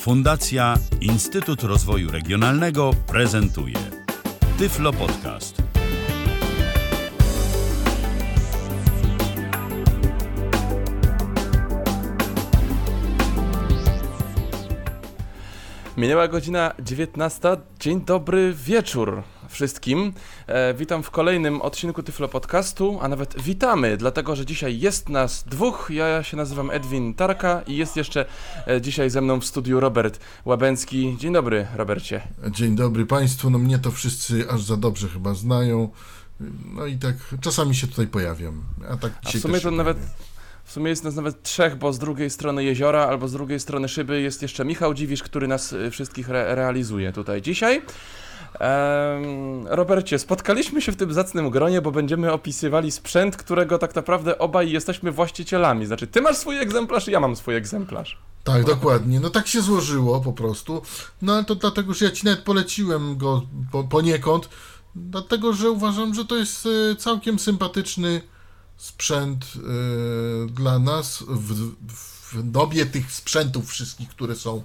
[0.00, 3.76] Fundacja Instytut Rozwoju Regionalnego prezentuje
[4.58, 5.62] Tyflo Podcast.
[15.96, 17.48] Minęła godzina 19.
[17.80, 20.12] Dzień dobry wieczór wszystkim.
[20.46, 25.44] E, witam w kolejnym odcinku Tyflo Podcastu, a nawet witamy, dlatego że dzisiaj jest nas
[25.44, 25.88] dwóch.
[25.90, 28.24] Ja się nazywam Edwin Tarka i jest jeszcze
[28.66, 31.16] e, dzisiaj ze mną w studiu Robert Łabęcki.
[31.18, 32.22] Dzień dobry, Robercie.
[32.50, 33.50] Dzień dobry Państwu.
[33.50, 35.88] No mnie to wszyscy aż za dobrze chyba znają.
[36.74, 38.64] No i tak czasami się tutaj pojawiam.
[38.90, 39.98] A, tak a w sumie to nawet
[40.64, 43.88] w sumie jest nas nawet trzech, bo z drugiej strony jeziora albo z drugiej strony
[43.88, 47.82] szyby jest jeszcze Michał Dziwisz, który nas y, wszystkich re realizuje tutaj dzisiaj.
[48.60, 54.38] Um, Robercie, spotkaliśmy się w tym zacnym gronie, bo będziemy opisywali sprzęt, którego tak naprawdę
[54.38, 55.86] obaj jesteśmy właścicielami.
[55.86, 58.18] Znaczy, ty masz swój egzemplarz, ja mam swój egzemplarz.
[58.44, 59.20] Tak, dokładnie.
[59.20, 60.82] No tak się złożyło po prostu.
[61.22, 63.42] No ale to dlatego, że ja ci nawet poleciłem go
[63.72, 64.48] po, poniekąd,
[64.94, 68.22] dlatego, że uważam, że to jest y, całkiem sympatyczny
[68.76, 71.72] sprzęt y, dla nas w,
[72.32, 74.62] w dobie tych sprzętów wszystkich, które są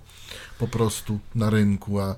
[0.59, 2.16] po prostu na rynku, a,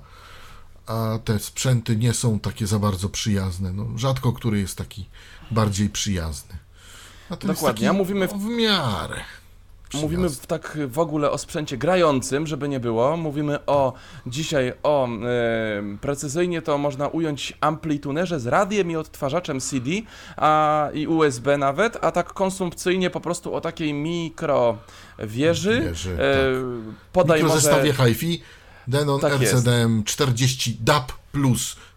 [0.88, 3.72] a te sprzęty nie są takie za bardzo przyjazne.
[3.72, 5.06] No, rzadko który jest taki
[5.50, 6.56] bardziej przyjazny.
[7.30, 8.32] A to Dokładnie, jest taki, mówimy w...
[8.32, 9.20] w miarę.
[9.94, 13.16] Mówimy w, tak w ogóle o sprzęcie grającym, żeby nie było.
[13.16, 13.92] Mówimy o
[14.26, 15.08] dzisiaj o
[16.00, 19.90] precyzyjnie to można ująć amplitunerze z radiem i odtwarzaczem CD
[20.36, 24.78] a, i USB nawet, a tak konsumpcyjnie po prostu o takiej mikro
[25.18, 25.80] wieży.
[25.80, 26.94] wieży e, tak.
[27.12, 27.84] Podaj może...
[27.92, 28.42] HiFi
[28.88, 30.08] Denon tak RCDM jest.
[30.08, 31.12] 40 DAP+.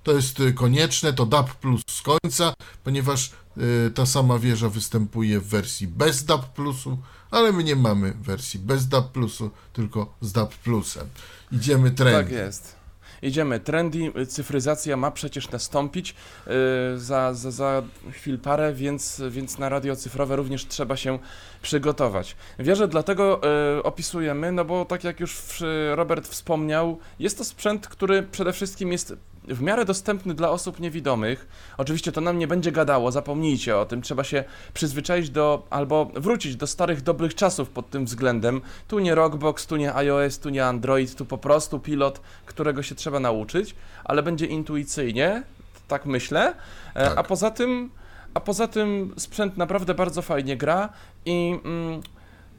[0.03, 2.53] To jest y, konieczne, to DAP Plus z końca,
[2.83, 6.97] ponieważ y, ta sama wieża występuje w wersji bez DAP Plusu,
[7.31, 11.07] ale my nie mamy wersji bez DAP Plusu, tylko z DAP Plusem.
[11.51, 12.23] Idziemy trendy.
[12.23, 12.80] Tak jest.
[13.21, 16.15] Idziemy trendy, cyfryzacja ma przecież nastąpić
[16.47, 16.53] yy,
[16.99, 21.19] za, za, za chwil parę, więc, więc na radio cyfrowe również trzeba się
[21.61, 22.35] przygotować.
[22.59, 23.41] Wierzę, dlatego
[23.75, 25.63] yy, opisujemy, no bo tak jak już
[25.95, 29.13] Robert wspomniał, jest to sprzęt, który przede wszystkim jest
[29.43, 31.47] w miarę dostępny dla osób niewidomych.
[31.77, 34.01] Oczywiście to nam nie będzie gadało, zapomnijcie o tym.
[34.01, 34.43] Trzeba się
[34.73, 38.61] przyzwyczaić do, albo wrócić do starych, dobrych czasów pod tym względem.
[38.87, 42.95] Tu nie Rockbox, tu nie iOS, tu nie Android, tu po prostu pilot, którego się
[42.95, 45.43] trzeba nauczyć, ale będzie intuicyjnie,
[45.87, 46.53] tak myślę.
[46.93, 47.17] E, tak.
[47.17, 47.89] A poza tym,
[48.33, 50.89] a poza tym sprzęt naprawdę bardzo fajnie gra
[51.25, 51.59] i...
[51.65, 52.01] Mm,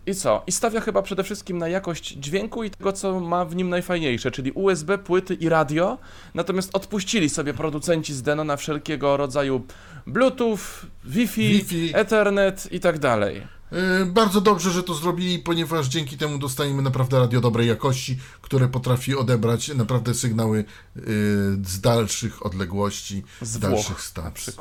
[0.06, 0.42] i co?
[0.46, 4.30] I stawia chyba przede wszystkim na jakość dźwięku i tego, co ma w nim najfajniejsze,
[4.30, 5.98] czyli USB, płyty i radio.
[6.34, 9.66] Natomiast odpuścili sobie producenci z Deno na wszelkiego rodzaju
[10.06, 10.58] Bluetooth,
[11.04, 11.90] Wi-Fi, Wi-Fi.
[11.94, 13.46] Ethernet i tak dalej.
[13.72, 18.69] Yy, bardzo dobrze, że to zrobili, ponieważ dzięki temu dostaniemy naprawdę radio dobrej jakości, które
[18.69, 21.02] potrafi odebrać naprawdę sygnały yy,
[21.64, 24.52] z dalszych odległości, z dalszych stacji.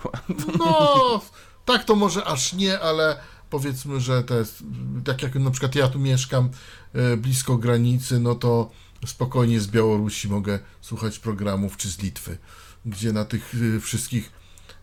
[0.59, 1.21] No,
[1.65, 3.17] tak to może aż nie, ale
[3.51, 4.63] powiedzmy, że to jest,
[5.03, 6.49] tak jak na przykład ja tu mieszkam
[6.93, 8.71] e, blisko granicy, no to
[9.05, 12.37] spokojnie z Białorusi mogę słuchać programów, czy z Litwy,
[12.85, 14.31] gdzie na tych e, wszystkich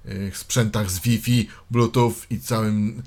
[0.05, 3.03] e, sprzętach z Wi-Fi, Bluetooth i całym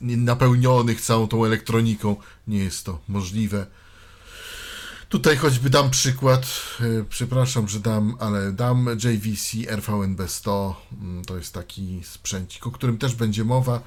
[0.00, 2.16] napełnionych całą tą elektroniką
[2.48, 3.66] nie jest to możliwe.
[5.08, 6.46] Tutaj choćby dam przykład,
[7.08, 13.14] przepraszam, że dam, ale dam JVC RVNB100, mm, to jest taki sprzęcik, o którym też
[13.14, 13.82] będzie mowa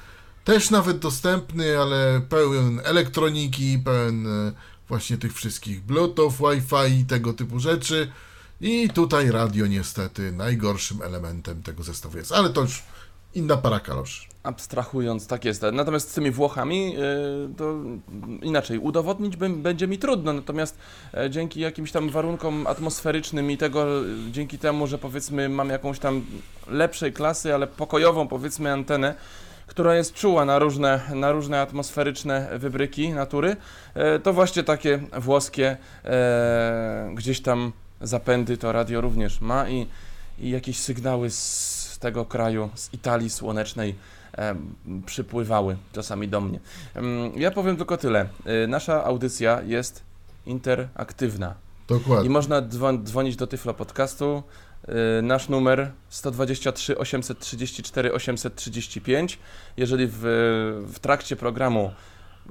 [0.47, 4.51] też nawet dostępny, ale pełen elektroniki, pełen e,
[4.87, 8.11] właśnie tych wszystkich Bluetooth, Wi-Fi i tego typu rzeczy.
[8.61, 12.83] I tutaj radio niestety najgorszym elementem tego zestawu jest, ale to już
[13.35, 14.27] inna para kaloszy.
[14.43, 15.61] Abstrahując, tak jest.
[15.73, 16.99] Natomiast z tymi Włochami yy,
[17.57, 17.75] to
[18.41, 20.77] inaczej, udowodnić będzie mi trudno, natomiast
[21.13, 23.85] yy, dzięki jakimś tam warunkom atmosferycznym i tego,
[24.31, 26.25] dzięki temu, że powiedzmy mam jakąś tam
[26.67, 29.15] lepszej klasy, ale pokojową powiedzmy antenę,
[29.67, 33.55] która jest czuła na różne, na różne atmosferyczne wybryki natury,
[33.94, 37.71] e, to właśnie takie włoskie e, gdzieś tam
[38.01, 39.88] zapędy to radio również ma i,
[40.39, 43.95] i jakieś sygnały z tego kraju, z Italii słonecznej
[44.38, 44.56] e,
[45.06, 46.59] przypływały czasami do mnie.
[47.36, 48.27] Ja powiem tylko tyle.
[48.68, 50.03] Nasza audycja jest
[50.45, 51.56] interaktywna.
[51.88, 52.27] Dokładnie.
[52.27, 52.62] I można
[53.03, 54.44] dzwonić do Tyflo Podcastu
[55.21, 59.39] nasz numer 123 834 835.
[59.77, 60.19] Jeżeli w,
[60.94, 61.91] w trakcie programu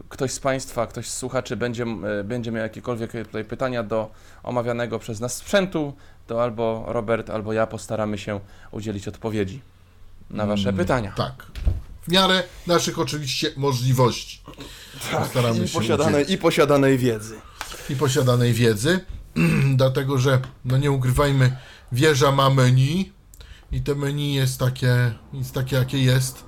[0.08, 1.84] ktoś z Państwa, ktoś z słuchaczy będzie,
[2.20, 4.10] y, będzie miał jakiekolwiek tutaj pytania do
[4.42, 5.92] omawianego przez nas sprzętu,
[6.26, 8.40] to albo Robert, albo ja postaramy się
[8.70, 9.60] udzielić odpowiedzi
[10.30, 11.12] na Wasze mm, pytania.
[11.16, 11.46] Tak.
[12.02, 14.40] W miarę naszych oczywiście możliwości.
[15.10, 17.34] Tak, postaramy i, się posiadanej, i posiadanej wiedzy.
[17.90, 19.00] i posiadanej wiedzy,
[19.76, 21.56] dlatego że, no nie ukrywajmy,
[21.92, 23.12] wieża ma menu
[23.72, 26.44] i to menu jest takie, jest takie jakie jest.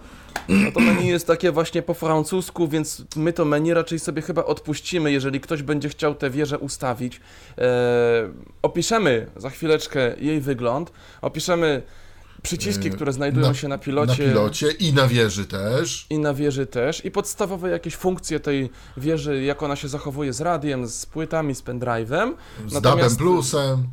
[0.49, 4.45] No to menu jest takie właśnie po francusku, więc my to menu raczej sobie chyba
[4.45, 7.21] odpuścimy, jeżeli ktoś będzie chciał tę wieżę ustawić.
[7.59, 7.63] E,
[8.63, 10.93] opiszemy za chwileczkę jej wygląd,
[11.23, 11.83] opiszemy
[12.43, 14.25] przyciski, E, które znajdują na- się na pilocie.
[14.27, 16.07] Na pilocie i na wieży też.
[16.11, 17.05] I na wieży też.
[17.05, 21.63] I podstawowe jakieś funkcje tej wieży, jak ona się zachowuje z radiem, z płytami, z
[21.63, 22.33] pendrive'em.
[22.67, 23.87] Z Natomiast- DABem plusem.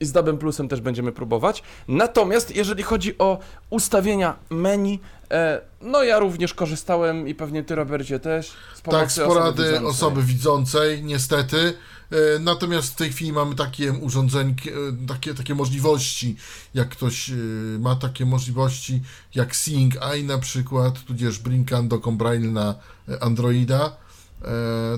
[0.00, 1.62] I z DABem Plusem też będziemy próbować.
[1.88, 3.38] Natomiast jeżeli chodzi o
[3.70, 5.00] ustawienia menu,
[5.30, 9.62] e, no ja również korzystałem i pewnie ty, Robercie, też z pomocy Tak, z porady
[9.62, 9.86] widzącej.
[9.88, 11.74] osoby widzącej, niestety.
[12.12, 16.36] E, Natomiast w tej chwili mamy takie urządzeń, e, takie, takie możliwości,
[16.74, 17.34] jak ktoś e,
[17.78, 19.02] ma takie możliwości,
[19.34, 22.74] jak Seeing Eye na przykład, tudzież Brinkando Combraille na
[23.20, 23.96] Androida.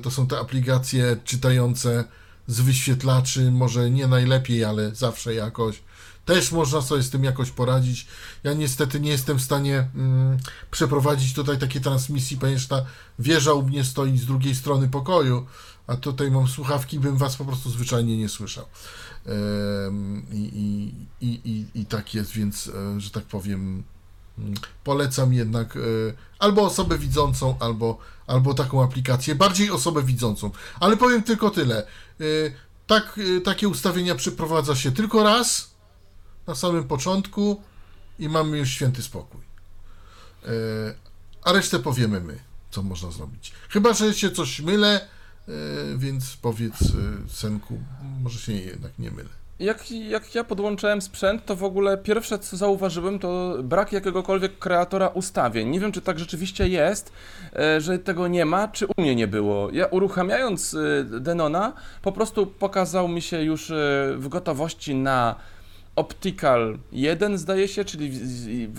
[0.03, 2.05] To są te aplikacje czytające
[2.47, 5.83] z wyświetlaczy, może nie najlepiej, ale zawsze jakoś.
[6.25, 8.07] Też można sobie z tym jakoś poradzić.
[8.45, 10.39] Ja niestety nie jestem w stanie mm,
[10.71, 12.85] przeprowadzić tutaj takiej transmisji, ponieważ ta
[13.19, 15.47] wieża u mnie stoi z drugiej strony pokoju,
[15.87, 18.65] a tutaj mam słuchawki, bym was po prostu zwyczajnie nie słyszał.
[20.33, 20.95] I, i,
[21.27, 23.83] i, i, I tak jest, więc, e, że tak powiem,
[24.85, 25.81] polecam jednak e,
[26.39, 30.51] albo osobę widzącą, albo, albo taką aplikację, bardziej osobę widzącą.
[30.81, 31.87] Ale powiem tylko tyle.
[32.21, 32.25] E,
[32.87, 35.71] Tak, e, takie ustawienia przeprowadza się tylko raz,
[36.47, 37.63] na samym początku
[38.19, 39.41] i mamy już święty spokój.
[41.43, 42.39] A resztę powiemy my,
[42.71, 43.53] co można zrobić.
[43.69, 45.09] Chyba, że się coś mylę,
[45.97, 46.75] więc powiedz,
[47.29, 47.81] Senku,
[48.23, 49.29] może się jednak nie mylę.
[49.63, 55.09] Jak, jak ja podłączałem sprzęt, to w ogóle pierwsze co zauważyłem to brak jakiegokolwiek kreatora
[55.09, 55.69] ustawień.
[55.69, 57.13] Nie wiem, czy tak rzeczywiście jest,
[57.57, 59.71] e, że tego nie ma, czy u mnie nie było.
[59.73, 61.73] Ja uruchamiając e, Denona,
[62.03, 63.75] po prostu pokazał mi się już e,
[64.17, 65.35] w gotowości na
[65.97, 68.11] Optical 1 zdaje się, czyli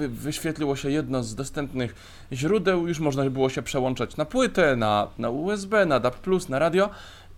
[0.10, 1.96] wyświetliło się jedno z dostępnych
[2.32, 6.16] źródeł, już można było się przełączać na płytę, na, na USB, na DAB+,
[6.50, 6.90] na radio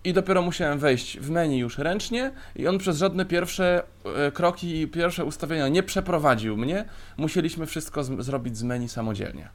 [0.06, 3.84] i dopiero musiałem wejść w menu już ręcznie i on przez żadne pierwsze
[4.28, 6.86] e, kroki i pierwsze ustawienia nie przeprowadził mnie.
[7.18, 9.50] Musieliśmy wszystko z, zrobić z menu samodzielnie.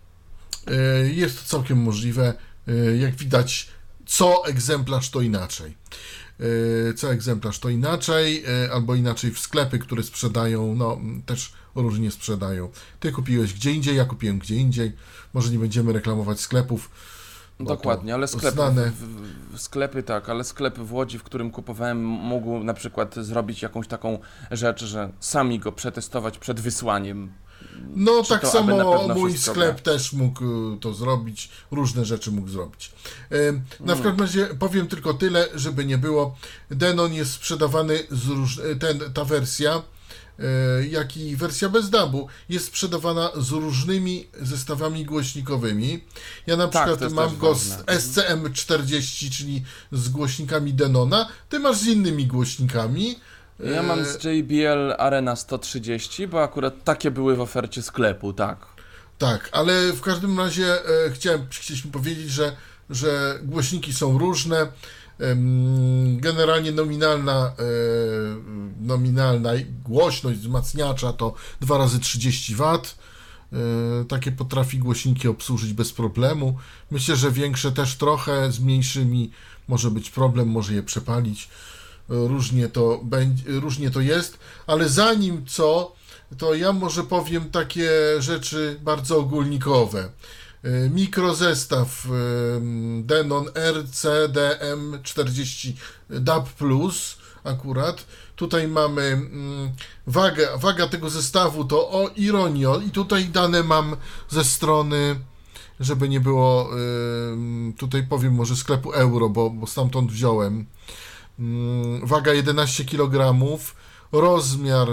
[0.66, 0.72] E,
[1.08, 2.34] Jest to całkiem możliwe.
[2.68, 3.68] E, Jak widać,
[4.06, 5.76] co egzemplarz to inaczej.
[6.96, 12.70] Co egzemplarz to inaczej, albo inaczej w sklepy, które sprzedają, no też różnie sprzedają.
[13.00, 14.92] Ty kupiłeś gdzie indziej, ja kupiłem gdzie indziej.
[15.34, 16.90] Może nie będziemy reklamować sklepów.
[17.60, 22.04] Dokładnie, ale sklepy, w, w, w sklepy tak, ale sklep w Łodzi, w którym kupowałem,
[22.06, 24.18] mógł na przykład zrobić jakąś taką
[24.50, 27.32] rzecz, że sami go przetestować przed wysłaniem.
[27.94, 32.48] No Czy tak to, samo mój sklep też mógł y, to zrobić, różne rzeczy mógł
[32.48, 32.92] zrobić.
[33.80, 34.04] Na Mm.
[34.04, 36.36] każdym razie powiem tylko tyle, żeby nie było.
[36.70, 38.60] Denon jest sprzedawany, z róż...
[38.80, 39.82] ten, ta wersja,
[40.90, 46.04] jak i wersja bez dubu, jest sprzedawana z różnymi zestawami głośnikowymi.
[46.46, 47.76] Ja na Tak, przykład mam go ważne.
[47.76, 53.18] z SCM40, czyli z głośnikami Denona, ty masz z innymi głośnikami.
[53.74, 58.66] Ja mam E, z JBL Arena 130, bo akurat takie były w ofercie sklepu, tak.
[59.18, 60.66] Tak, ale w każdym razie
[61.06, 62.56] e, chciałem, chcieliśmy powiedzieć, że,
[62.90, 64.66] że głośniki są różne.
[66.16, 67.62] Generalnie nominalna, e,
[68.80, 69.50] nominalna
[69.84, 72.62] głośność wzmacniacza to 2 razy 30 W.
[72.62, 72.84] E,
[74.08, 76.56] Takie potrafi głośniki obsłużyć bez problemu.
[76.90, 79.30] Myślę, że większe też trochę, z mniejszymi
[79.68, 81.44] może być problem, może je przepalić.
[81.44, 81.48] E,
[82.08, 83.00] Różnie to,
[83.46, 85.92] różnie to jest, ale zanim co,
[86.38, 90.08] to ja może powiem takie rzeczy bardzo ogólnikowe.
[90.64, 92.08] Y, Mikrozestaw y,
[93.02, 95.72] Denon RCDM40
[96.10, 96.48] DAB+,
[97.44, 98.06] akurat.
[98.36, 99.72] Tutaj mamy mm,
[100.06, 103.96] wagę, waga tego zestawu to o ironio i tutaj dane mam
[104.28, 105.16] ze strony,
[105.80, 110.66] żeby nie było, y, tutaj powiem może sklepu euro, bo, bo stamtąd wziąłem.
[111.38, 113.38] Mm, Waga 11 kg,
[114.12, 114.88] rozmiar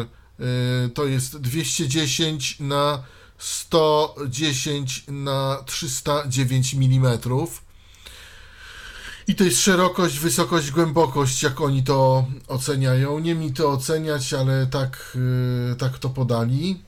[0.93, 3.03] to jest 210 na
[3.37, 7.19] 110 na 309 mm.
[9.27, 13.19] I to jest szerokość, wysokość, głębokość, jak oni to oceniają.
[13.19, 15.17] Nie mi to oceniać, ale tak,
[15.71, 16.81] y, tak to podali.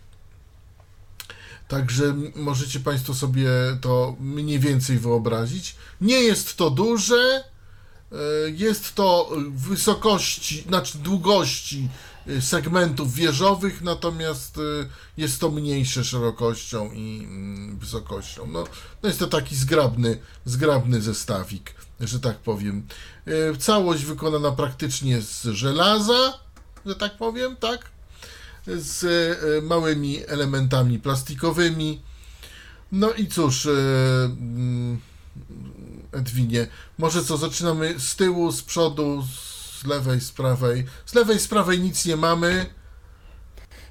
[1.68, 3.50] Także możecie Państwo sobie
[3.82, 5.76] to mniej więcej wyobrazić.
[6.02, 7.44] Nie jest to duże,
[8.56, 17.20] Jest to wysokości, znaczy długości y, segmentów wieżowych, natomiast y, jest to mniejsze szerokością i
[17.24, 18.48] mm, wysokością.
[18.48, 18.64] No,
[19.04, 22.88] no jest to taki zgrabny, zgrabny zestawik, że tak powiem.
[23.28, 26.40] Y, całość wykonana praktycznie z żelaza,
[26.86, 27.92] że tak powiem, tak?
[28.68, 29.06] Z
[29.64, 32.02] małymi elementami plastikowymi.
[32.92, 35.00] No i cóż, mm,
[36.12, 36.68] Edwinie.
[36.98, 39.49] Może co, zaczynamy z tyłu, z przodu, z
[39.86, 40.86] lewej, z prawej.
[41.06, 42.66] Z lewej, z prawej nic nie mamy.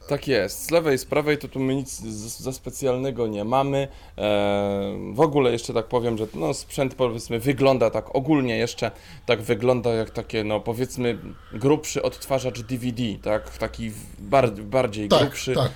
[0.08, 0.64] Tak jest.
[0.66, 2.00] Z lewej, z prawej to tu my nic
[2.38, 3.88] za specjalnego nie mamy.
[4.16, 8.90] Eee, w ogóle jeszcze tak powiem, że no, sprzęt powiedzmy wygląda tak ogólnie jeszcze
[9.26, 11.18] tak wygląda jak takie no powiedzmy
[11.52, 13.58] grubszy odtwarzacz DVD, tak?
[13.58, 15.54] Taki bar bardziej tak, grubszy.
[15.54, 15.72] Tak.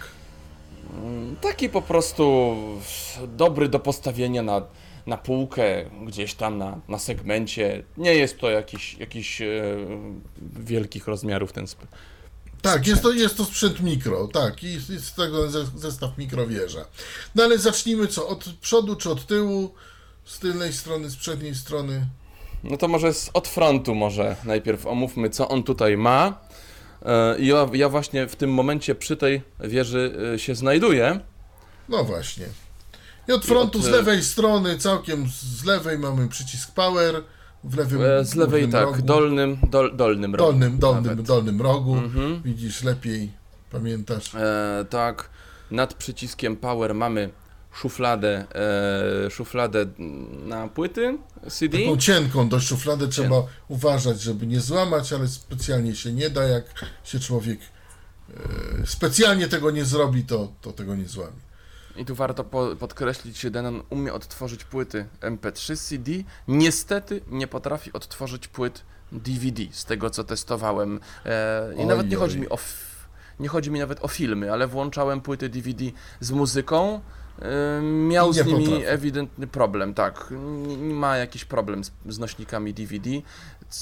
[0.98, 2.56] Mm, taki po prostu
[3.28, 4.62] dobry do postawienia na
[5.06, 7.82] na półkę, gdzieś tam na, na segmencie.
[7.96, 9.46] Nie jest to jakiś, jakiś e,
[10.56, 11.92] wielkich rozmiarów ten sprzęt.
[12.62, 16.84] Tak, jest to, jest to sprzęt mikro, tak, i jest tego zestaw mikrowieża.
[17.34, 19.74] No ale zacznijmy co, od przodu czy od tyłu,
[20.24, 22.06] z tylnej strony, z przedniej strony?
[22.64, 26.40] No to może z, od frontu może najpierw omówmy, co on tutaj ma.
[27.02, 31.20] E, ja, ja właśnie w tym momencie przy tej wieży e, się znajduję.
[31.88, 32.46] No właśnie.
[33.28, 37.22] I od frontu od, z lewej strony, całkiem z lewej mamy przycisk power.
[37.64, 39.02] W lewym e, Z lewej tak, rogu.
[39.02, 40.52] dolnym, dol, dolnym rogu.
[40.52, 41.96] Dolnym, dolnym, dolnym rogu.
[41.96, 42.42] Mhm.
[42.42, 43.32] Widzisz lepiej,
[43.70, 44.34] pamiętasz.
[44.34, 45.30] E, tak,
[45.70, 47.30] nad przyciskiem power mamy
[47.72, 48.44] szufladę,
[49.26, 49.86] e, szufladę
[50.46, 51.18] na płyty
[51.50, 51.78] CD.
[51.78, 56.64] Taką cienką dość szufladę trzeba uważać, żeby nie złamać, ale specjalnie się nie da, jak
[57.04, 57.60] się człowiek
[58.30, 61.51] e, specjalnie tego nie zrobi, to, to tego nie złamie.
[61.96, 66.10] I tu warto po podkreślić, że Denon umie odtworzyć płyty MP3 CD.
[66.48, 71.00] Niestety nie potrafi odtworzyć płyt DVD, z tego co testowałem.
[71.26, 72.20] E, I oj, nawet nie oj.
[72.20, 72.58] chodzi mi o
[73.40, 75.84] nie chodzi mi nawet o filmy, ale włączałem płyty DVD
[76.20, 77.00] z muzyką.
[77.42, 78.86] E, miał z nimi potrafi.
[78.86, 80.34] ewidentny problem, tak.
[80.78, 83.10] Nie ma jakiś problem z, z nośnikami DVD.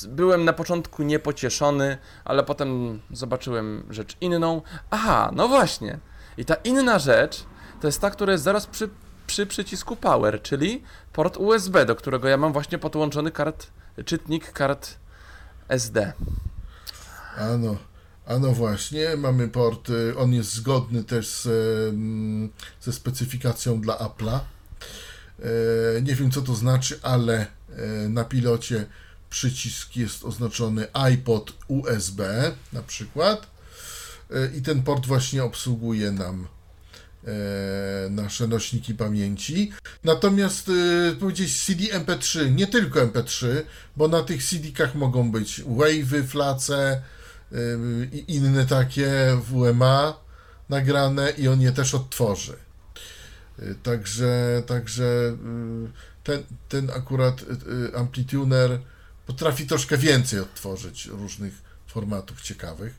[0.08, 4.62] Byłem na początku niepocieszony, ale potem zobaczyłem rzecz inną.
[4.90, 5.98] Aha, no właśnie.
[6.36, 7.44] I ta inna rzecz
[7.80, 8.88] to jest ta, która jest zaraz przy,
[9.26, 10.82] przy przycisku Power, czyli
[11.12, 13.66] port USB, do którego ja mam właśnie podłączony kart,
[14.04, 14.94] czytnik kart
[15.68, 16.12] SD.
[17.36, 17.76] Ano,
[18.26, 21.42] ano właśnie, mamy port, y, on jest zgodny też z,
[22.80, 24.40] ze specyfikacją dla Apple'a.
[25.42, 27.46] E, nie wiem co to znaczy, ale
[27.76, 28.86] e, na pilocie
[29.30, 33.46] przycisk jest oznaczony iPod USB na przykład
[34.30, 36.48] e, i ten port właśnie obsługuje nam
[38.10, 39.72] nasze nośniki pamięci.
[40.04, 43.46] Natomiast e, powiedzieć CD MP3, nie tylko MP3,
[43.96, 47.02] bo na tych CD-kach mogą być wave'y, flace
[47.52, 47.56] e,
[48.12, 50.20] i inne takie WMA
[50.68, 52.56] nagrane i on je też odtworzy.
[53.82, 55.36] Także, także
[56.24, 57.44] ten, ten akurat
[57.96, 58.80] amplituner
[59.26, 61.54] potrafi troszkę więcej odtworzyć różnych
[61.86, 62.94] formatów ciekawych.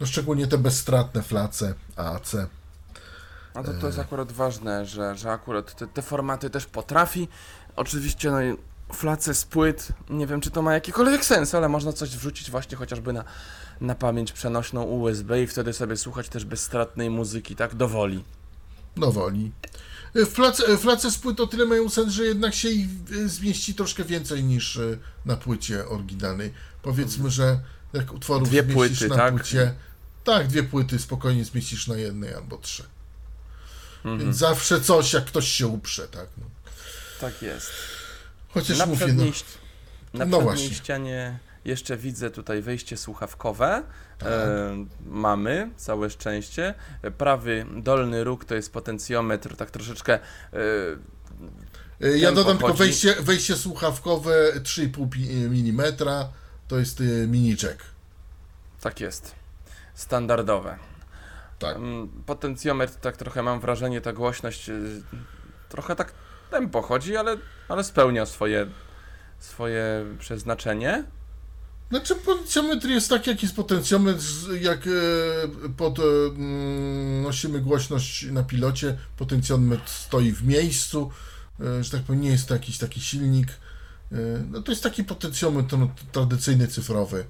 [0.00, 2.34] No szczególnie te bezstratne flace AAC.
[3.54, 7.28] No to, to jest akurat ważne, że, że akurat te, te formaty też potrafi.
[7.76, 8.38] Oczywiście no,
[8.92, 12.76] flace z płyt, nie wiem czy to ma jakikolwiek sens, ale można coś wrzucić właśnie
[12.76, 13.24] chociażby na,
[13.80, 17.74] na pamięć przenośną USB i wtedy sobie słuchać też bezstratnej muzyki, tak?
[17.74, 18.24] Dowoli.
[18.96, 19.52] Dowoli.
[20.26, 22.88] Flace, flace z płyt o tyle mają sens, że jednak się ich
[23.26, 26.52] zmieści troszkę więcej niż e, na płycie oryginalnej.
[26.82, 27.60] Powiedzmy, że
[27.92, 29.34] jak utworów dwie płyty, na tak?
[29.34, 29.74] płycie.
[30.26, 32.84] Tak, dwie płyty spokojnie zmieścisz na jednej albo trzy.
[33.96, 34.18] Mhm.
[34.18, 36.26] Więc zawsze coś, jak ktoś się uprze, tak?
[36.38, 36.44] No.
[37.20, 37.70] Tak jest.
[38.48, 39.24] Chociaż na mówię, no,
[40.14, 43.82] na no przedniej ścianie jeszcze widzę tutaj wejście słuchawkowe.
[44.18, 44.28] Tak.
[44.28, 46.74] E, mamy, całe szczęście.
[47.18, 50.18] Prawy dolny róg to jest potencjometr, tak troszeczkę.
[52.00, 55.94] E, ja dodam tylko wejście, wejście słuchawkowe 3,5 mm
[56.68, 57.82] to jest y, mini jack.
[58.80, 59.35] Tak jest.
[59.96, 60.78] Standardowe.
[61.58, 61.76] Tak.
[62.26, 65.02] Potencjometr, tak trochę mam wrażenie, ta głośność y,
[65.68, 66.12] trochę tak
[66.50, 67.36] tempo chodzi, ale,
[67.68, 68.66] ale spełnia swoje,
[69.38, 71.04] swoje przeznaczenie.
[71.90, 74.24] Znaczy potencjometr jest tak, jak jest potencjometr,
[74.60, 74.90] jak e,
[75.76, 81.10] pod, e, mm, nosimy głośność na pilocie, potencjometr stoi w miejscu,
[81.60, 83.48] e, że tak powiem, nie jest to jakiś taki silnik,
[84.12, 84.16] E,
[84.50, 87.24] no to jest taki potencjometr no, tradycyjny, cyfrowy.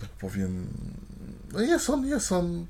[0.00, 0.66] Tak powiem.
[1.52, 2.66] No jest on, jest on.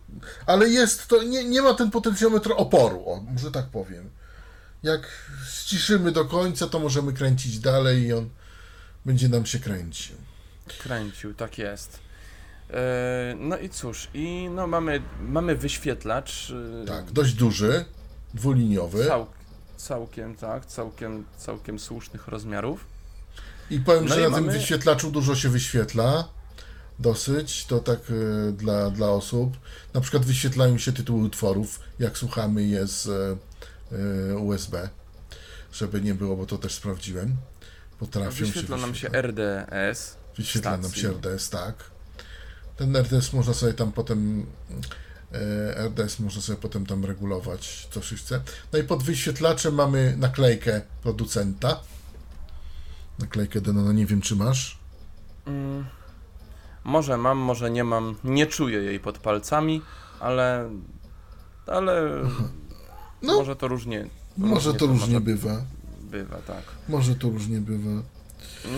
[0.46, 1.22] Ale jest to.
[1.22, 4.10] Nie, nie ma ten potencjometr oporu, o, może tak powiem.
[4.82, 5.08] Jak
[5.52, 8.28] ściszymy do końca, to możemy kręcić dalej i on
[9.04, 10.16] będzie nam się kręcił.
[10.82, 11.98] Kręcił, tak jest.
[12.70, 16.52] E, No i cóż, i no mamy, mamy wyświetlacz.
[16.82, 17.84] e, Tak, dość duży,
[18.34, 19.06] dwuliniowy.
[19.06, 19.26] Cał,
[19.76, 22.84] całkiem, tak, całkiem, całkiem słusznych rozmiarów.
[23.70, 26.28] I powiem, No że i na tym mamy- wyświetlaczu dużo się wyświetla.
[26.98, 29.56] Dosyć, to tak e, dla, dla osób.
[29.94, 33.36] Na przykład wyświetlają się tytuły utworów, jak słuchamy je z e,
[34.32, 34.88] e, USB,
[35.72, 37.36] żeby nie było, bo to też sprawdziłem.
[37.98, 39.08] Potrafią Wyświetla się nam się.
[39.08, 40.16] RDS.
[40.36, 41.74] Wyświetla nam się RDS, tak.
[42.76, 44.46] Ten RDS można sobie tam potem
[45.32, 48.40] e, RDS można sobie potem tam regulować, co się chce.
[48.72, 51.80] No i pod wyświetlaczem mamy naklejkę producenta.
[53.18, 54.78] Naklejkę Denona, nie wiem czy masz.
[55.46, 55.84] Mm,
[56.84, 58.14] może mam, może nie mam.
[58.24, 59.82] Nie czuję jej pod palcami,
[60.20, 60.70] ale.
[61.66, 62.02] Ale.
[63.22, 63.34] No.
[63.34, 64.06] Może to różnie.
[64.36, 65.62] Może to różnie bywa.
[66.00, 66.62] bywa, tak.
[66.88, 68.02] Może to różnie bywa.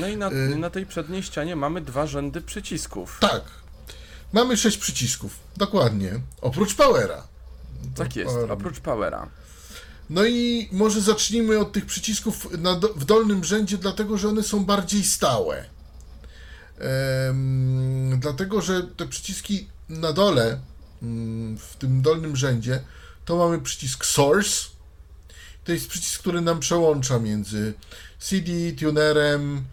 [0.01, 3.19] No i na, Y- na tej przedniej ścianie mamy dwa rzędy przycisków.
[3.21, 3.43] Tak.
[4.33, 5.39] Mamy sześć przycisków.
[5.57, 6.21] Dokładnie.
[6.41, 7.27] Oprócz powera.
[7.95, 8.53] Tak jest, Power.
[8.53, 9.29] oprócz powera.
[10.11, 14.65] No i może zacznijmy od tych przycisków na w dolnym rzędzie, dlatego że one są
[14.65, 15.65] bardziej stałe.
[18.19, 20.61] Dlatego, że te przyciski na dole,
[21.03, 22.81] mm, w tym dolnym rzędzie,
[23.25, 24.69] to mamy przycisk Source.
[25.65, 27.75] To jest przycisk, który nam przełącza między
[28.19, 29.65] CD, tunerem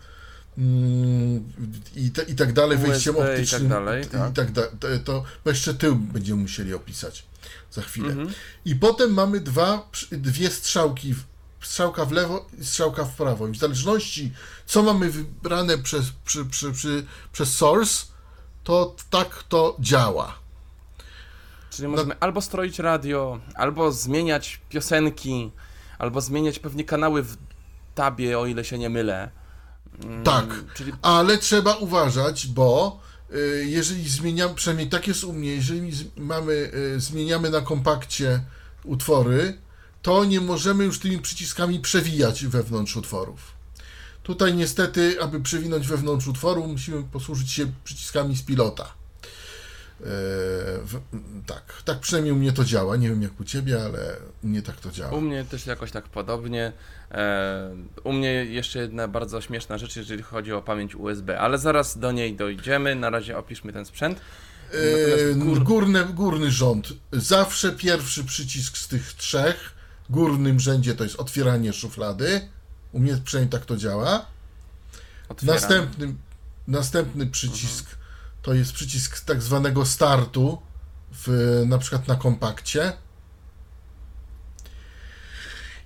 [0.57, 1.53] mm,
[1.95, 3.69] i, te, i tak dalej, USB wejściem i tak optycznym.
[3.69, 4.33] dalej, i tak.
[4.33, 7.25] tak da, to, to bo jeszcze tył będziemy musieli opisać
[7.71, 8.07] za chwilę.
[8.07, 8.29] Mhm.
[8.65, 11.30] I potem mamy dwa, dwie strzałki, w-
[11.61, 13.47] strzałka w lewo i strzałka w prawo.
[13.47, 14.31] I w zależności,
[14.65, 18.05] co mamy wybrane przez, przy, przy, przy, przez source,
[18.63, 20.35] to tak to działa.
[21.69, 25.51] Czyli możemy albo stroić radio, albo zmieniać piosenki,
[25.99, 27.37] albo zmieniać pewnie kanały w
[27.95, 29.29] tabie, o ile się nie mylę.
[30.03, 30.45] Mm, Tak.
[30.73, 32.99] Czyli Ale trzeba uważać, bo
[33.35, 38.43] y, jeżeli zmieniamy, przynajmniej tak jest u mnie, jeżeli mamy, y, zmieniamy na kompakcie
[38.83, 39.57] utwory,
[40.01, 43.61] to nie możemy już tymi przyciskami przewijać wewnątrz utworów.
[44.23, 48.83] Tutaj niestety, aby przewinąć wewnątrz utworu, musimy posłużyć się przyciskami z pilota.
[48.83, 50.03] E,
[50.83, 51.01] w,
[51.45, 52.95] tak, tak przynajmniej u mnie to działa.
[52.95, 55.11] Nie wiem jak u ciebie, ale u mnie tak to działa.
[55.11, 56.71] u mnie też jakoś tak podobnie.
[57.11, 61.97] E, u mnie jeszcze jedna bardzo śmieszna rzecz, jeżeli chodzi o pamięć USB, ale zaraz
[61.97, 62.95] do niej dojdziemy.
[62.95, 64.21] Na razie opiszmy ten sprzęt.
[64.73, 66.93] Yy, gór- górny, górny rząd.
[67.11, 72.49] Zawsze pierwszy przycisk z tych trzech górnym rzędzie to jest otwieranie szuflady.
[72.91, 74.25] U mnie przynajmniej tak to działa.
[75.29, 75.55] Otwieram.
[75.55, 76.13] Następny,
[76.67, 77.85] następny przycisk
[78.41, 80.61] to jest przycisk tak zwanego startu,
[81.11, 82.93] w, na przykład na kompakcie.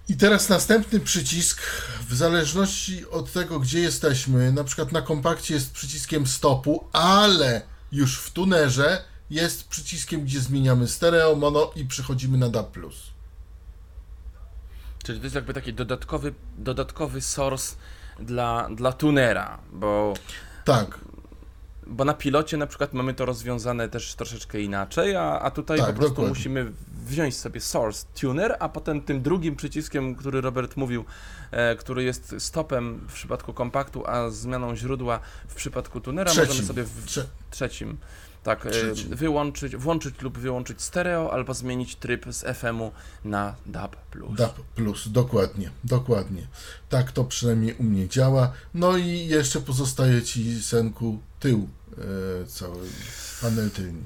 [0.09, 1.61] I teraz następny przycisk,
[2.09, 8.19] w zależności od tego, gdzie jesteśmy, na przykład na kompakcie jest przyciskiem stopu, ale już
[8.19, 12.77] w tunerze jest przyciskiem, gdzie zmieniamy stereo, mono i przechodzimy na DAB+.
[15.05, 17.75] Czyli to jest jakby taki dodatkowy, dodatkowy source
[18.19, 20.13] dla, dla tunera, bo
[20.65, 20.99] Tak,
[21.87, 25.87] Bo na pilocie na przykład mamy to rozwiązane też troszeczkę inaczej, a, a tutaj Tak,
[25.87, 26.29] po prostu dokładnie.
[26.29, 26.71] musimy
[27.05, 31.05] wziąć sobie source tuner, a potem tym drugim przyciskiem, który Robert mówił,
[31.51, 36.47] e, który jest stopem w przypadku kompaktu, a zmianą źródła w przypadku tunera, trzecim.
[36.47, 37.97] możemy sobie w Trze- trzecim
[38.45, 42.91] tak, e, wyłączyć, włączyć lub wyłączyć stereo, albo zmienić tryb z FM-u
[43.25, 43.95] na DAB+.
[44.37, 44.59] DAB+,
[45.07, 46.47] dokładnie, dokładnie.
[46.89, 48.51] Tak to przynajmniej u mnie działa.
[48.73, 51.69] No i jeszcze pozostaje Ci, Senku, tył,
[52.43, 52.87] e, cały
[53.41, 54.03] panel tylny.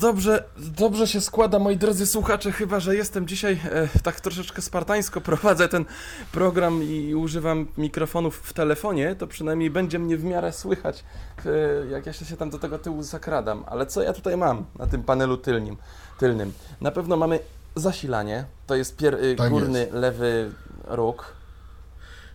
[0.00, 5.20] Dobrze, dobrze się składa, moi drodzy słuchacze, chyba że jestem dzisiaj e, tak troszeczkę spartańsko
[5.20, 5.84] prowadzę ten
[6.32, 11.04] program i używam mikrofonów w telefonie, to przynajmniej będzie mnie w miarę słychać,
[11.46, 13.64] e, jak ja się tam do tego tyłu zakradam.
[13.66, 15.76] Ale co ja tutaj mam na tym panelu tylnym?
[16.18, 16.52] tylnym?
[16.80, 17.38] Na pewno mamy
[17.76, 19.92] zasilanie, to jest pier, y, Tak górny jest.
[19.92, 20.50] lewy
[20.84, 21.32] róg.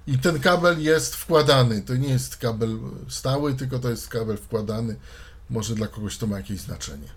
[0.07, 1.81] I ten kabel jest wkładany.
[1.81, 4.95] To nie jest kabel stały, tylko to jest kabel wkładany.
[5.53, 7.07] Może dla kogoś to ma jakieś znaczenie.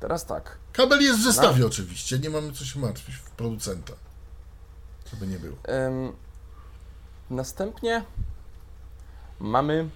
[0.00, 3.92] Teraz tak, Kabel jest w zestawie oczywiście, nie mamy co się martwić w producenta.
[5.10, 5.56] Żeby nie było.
[5.86, 6.12] Ym,
[7.30, 8.04] następnie
[9.40, 9.88] mamy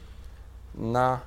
[0.75, 1.21] na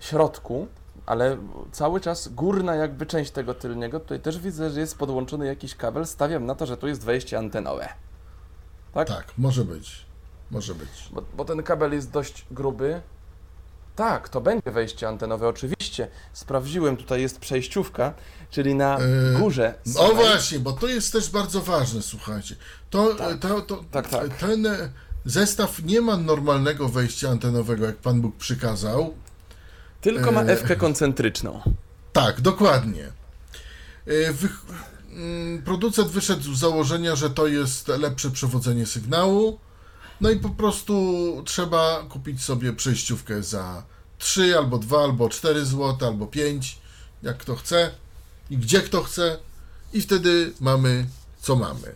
[0.00, 0.68] środku,
[1.06, 1.38] ale
[1.72, 6.06] cały czas górna jakby część tego tylniego, tutaj też widzę, że jest podłączony jakiś kabel,
[6.06, 7.88] stawiam na to, że tu jest wejście antenowe.
[8.94, 9.08] Tak?
[9.08, 10.06] Tak, może być.
[10.50, 11.08] Może być.
[11.12, 13.02] Bo, bo ten kabel jest dość gruby.
[13.98, 16.08] Tak, to będzie wejście antenowe, oczywiście.
[16.32, 18.14] Sprawdziłem, tutaj jest przejściówka,
[18.50, 18.98] czyli na
[19.32, 19.74] Yy, górze.
[19.86, 22.56] No samej- właśnie, bo to jest też bardzo ważne, słuchajcie.
[22.90, 23.38] To, Tak.
[23.38, 24.36] to, to, Tak, tak.
[24.36, 24.90] Ten e,
[25.24, 29.14] zestaw nie ma normalnego wejścia antenowego, jak Pan Bóg przykazał.
[30.00, 30.42] Tylko ma.
[30.42, 31.62] F-kę koncentryczną.
[32.12, 33.04] Tak, dokładnie.
[34.06, 34.48] E, Wy...
[35.12, 39.58] mm, Producent wyszedł z założenia, że to jest lepsze przewodzenie sygnału.
[40.20, 41.02] No i po prostu
[41.46, 43.82] trzeba kupić sobie przejściówkę za
[44.18, 46.78] 3 albo 2 albo 4 zł albo 5,
[47.22, 47.90] jak kto chce
[48.50, 49.38] i gdzie kto chce.
[49.92, 51.06] I wtedy mamy
[51.40, 51.94] co mamy.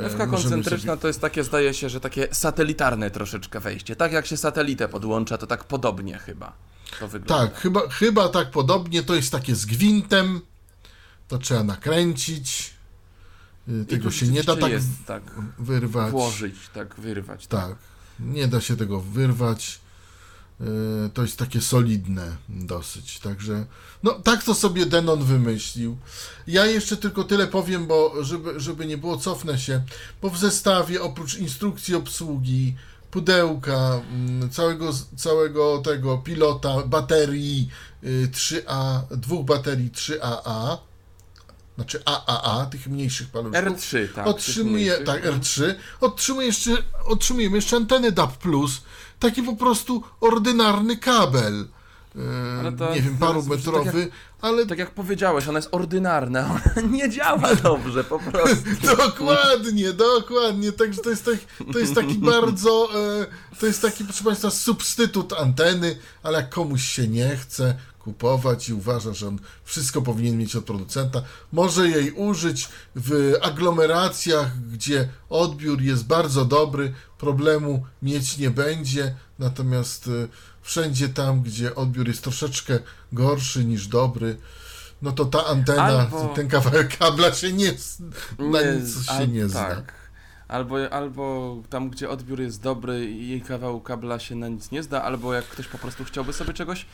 [0.00, 3.96] E, F-ka możemy koncentryczna sobie- to jest takie, zdaje się, że takie satelitarne troszeczkę wejście.
[3.96, 6.52] Tak jak się satelitę podłącza, to tak podobnie chyba
[7.00, 7.46] to wygląda.
[7.46, 9.02] Tak, chyba, chyba tak podobnie.
[9.02, 10.40] To jest takie z gwintem.
[11.28, 12.70] To trzeba nakręcić.
[13.68, 15.22] Y, Tego się nie da tak jest, tak
[15.58, 16.10] wyrwać.
[16.10, 17.46] włożyć, tak wyrwać.
[17.46, 17.68] Tak.
[17.68, 17.76] Tak,
[18.20, 19.80] nie da się tego wyrwać.
[20.60, 20.64] Y,
[21.14, 23.18] To jest takie solidne dosyć.
[23.18, 23.66] Także,
[24.02, 25.96] no tak to sobie Denon wymyślił.
[26.46, 29.82] Ja jeszcze tylko tyle powiem, bo żeby, żeby nie było, cofnę się.
[30.22, 32.74] Bo w zestawie oprócz instrukcji obsługi,
[33.10, 37.68] pudełka, mm, całego, całego tego pilota, baterii
[38.04, 40.78] y, 3A, dwóch baterii 3AA,
[41.78, 43.64] znaczy AAA, tych mniejszych paluszków.
[43.64, 44.26] R3, tak.
[44.26, 45.64] Otrzymuje, tak, mniejszych.
[45.64, 45.74] R3.
[46.00, 46.70] Otrzymuje jeszcze,
[47.04, 48.32] otrzymujemy jeszcze antenę DAB+,
[49.18, 51.68] taki po prostu ordynarny kabel.
[52.60, 54.08] Ale to- nie wiem, to jest- parumetrowy,
[54.40, 58.64] ale Tak jak powiedziałeś, ona jest ordynarna, ona nie działa dobrze po prostu.
[58.96, 61.38] dokładnie, dokładnie, także to jest, tak,
[61.72, 62.88] to jest taki bardzo,
[63.20, 68.68] e, to jest taki, proszę Państwa, substytut anteny, ale jak komuś się nie chce kupować
[68.68, 75.08] i uważa, że on wszystko powinien mieć od producenta, może jej użyć w aglomeracjach, gdzie
[75.28, 80.28] odbiór jest bardzo dobry, problemu mieć nie będzie, natomiast e,
[80.68, 82.78] wszędzie tam, gdzie odbiór jest troszeczkę
[83.12, 84.36] gorszy niż dobry,
[85.02, 87.72] no to ta antena, Albo- ten kawałek kabla się nie,
[88.38, 89.64] na nic się al- nie zna.
[89.64, 89.92] Tak.
[90.48, 94.82] Albo, albo tam, gdzie odbiór jest dobry i jej kawał kabla się na nic nie
[94.82, 96.86] zda, albo jak ktoś po prostu chciałby sobie czegoś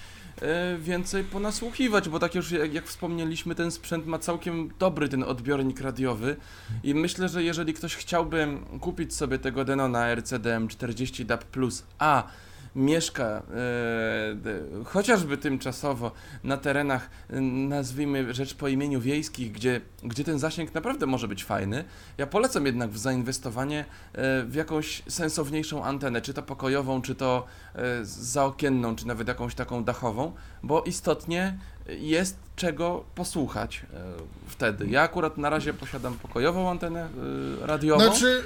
[0.42, 5.22] e, więcej ponasłuchiwać, bo tak już jak, jak wspomnieliśmy, ten sprzęt ma całkiem dobry ten
[5.22, 6.36] odbiornik radiowy
[6.82, 8.48] i myślę, że jeżeli ktoś chciałby
[8.80, 11.44] kupić sobie tego Denona RCDM 40 DAB+,
[11.98, 12.22] a
[12.76, 13.42] mieszka e,
[14.84, 16.12] chociażby tymczasowo
[16.44, 21.44] na terenach, e, nazwijmy rzecz po imieniu wiejskich, gdzie, gdzie ten zasięg naprawdę może być
[21.44, 21.84] fajny,
[22.18, 27.46] ja polecam jednak w zainwestowanie e, w jakąś sensowniejszą antenę, czy to pokojową, czy to
[28.02, 30.32] zaokienną, czy nawet jakąś taką dachową,
[30.62, 34.02] bo istotnie jest czego posłuchać e,
[34.48, 34.86] wtedy.
[34.86, 37.08] Ja akurat na razie posiadam pokojową antenę
[37.62, 38.04] e, radiową.
[38.04, 38.44] Znaczy,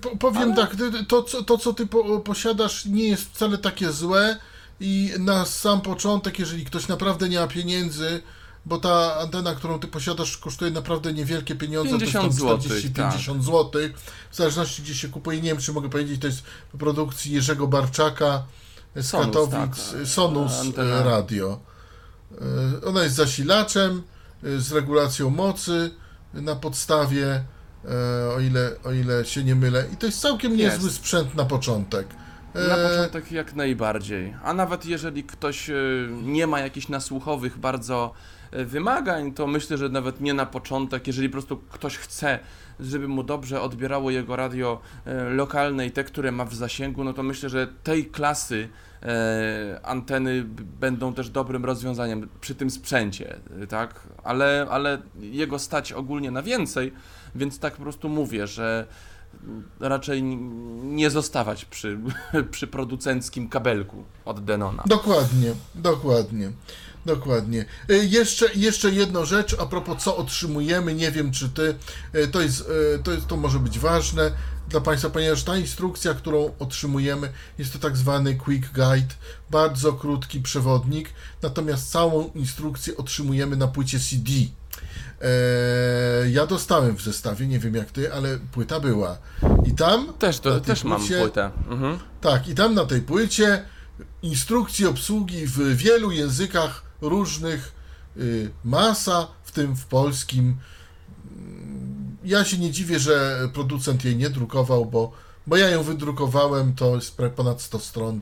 [0.00, 0.76] po, powiem Ale- tak,
[1.08, 4.36] to, co- to co ty po, posiadasz nie jest wcale takie złe
[4.80, 8.22] i na sam początek, jeżeli ktoś naprawdę nie ma pieniędzy,
[8.66, 12.72] bo ta antena, którą ty posiadasz kosztuje naprawdę niewielkie pieniądze, 50 to jest tam złotych,
[12.72, 13.72] 40-50 zł,
[14.30, 16.42] w zależności gdzie się kupuje, nie wiem czy mogę powiedzieć, to jest
[16.78, 18.42] produkcji Jerzego Barczaka
[18.96, 19.52] z Sonus, Katowic,
[19.92, 20.94] tak, Sonus antena.
[20.94, 21.58] e, Radio.
[22.40, 24.02] E, Ona jest zasilaczem
[24.44, 25.90] e, z regulacją mocy
[26.34, 27.26] na podstawie,
[27.84, 29.84] e, o ile, o ile się nie mylę.
[29.92, 30.76] I to jest całkiem Jest.
[30.76, 32.06] niezły sprzęt na początek.
[32.54, 34.34] Na E, początek jak najbardziej.
[34.44, 35.74] A nawet jeżeli ktoś e,
[36.22, 38.12] nie ma jakichś nasłuchowych bardzo
[38.50, 42.38] e, wymagań, to myślę, że nawet nie na początek, jeżeli po prostu ktoś chce,
[42.80, 47.12] żeby mu dobrze odbierało jego radio e, lokalne i te, które ma w zasięgu, no
[47.12, 48.85] to myślę, że tej klasy e,
[49.82, 54.00] anteny b- będą też dobrym rozwiązaniem przy tym sprzęcie, e, tak?
[54.24, 56.92] Ale, ale jego stać ogólnie na więcej,
[57.34, 58.86] więc tak po prostu mówię, że
[59.80, 60.22] raczej
[60.82, 61.98] nie zostawać przy,
[62.50, 64.82] przy producenckim kabelku od Denona.
[64.86, 66.50] Dokładnie, dokładnie.
[67.06, 67.64] Dokładnie.
[67.90, 71.74] E, Jeszcze, jeszcze jedna rzecz a propos co otrzymujemy, nie wiem czy ty,
[72.12, 74.30] e, to jest, e, to jest, to może być ważne
[74.70, 79.14] dla Państwa, ponieważ ta instrukcja, którą otrzymujemy, jest to tak zwany quick guide,
[79.50, 81.08] bardzo krótki przewodnik,
[81.42, 84.30] natomiast całą instrukcję otrzymujemy na płycie CD.
[85.22, 89.18] E, ja dostałem w zestawie, nie wiem jak ty, ale płyta była.
[89.66, 91.50] I tam Też, to, też mam płycie- płytę.
[91.68, 91.98] Mhm.
[92.20, 93.62] tak, i tam na tej płycie
[94.22, 97.72] instrukcje obsługi w wielu językach różnych,
[98.16, 100.56] y, masa, w tym w polskim.
[102.26, 105.12] Ja się nie dziwię, że producent jej nie drukował, bo,
[105.46, 108.20] bo ja ją wydrukowałem, to jest ponad 100 stron.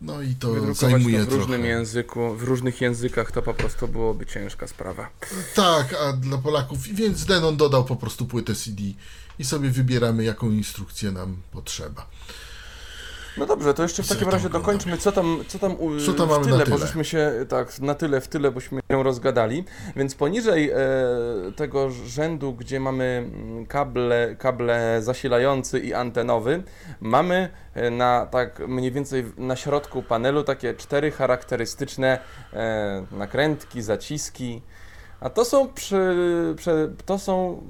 [0.00, 1.68] No i to Wydrukować zajmuje to w różnym trochę.
[1.68, 5.10] języku, w różnych językach to po prostu byłoby ciężka sprawa.
[5.54, 8.82] Tak, a dla Polaków, więc Denon dodał po prostu płytę CD
[9.38, 12.06] i sobie wybieramy, jaką instrukcję nam potrzeba.
[13.36, 16.28] No dobrze, to jeszcze w takim razie dokończmy, co tam, co tam, u, Co tam
[16.28, 16.78] w tyle, na bo tyle?
[16.78, 19.64] żeśmy się, tak, na tyle, w tyle, bośmy się rozgadali,
[19.96, 20.76] więc poniżej e,
[21.56, 26.62] tego rzędu, gdzie mamy mm, kable, kable zasilający i antenowy,
[27.00, 32.18] mamy e, na tak mniej więcej na środku panelu takie cztery charakterystyczne
[32.52, 34.62] e, nakrętki, zaciski,
[35.20, 36.14] a to są przy,
[36.56, 37.62] przy, to są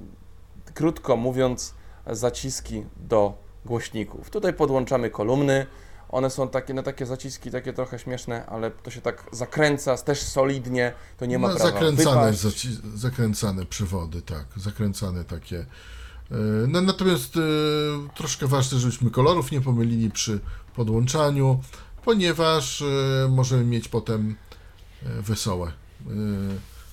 [0.74, 1.74] krótko mówiąc
[2.06, 4.30] zaciski do głośników.
[4.30, 5.66] Tutaj podłączamy kolumny.
[6.08, 10.22] One są takie, no takie zaciski, takie trochę śmieszne, ale to się tak zakręca też
[10.22, 15.58] solidnie, to nie ma No, prawa zakręcane, zaci- zakręcane przewody, tak, zakręcane takie.
[16.30, 16.34] E,
[16.68, 17.40] No, natomiast e,
[18.14, 20.40] troszkę ważne, żebyśmy kolorów nie pomylili przy
[20.76, 21.60] podłączaniu,
[22.04, 24.36] ponieważ e, możemy mieć potem
[25.02, 25.72] wesołe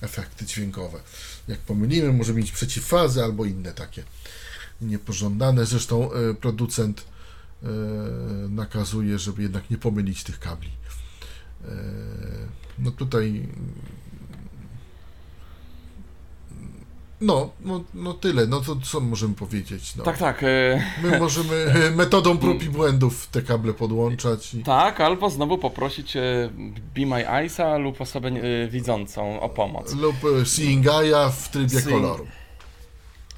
[0.00, 1.00] efekty dźwiękowe.
[1.48, 4.04] Jak pomylimy, może mieć przeciwfazy albo inne takie
[4.82, 5.66] niepożądane.
[5.66, 7.04] Zresztą e, producent
[7.62, 7.66] e,
[8.48, 10.70] nakazuje, żeby jednak nie pomylić tych kabli.
[11.64, 11.68] E,
[12.78, 13.48] No tutaj
[17.20, 19.96] No, no, no tyle, no to co możemy powiedzieć?
[19.96, 20.04] No.
[20.04, 20.42] Tak, tak.
[21.02, 26.14] My możemy metodą prób i błędów te kable podłączać i Tak, albo znowu poprosić
[26.94, 28.30] Be My Eyes'a lub osobę
[28.70, 29.94] widzącą o pomoc.
[29.94, 32.26] lub Seeing Eye'a w trybie koloru.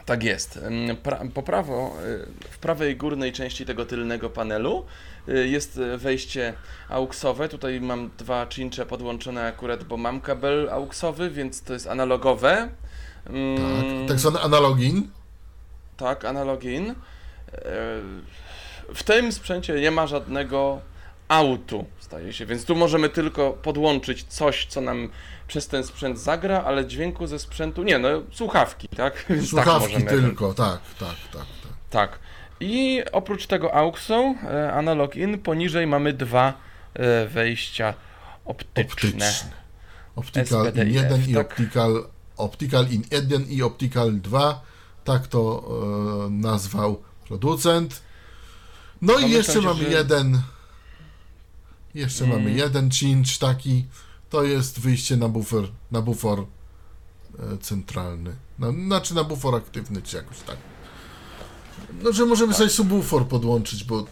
[0.07, 0.59] Tak jest.
[1.03, 4.85] Pra, po prawo, y, w prawej górnej części tego tylnego panelu
[5.29, 6.55] y, jest wejście
[6.89, 7.49] AUXowe.
[7.49, 12.69] Tutaj mam dwa cincze podłączone akurat, bo mam kabel AUXowy, więc to jest analogowe.
[13.31, 15.09] Ym, Tak, tak zwany analogin.
[15.97, 16.91] tak, analogin.
[16.91, 16.95] Y,
[18.95, 20.81] W tym sprzęcie nie ma żadnego
[21.29, 25.09] autu, staje się, więc tu możemy tylko podłączyć coś, co nam
[25.49, 29.25] przez ten sprzęt zagra, ale dźwięku ze sprzętu nie, no słuchawki, tak?
[29.29, 31.33] Tak Słuchawki możemy tylko, tak, tak, tak.
[31.33, 31.71] tak.
[31.91, 32.19] tak.
[32.61, 34.13] I oprócz tego AUXu,
[34.45, 36.53] e, analog in, poniżej mamy dwa
[36.95, 37.95] e, wejścia
[38.45, 38.85] optyczne.
[38.85, 39.51] Optyczny.
[40.17, 41.47] Optical SPDIF, in 1 i tak.
[41.51, 44.61] optical, optical in 1 i optical 2.
[45.05, 45.65] Tak to
[46.27, 48.03] e, nazwał producent.
[49.03, 50.41] No No i jeszcze że- mamy jeden.
[51.95, 52.37] Jeszcze Mm.
[52.37, 53.87] mamy jeden cinch taki.
[54.35, 56.47] To jest wyjście na bufor, na bufor
[57.39, 58.37] e, centralny.
[58.59, 60.57] Na, znaczy na bufor aktywny, czy jakoś tak.
[62.03, 64.07] No, że możemy sobie subwoofer podłączyć, bo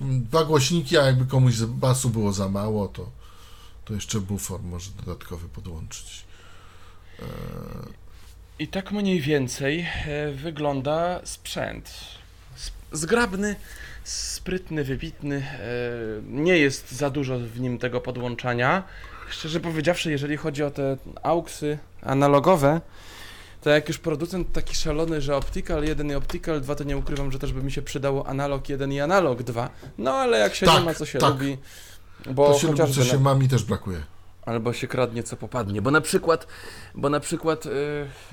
[0.00, 3.10] dwa głośniki, a jakby komuś z basu było za mało, to,
[3.84, 6.24] to jeszcze bufor może dodatkowy podłączyć.
[8.58, 11.90] I tak mniej więcej e, wygląda sprzęt.
[12.66, 13.56] Sp- Zgrabny,
[14.10, 15.36] sprytny, wybitny.
[15.36, 15.62] e,
[16.24, 18.82] Nie jest za dużo w nim tego podłączania.
[19.30, 22.80] Szczerze powiedziawszy, jeżeli chodzi o te AUXy analogowe,
[23.60, 27.32] to jak już producent taki szalony, że Optical 1 i Optical 2, to nie ukrywam,
[27.32, 29.70] że też by mi się przydało analog 1 i analog 2.
[29.98, 31.30] No ale jak się Tak, nie ma, co się tak.
[31.30, 31.58] lubi,
[32.30, 33.98] bo To się lubi, co się ma, mi też brakuje.
[34.46, 36.46] Albo się kradnie co popadnie, bo na przykład,
[36.94, 37.70] bo na przykład y,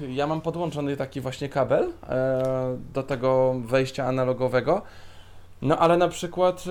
[0.10, 4.82] ja mam podłączony taki właśnie kabel e, do tego wejścia analogowego,
[5.62, 6.63] no ale na przykład,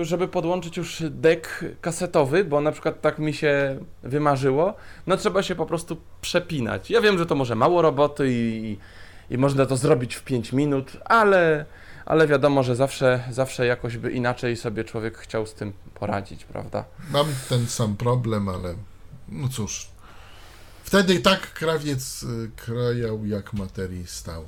[0.00, 4.74] y, żeby podłączyć już dek kasetowy, bo na przykład tak mi się wymarzyło,
[5.06, 6.90] no trzeba się po prostu przepinać.
[6.90, 8.76] Ja wiem, że to może mało roboty i,
[9.30, 11.64] i można to zrobić w 5 minut, ale,
[12.06, 16.84] ale wiadomo, że zawsze, zawsze jakoś by inaczej sobie człowiek chciał z tym poradzić, prawda?
[17.10, 18.74] Mam ten sam problem, ale
[19.28, 19.88] no cóż.
[20.84, 24.46] Wtedy tak krawiec y, krajał, jak materii stało.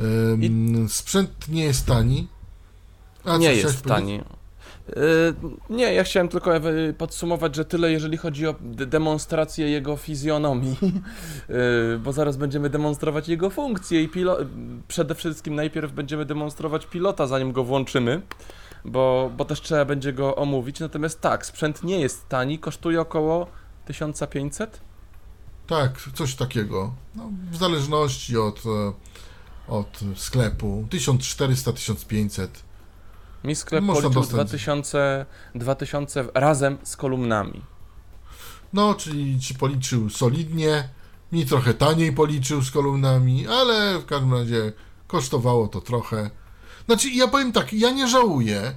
[0.00, 2.28] Ym, Sprzęt nie jest tani.
[3.24, 4.20] A, nie jest tani.
[4.88, 5.34] Yy,
[5.70, 6.50] nie, ja chciałem tylko
[6.98, 10.76] podsumować, że tyle, jeżeli chodzi o de- demonstrację jego fizjonomii,
[11.48, 14.46] yy, bo zaraz będziemy demonstrować jego funkcję i pilo-
[14.88, 18.22] przede wszystkim najpierw będziemy demonstrować pilota, zanim go włączymy,
[18.84, 20.80] bo, bo też trzeba będzie go omówić.
[20.80, 23.46] Natomiast tak, sprzęt nie jest tani, kosztuje około
[23.86, 24.80] 1500.
[25.66, 26.92] Tak, coś takiego.
[27.14, 28.92] No, w zależności od, e,
[29.68, 30.86] od sklepu.
[30.90, 32.46] 1400-1500.
[33.44, 34.34] Mi sklep Można policzył dostać.
[34.48, 37.62] 2000, 2000 razem z kolumnami.
[38.72, 40.88] No, czyli ci policzył solidnie.
[41.32, 44.72] Mi trochę taniej policzył z kolumnami, ale w każdym razie
[45.06, 46.30] kosztowało to trochę.
[46.86, 48.72] Znaczy, ja powiem tak, ja nie żałuję,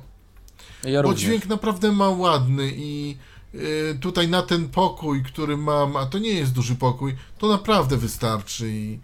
[0.83, 1.21] Ja bo również.
[1.21, 3.17] dźwięk naprawdę ma ładny i
[3.55, 7.97] y, tutaj na ten pokój, który mam, a to nie jest duży pokój, to naprawdę
[7.97, 8.99] wystarczy i,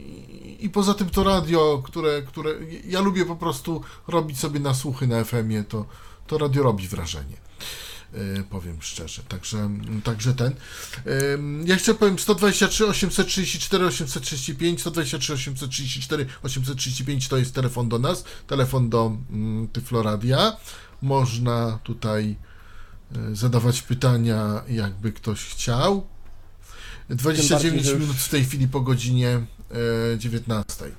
[0.00, 2.50] i, i poza tym to radio, które, które
[2.84, 5.86] ja lubię po prostu robić sobie na słuchy na FM-ie, to,
[6.26, 7.36] to radio robi wrażenie.
[8.14, 9.22] y, powiem szczerze.
[9.22, 9.70] Także,
[10.04, 10.52] także ten.
[11.34, 18.24] Ym, Ja jeszcze powiem 123 834 835, 123 834 835 to jest telefon do nas,
[18.46, 20.56] telefon do mm, Tyfloradia.
[21.02, 22.36] Można tutaj
[23.16, 26.06] y, zadawać pytania, jakby ktoś chciał.
[27.10, 29.40] 29 bardziej, że już- minut w tej chwili po godzinie
[30.18, 30.84] 19.
[30.84, 30.90] Y,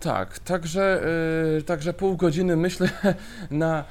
[0.00, 1.02] Tak, także,
[1.58, 2.90] y, także pół godziny myślę
[3.50, 3.84] na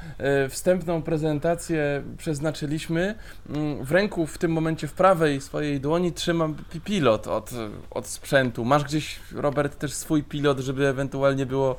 [0.50, 3.16] wstępną prezentację przeznaczyliśmy.
[3.50, 7.52] Mm, w ręku w tym momencie w prawej swojej dłoni trzymam pi- pilot od,
[7.92, 8.66] od sprzętu.
[8.66, 11.76] Masz gdzieś, Robert, też swój pilot, żeby ewentualnie było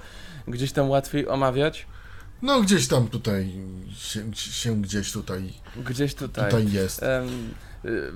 [0.48, 1.86] gdzieś tam łatwiej omawiać?
[2.42, 3.52] No gdzieś tam tutaj
[3.96, 5.52] się, się gdzieś tutaj,
[5.86, 6.44] Gdzieś tutaj.
[6.44, 7.02] tutaj jest.
[7.02, 7.06] Y,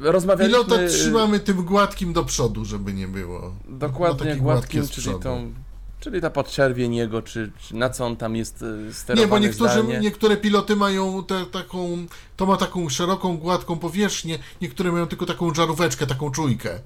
[0.01, 0.65] rozmawialiśmy...
[0.65, 3.55] Pilota y, trzymamy tym gładkim do przodu, żeby nie było.
[3.69, 5.53] Dokładnie No, gładkim, czyli tą...
[6.01, 9.39] Czyli ta podczerwień jego, czy, czy na co on tam jest y, sterowany Nie, bo
[9.39, 9.99] niektórzy, zdalnie.
[10.01, 15.55] niektóre piloty mają te, taką, to ma taką szeroką, gładką powierzchnię, niektóre mają tylko taką
[15.55, 16.79] żaróweczkę, taką czujkę.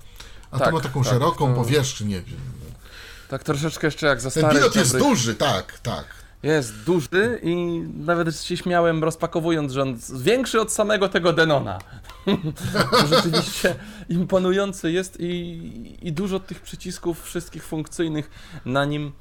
[0.51, 2.23] A Tak, to ma taką tak, szeroką to- powierzchnię.
[3.29, 6.20] Tak troszeczkę jeszcze jak za Ten pilot jest duży, tak, tak.
[6.43, 7.57] Jest duży i
[7.97, 11.79] nawet się śmiałem rozpakowując, że on większy od samego tego Denona.
[13.15, 13.75] Rzeczywiście
[14.09, 18.31] imponujący jest i, i dużo tych przycisków wszystkich funkcyjnych
[18.65, 19.13] na nim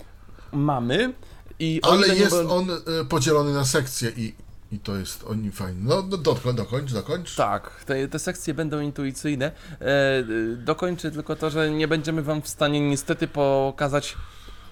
[0.51, 1.13] mamy.
[1.59, 4.33] I Ale nie jest było- on y, podzielony na sekcje i,
[4.71, 5.81] i to jest oni fajny.
[5.83, 7.35] No, do, dokończ, dokończ, dokończ.
[7.35, 9.51] Tak, te, te sekcje będą intuicyjne.
[9.81, 14.17] E, y, dokończę tylko to, że nie będziemy Wam w stanie niestety pokazać,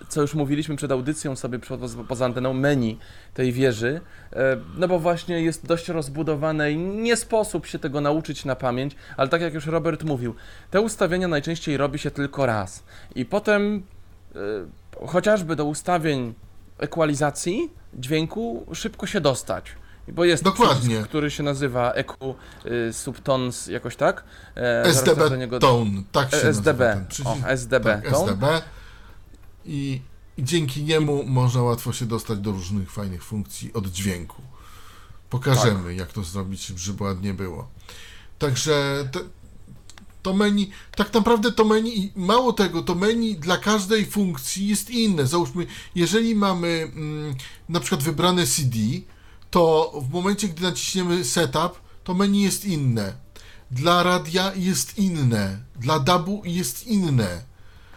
[0.08, 3.00] co już mówiliśmy przed audycją sobie po- poza anteną, menu
[3.34, 4.02] tej wieży,
[4.34, 8.96] e, no bo właśnie jest dość rozbudowane i nie sposób się tego nauczyć na pamięć,
[9.18, 10.36] ale tak jak już Robert mówił,
[10.72, 12.84] te ustawienia najczęściej robi się tylko raz
[13.16, 13.84] i potem
[14.36, 16.34] e, chociażby do ustawień
[16.78, 19.66] ekwalizacji dźwięku szybko się dostać.
[20.12, 20.80] Bo jest Dokładnie.
[20.80, 22.36] przycisk, który się nazywa EQ
[22.90, 24.24] y, Subtons jakoś tak.
[24.56, 26.80] E, do SDB niego- Tone, tak się E, SDB.
[26.80, 27.46] nazywa ten przycisk.
[27.46, 27.84] O, SDB.
[27.84, 28.32] Tak, Tone.
[28.32, 28.46] SDB.
[29.68, 30.02] I,
[30.38, 34.42] I dzięki niemu można łatwo się dostać do różnych fajnych funkcji od dźwięku.
[35.30, 35.98] Pokażemy, Tak.
[35.98, 37.68] jak to zrobić, żeby ładnie było.
[38.40, 39.20] Także te,
[40.22, 44.90] to menu, tak naprawdę to menu, i mało tego, to menu dla każdej funkcji jest
[44.90, 45.28] inne.
[45.28, 47.36] Załóżmy, jeżeli mamy mm,
[47.70, 48.78] na przykład wybrane CD,
[49.52, 53.14] to w momencie, gdy naciśniemy setup, to menu jest inne.
[53.72, 57.44] Dla radia jest inne, dla dubu jest inne.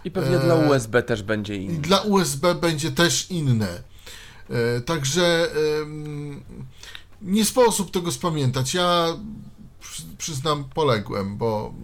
[0.04, 1.78] I pewnie E, dla USB też będzie I inny.
[1.78, 3.82] dla USB będzie też inne.
[4.50, 5.50] E, Także
[7.22, 8.74] nie sposób tego spamiętać.
[8.74, 9.16] Ja
[9.80, 11.74] przy- przyznam, poległem, bo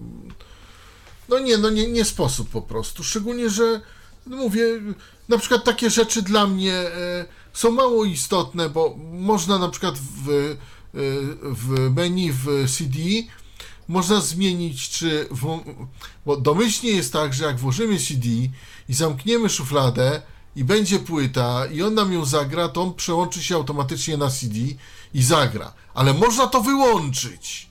[1.28, 3.04] no nie, no nie, nie sposób po prostu.
[3.04, 3.80] Szczególnie, że
[4.26, 4.64] no mówię,
[5.28, 10.28] na przykład takie rzeczy dla mnie e, są mało istotne, bo można na przykład w,
[10.30, 10.56] e,
[11.42, 12.46] w menu w
[12.78, 12.98] CD
[13.88, 15.28] można zmienić, czy.
[15.30, 15.60] W,
[16.26, 18.28] bo domyślnie jest tak, że jak włożymy CD
[18.88, 20.22] i zamkniemy szufladę
[20.56, 24.54] i będzie płyta i on nam ją zagra, to on przełączy się automatycznie na CD
[25.14, 25.72] i zagra.
[25.94, 27.66] Ale można to wyłączyć.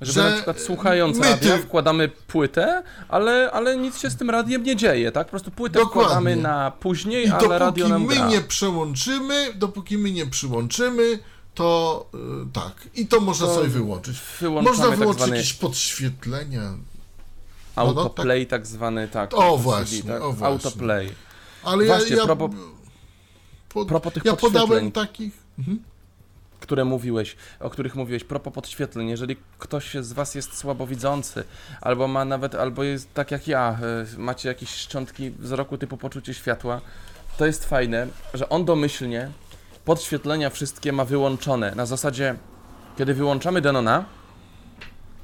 [0.00, 4.16] Żeby że na przykład słuchając my radia ty- wkładamy płytę, ale, ale nic się z
[4.16, 5.26] tym radiem nie dzieje, tak?
[5.26, 6.02] Po prostu płytę Dokładnie.
[6.02, 8.28] wkładamy na później, I ale radio dopóki nam my gra.
[8.28, 11.18] nie przełączymy, dopóki my nie przyłączymy,
[11.54, 12.72] to y, tak.
[12.94, 14.16] I to można To sobie wyłączyć.
[14.62, 16.72] Można tak wyłączyć zwany jakieś podświetlenia.
[17.76, 19.34] autoplay, tak zwany, tak.
[19.34, 20.22] O, CD, właśnie, tak?
[20.22, 20.46] o, właśnie.
[20.46, 21.12] Autoplay.
[21.62, 22.50] Ale Właśnie, ja, ja, propos-
[23.68, 25.34] po, propos tych ja podałem takich.
[25.58, 25.82] Mhm.
[26.60, 31.44] które mówiłeś, o których mówiłeś, propos podświetleń, jeżeli ktoś z Was jest słabowidzący,
[31.80, 33.78] albo ma nawet, albo jest tak jak ja,
[34.14, 36.80] y, macie jakieś szczątki wzroku typu poczucie światła,
[37.38, 39.30] to jest fajne, że on domyślnie
[39.84, 41.74] podświetlenia wszystkie ma wyłączone.
[41.74, 42.34] Na zasadzie,
[42.98, 44.04] kiedy wyłączamy Denona,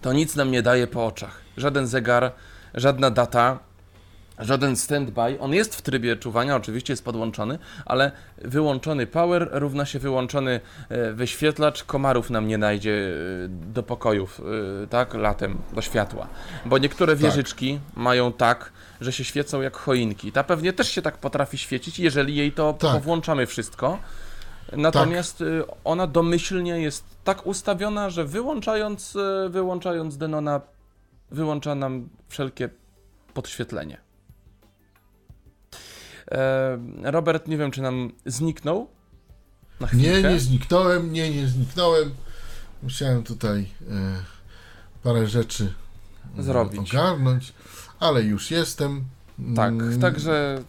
[0.02, 1.40] to nic nam nie daje po oczach.
[1.56, 2.32] Żaden zegar,
[2.74, 3.58] żadna data,
[4.38, 5.40] żaden standby.
[5.40, 11.12] On jest w trybie czuwania, oczywiście jest podłączony, ale wyłączony power równa się wyłączony e,
[11.12, 11.84] wyświetlacz.
[11.84, 12.92] Komarów nam nie najdzie
[13.44, 14.40] e, do pokojów,
[14.84, 16.26] e, tak, latem, do światła.
[16.66, 20.32] Bo niektóre wieżyczki mają tak, że się świecą jak choinki.
[20.32, 22.92] Ta pewnie też się tak potrafi świecić, jeżeli jej to Tak.
[22.92, 23.98] powłączamy wszystko.
[24.72, 30.60] Natomiast y, ona domyślnie jest tak ustawiona, że wyłączając, y, wyłączając Denona,
[31.30, 32.68] wyłącza nam wszelkie
[33.34, 33.98] podświetlenie.
[36.30, 38.88] E, Robert, nie wiem, czy nam zniknął
[39.80, 40.32] na Nie, chwilkę.
[40.32, 42.14] nie zniknąłem, nie, nie zniknąłem.
[42.82, 43.94] Musiałem tutaj e,
[45.02, 45.72] parę rzeczy
[46.38, 46.94] e, Zrobić.
[46.94, 47.52] ogarnąć,
[48.00, 49.04] ale już jestem.
[49.56, 50.62] Tak, Mm, także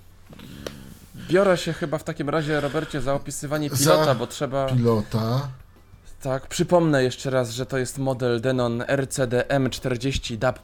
[1.30, 4.66] biorę się chyba w takim razie, Robercie, za opisywanie Za pilota, bo trzeba...
[4.66, 5.48] Pilota.
[6.22, 10.60] Tak, przypomnę jeszcze raz, że to jest model Denon RCD M40 DAB+,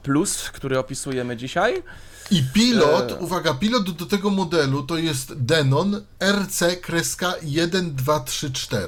[0.54, 1.84] który opisujemy dzisiaj.
[2.32, 3.16] I pilot, E.
[3.16, 8.88] uwaga, pilot do tego modelu to jest Denon RC-1234,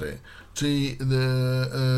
[0.53, 0.93] czyli e,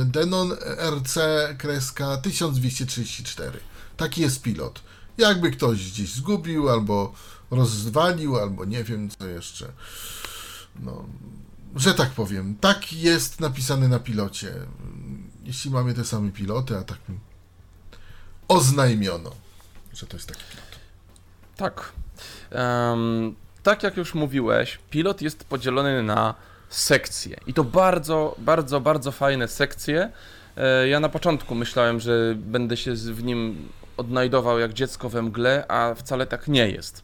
[0.01, 3.51] e, Denon RC-1234.
[3.97, 4.82] Taki jest pilot.
[5.17, 7.13] Jakby ktoś gdzieś zgubił, albo
[7.51, 9.67] rozwalił, albo nie wiem co jeszcze.
[10.79, 11.05] No,
[11.75, 12.55] że tak powiem.
[12.61, 14.53] Tak jest napisane na pilocie.
[15.43, 17.19] Jeśli mamy te same piloty, a tak mi
[18.47, 19.31] oznajmiono,
[19.93, 20.79] że to jest taki pilot.
[21.57, 21.91] Tak.
[22.51, 26.35] Em, tak jak już mówiłeś, pilot jest podzielony na
[26.69, 27.37] sekcje.
[27.47, 30.11] I to bardzo, bardzo, bardzo fajne sekcje.
[30.57, 35.65] E, Ja na początku myślałem, że będę się w nim odnajdował jak dziecko we mgle,
[35.67, 37.03] a wcale tak nie jest.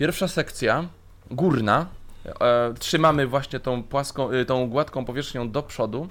[0.00, 0.88] Pierwsza sekcja,
[1.30, 1.86] górna,
[2.26, 6.08] e, trzymamy właśnie tą płaską, e, tą gładką powierzchnią do przodu.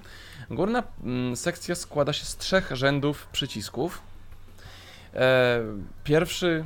[0.49, 4.01] Górna mm, sekcja składa się z trzech rzędów przycisków.
[5.13, 5.61] E,
[6.03, 6.65] Pierwszy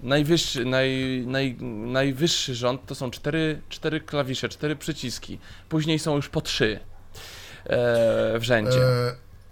[0.00, 1.56] Najwyższy, naj, naj,
[1.86, 5.38] najwyższy rząd to są cztery, cztery klawisze, cztery przyciski.
[5.68, 6.80] Później są już po trzy
[8.34, 8.80] w rzędzie.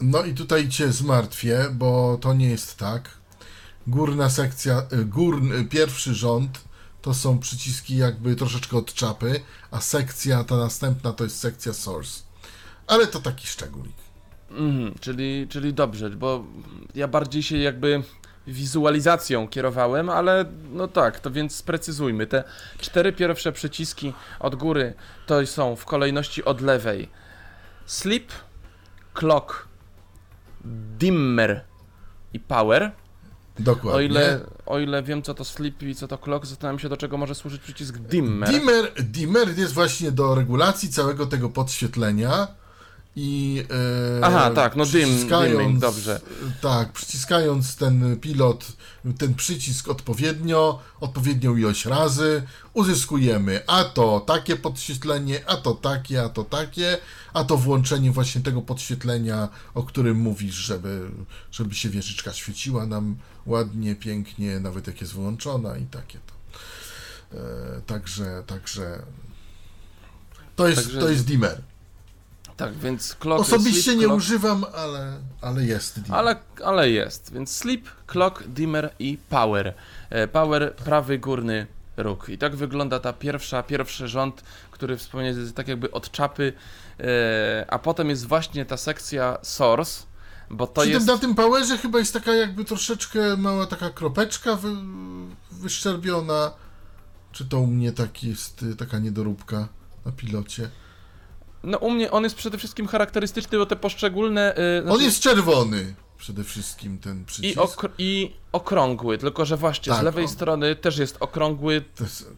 [0.00, 3.10] No i tutaj cię zmartwię, bo to nie jest tak.
[3.86, 6.71] Górna sekcja, górny, pierwszy rząd
[7.02, 9.40] to są przyciski jakby troszeczkę od czapy,
[9.70, 12.22] a sekcja ta następna to jest sekcja source.
[12.86, 13.96] Ale to taki szczególik.
[14.50, 16.44] Mhm, czyli, czyli dobrze, bo
[16.94, 18.02] ja bardziej się jakby
[18.46, 22.26] wizualizacją kierowałem, ale no tak, to więc sprecyzujmy.
[22.26, 22.44] Te
[22.78, 24.94] cztery pierwsze przyciski od góry
[25.26, 27.08] to są w kolejności od lewej
[27.86, 28.32] sleep,
[29.14, 29.68] clock,
[30.98, 31.64] dimmer
[32.32, 32.92] i power.
[33.58, 33.98] Dokładnie.
[33.98, 36.96] O ile, o ile wiem, co to sleep i co to clock, zastanawiam się, do
[36.96, 38.50] czego może służyć przycisk dimmer.
[38.50, 42.48] Dimmer, dimmer jest właśnie do regulacji całego tego podświetlenia
[43.16, 43.64] i
[44.20, 46.20] e, Aha, tak, no dimming, dobrze.
[46.60, 48.72] Tak, przyciskając ten pilot,
[49.18, 52.42] ten przycisk odpowiednio, odpowiednią ilość razy,
[52.72, 56.98] uzyskujemy a to takie podświetlenie, a to takie, a to takie,
[57.32, 61.10] a to włączenie właśnie tego podświetlenia, o którym mówisz, żeby,
[61.50, 66.34] żeby się wieżyczka świeciła nam ładnie, pięknie, nawet jak jest wyłączona i takie to.
[67.38, 69.02] E, także, także
[70.56, 71.62] to jest, Także- to jest dimmer.
[72.64, 76.18] Tak, więc clock, Osobiście sleep, nie clock, używam, ale, ale jest dimmer.
[76.18, 79.74] Ale, ale jest, więc sleep, clock, dimmer i power.
[80.10, 82.28] E, Power, prawy górny róg.
[82.28, 86.52] I tak wygląda ta pierwsza, pierwszy rząd, który wspomniałem, jest tak jakby od czapy,
[87.00, 90.02] e, a potem jest właśnie ta sekcja source,
[90.50, 91.06] bo to Przy jest...
[91.06, 94.68] tym na tym powerze chyba jest taka jakby troszeczkę mała taka kropeczka wy,
[95.50, 96.50] wyszczerbiona.
[97.32, 99.68] Czy to u mnie tak jest, y, taka niedoróbka
[100.04, 100.70] na pilocie?
[101.64, 104.54] No u mnie on jest przede wszystkim charakterystyczny, bo te poszczególne...
[104.80, 107.58] On znaczy- jest czerwony przede wszystkim ten I, przycisk.
[107.58, 111.84] okr- I okrągły, tylko że właśnie z Tak, lewej on- strony też jest okrągły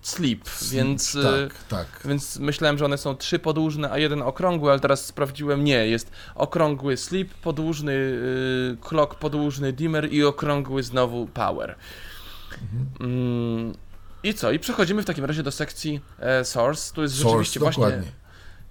[0.03, 0.41] sleep,
[0.73, 1.17] więc...
[1.17, 1.87] e, Tak, tak.
[2.05, 6.11] Więc myślałem, że one są trzy podłużne, a jeden okrągły, ale teraz sprawdziłem, nie, jest
[6.35, 11.77] okrągły sleep, podłużny yy, clock, podłużny dimmer i okrągły znowu power.
[13.01, 13.73] Mm,
[14.23, 14.53] I co?
[14.53, 16.95] I przechodzimy w takim razie do sekcji e, source.
[16.95, 18.24] Tu jest rzeczywiście Source, właśnie dokładnie.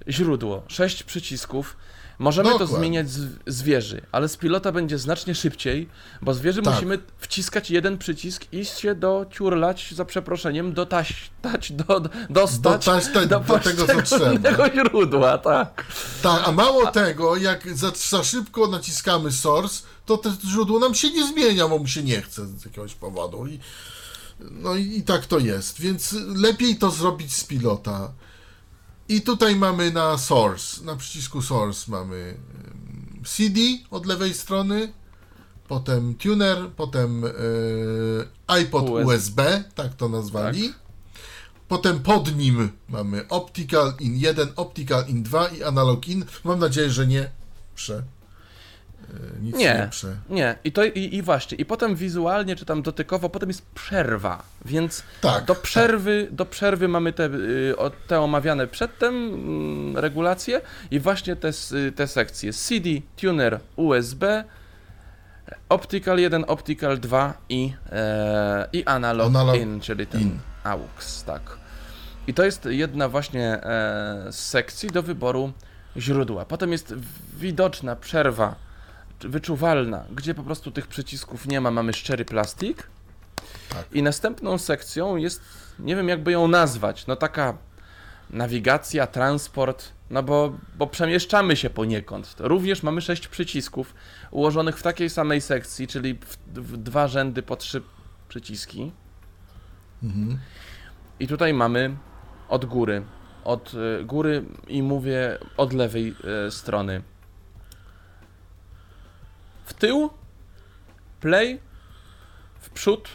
[0.10, 1.78] Źródło, sześć przycisków.
[2.20, 2.78] Możemy to Dokładnie.
[2.78, 5.90] zmieniać z, z wieży, ale z pilota będzie znacznie szybciej,
[6.22, 6.74] bo z wieży Tak.
[6.74, 13.28] musimy wciskać jeden przycisk i się dociurlać, za przeproszeniem, dotać, tać, do, dostać Dotać te-
[13.28, 15.86] do tego, co poszczególnego źródła, tak.
[16.22, 21.10] Tak, a mało tego, jak za, za szybko naciskamy source, to to źródło nam się
[21.12, 23.48] nie zmienia, bo mu się nie chce z jakiegoś powodu.
[23.48, 23.60] I,
[24.40, 28.12] no i, i tak to jest, więc lepiej to zrobić z pilota.
[29.10, 32.38] I tutaj mamy na source, na przycisku source mamy
[33.26, 33.60] CD
[33.92, 34.94] od lewej strony,
[35.68, 39.06] potem tuner, potem yy, iPod USB.
[39.06, 39.42] USB,
[39.76, 40.74] tak to nazwali.
[41.68, 46.26] Potem pod nim mamy Optical In 1, Optical In 2 i Analog In.
[46.44, 47.30] Mam nadzieję, że nie
[47.76, 48.04] prze.
[49.14, 50.16] Yy, Nic nie, prze.
[50.30, 54.44] Nie, i, to, i, i właśnie, i potem wizualnie, czy tam dotykowo, potem jest przerwa,
[54.66, 55.46] więc Tak.
[55.46, 57.76] do przerwy, do przerwy mamy te, y,
[58.08, 60.62] te omawiane przedtem mm, regulacje
[60.92, 61.50] i właśnie te,
[61.88, 64.44] y, te sekcje CD, tuner, USB,
[65.70, 70.40] Optical 1, Optical 2 i, e, i analog, Analog in, czyli ten in.
[70.64, 71.42] AUX, tak.
[72.28, 75.52] I to jest jedna właśnie e, z sekcji do wyboru
[75.98, 76.46] źródła.
[76.46, 76.94] Potem jest
[77.38, 78.56] widoczna przerwa,
[79.28, 82.88] wyczuwalna, gdzie po prostu tych przycisków nie ma, mamy szczery plastik.
[83.70, 83.86] Tak.
[83.94, 85.42] I następną sekcją jest,
[85.80, 87.58] nie wiem jakby ją nazwać, no taka
[88.30, 92.36] nawigacja, transport, no bo, bo przemieszczamy się poniekąd.
[92.40, 93.96] Również mamy sześć przycisków
[94.32, 97.82] ułożonych w takiej samej sekcji, czyli w, w dwa rzędy po trzy
[98.28, 98.92] przyciski.
[100.04, 100.40] Mhm.
[101.20, 101.98] I tutaj mamy
[102.50, 103.04] od góry,
[103.44, 106.16] od y, góry i mówię od lewej
[106.48, 107.02] y, strony.
[109.66, 110.10] W tył,
[111.20, 111.60] play,
[112.60, 113.10] w przód.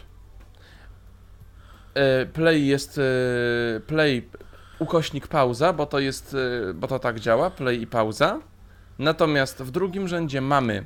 [2.23, 4.29] Y, Play jest y, play
[4.79, 6.35] ukośnik pauza, bo to jest,
[6.71, 8.41] y, bo to tak działa, play i pauza.
[8.99, 10.85] Natomiast w drugim rzędzie mamy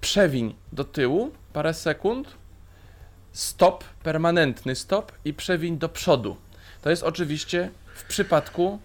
[0.00, 2.28] przewiń do tyłu parę sekund,
[3.32, 6.36] stop, permanentny stop i przewiń do przodu.
[6.82, 8.78] To jest oczywiście w przypadku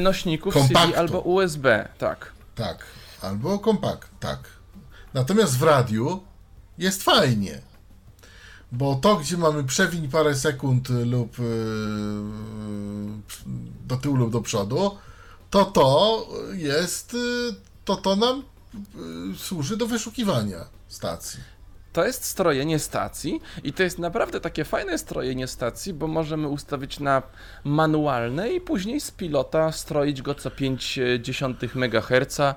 [0.00, 0.86] nośników Kompaktu.
[0.86, 2.32] CD albo USB, tak.
[2.54, 2.84] Tak.
[3.22, 4.38] Albo kompakt, tak.
[5.18, 6.20] Natomiast w radiu
[6.78, 7.60] jest fajnie.
[8.72, 11.44] Bo to, gdzie mamy przewiń parę sekund lub yy,
[13.86, 14.98] do tyłu lub do przodu,
[15.50, 17.54] to to jest, y,
[17.84, 18.42] to to nam
[19.34, 21.40] y, służy do wyszukiwania stacji.
[21.92, 27.00] To jest strojenie stacji i to jest naprawdę takie fajne strojenie stacji, bo możemy ustawić
[27.00, 27.22] na
[27.64, 32.40] manualne i później z pilota stroić go co 0,5 MHz.
[32.40, 32.54] E,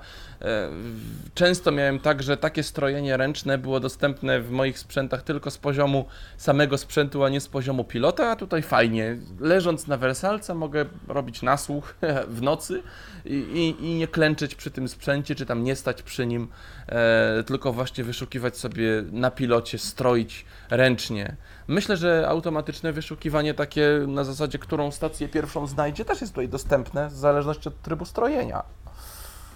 [1.34, 6.04] Często miałem tak, że takie strojenie ręczne było dostępne w moich sprzętach tylko z poziomu
[6.36, 9.16] samego sprzętu, a nie z poziomu pilota, a tutaj fajnie.
[9.40, 11.94] Leżąc na wersalce mogę robić nasłuch
[12.36, 12.82] w nocy
[13.24, 16.48] i, i, i nie klęczeć przy tym sprzęcie, czy tam nie stać przy nim,
[16.88, 21.36] e, tylko właśnie wyszukiwać sobie na pilocie, stroić ręcznie.
[21.68, 27.08] Myślę, że automatyczne wyszukiwanie takie na zasadzie, którą stację pierwszą znajdzie, też jest tutaj dostępne
[27.08, 28.62] w zależności od trybu strojenia.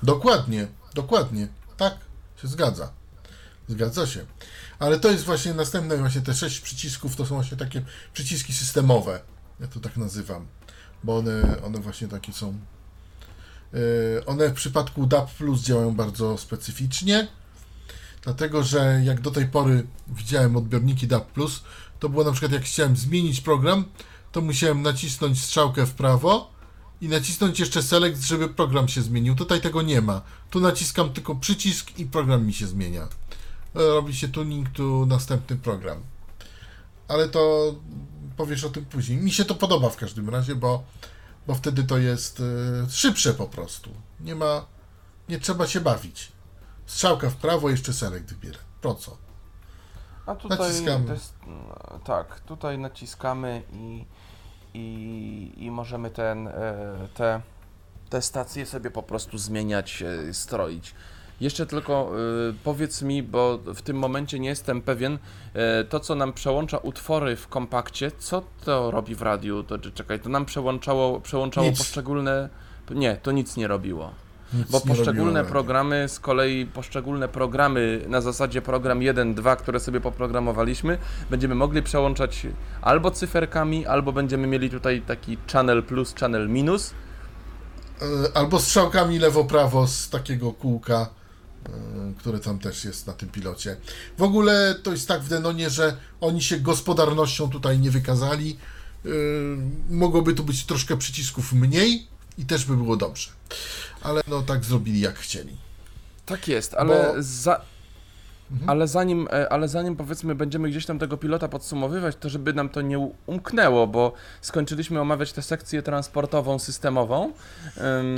[0.03, 1.49] Dokładnie, dokładnie.
[1.77, 1.95] Tak,
[2.43, 2.93] się zgadza.
[3.69, 4.21] Zgadza się.
[4.79, 9.21] Ale to jest właśnie następne, właśnie te sześć przycisków to są właśnie takie przyciski systemowe.
[9.61, 10.47] Ja to tak nazywam.
[11.05, 12.59] Bo one, one właśnie takie są.
[13.73, 17.29] Yy, One w przypadku DAB Plus działają bardzo specyficznie.
[18.23, 21.63] Dlatego, że jak do tej pory widziałem odbiorniki Plus,
[22.01, 23.85] to było na przykład jak chciałem zmienić program,
[24.33, 26.51] to musiałem nacisnąć strzałkę w prawo
[27.01, 29.35] i nacisnąć jeszcze select, żeby program się zmienił.
[29.35, 30.23] Tutaj tego nie ma.
[30.51, 33.03] Tu naciskam tylko przycisk i program mi się zmienia.
[33.03, 33.09] E,
[33.75, 36.01] Robi się tuning tu następny program.
[37.09, 37.75] Ale to
[38.37, 39.19] powiesz o tym później.
[39.19, 40.85] Mi się to podoba w każdym razie, bo,
[41.47, 43.91] bo wtedy to jest e, szybsze po prostu.
[44.21, 44.67] Nie ma,
[45.29, 46.33] nie trzeba się bawić.
[46.87, 48.59] Strzałka w prawo, jeszcze select wybierę.
[48.81, 49.17] Po co?
[50.27, 51.13] A tutaj Naciskamy.
[51.13, 51.35] Jest,
[52.05, 54.05] tak, tutaj naciskamy i,
[54.75, 56.53] i, i możemy ten, e,
[57.15, 57.41] te,
[58.11, 60.95] te stacje sobie po prostu zmieniać, e, stroić.
[61.41, 61.93] Jeszcze tylko
[62.51, 65.19] e, powiedz mi, bo w tym momencie nie jestem pewien,
[65.89, 69.63] to co nam przełącza utwory w kompakcie, co to robi w radiu?
[69.63, 71.79] To, czy- czekaj, to nam przełączało, przełączało Nic.
[71.79, 72.49] poszczególne...
[72.91, 74.11] Nie, to nic nie robiło.
[74.55, 80.01] Nic Bo poszczególne programy, z kolei poszczególne programy na zasadzie program 1, 2, które sobie
[80.01, 80.99] poprogramowaliśmy,
[81.31, 82.47] będziemy mogli przełączać
[82.83, 86.95] albo cyferkami, albo będziemy mieli tutaj taki channel plus, channel minus.
[88.03, 91.09] E, Albo strzałkami lewo-prawo z takiego kółka,
[91.67, 91.71] e,
[92.19, 93.77] które tam też jest na tym pilocie.
[94.19, 98.57] W ogóle to jest tak w Denonie, że oni się gospodarnością tutaj nie wykazali.
[99.05, 99.09] E,
[99.91, 103.31] Mogłoby tu być troszkę przycisków mniej i też by było dobrze.
[104.03, 105.57] Ale no tak zrobili jak chcieli.
[106.27, 107.61] Tak jest, ale Bo- za...
[108.67, 112.69] Ale zanim, e, ale zanim powiedzmy będziemy gdzieś tam tego pilota podsumowywać, to żeby nam
[112.69, 117.33] to nie umknęło, bo skończyliśmy omawiać tę sekcję transportową, systemową,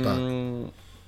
[0.03, 0.17] Tak.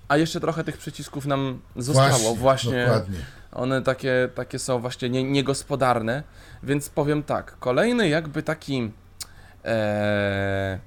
[0.08, 2.86] a jeszcze trochę tych przycisków nam zostało właśnie.
[2.86, 3.18] Dokładnie.
[3.52, 6.24] One takie, takie są właśnie nie, niegospodarne,
[6.64, 8.92] więc powiem tak, kolejny jakby taki,
[9.66, 10.80] e,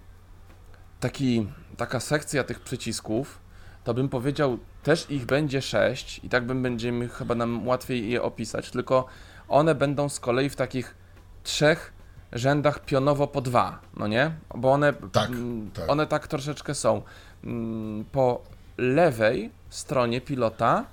[1.00, 1.46] taki,
[1.76, 3.38] taka sekcja tych przycisków,
[3.84, 8.22] to bym powiedział, też ich będzie sześć i tak bym będziemy chyba nam łatwiej je
[8.22, 9.06] opisać, tylko
[9.48, 10.94] one będą z kolei w takich
[11.42, 11.92] trzech
[12.32, 14.30] rzędach pionowo po dwa, no nie?
[14.54, 15.90] Bo one Tak, mm, tak.
[15.90, 17.02] one tak troszeczkę są.
[17.44, 18.42] Mm, Po
[18.78, 20.84] lewej stronie pilota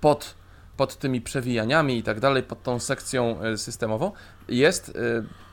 [0.00, 0.34] pod,
[0.76, 4.12] pod tymi przewijaniami i tak dalej, pod tą sekcją e, systemową,
[4.48, 4.92] jest e,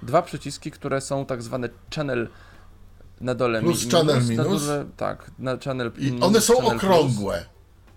[0.06, 2.28] dwa przyciski, które są tak zwane channel
[3.26, 4.66] na dole Plus mi- channel minus.
[4.66, 7.46] dole, tak, na channel I mm, one są okrągłe.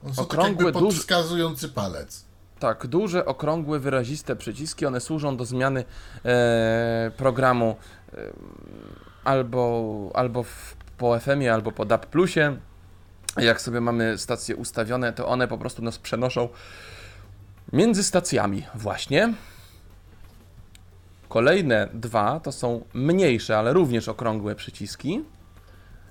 [0.04, 2.24] One są Okrągłe, tak duże- podskazujący palec.
[2.58, 5.84] Tak, duże, okrągłe, wyraziste przyciski, one służą do zmiany
[6.24, 7.76] e, programu
[8.12, 8.16] e,
[9.24, 12.06] albo, albo w, po FM-ie, albo po DAB+.
[13.36, 16.48] Jak sobie mamy stacje ustawione, to one po prostu nas przenoszą
[17.72, 19.34] między stacjami właśnie.
[21.28, 25.24] Kolejne dwa to są mniejsze, ale również okrągłe przyciski.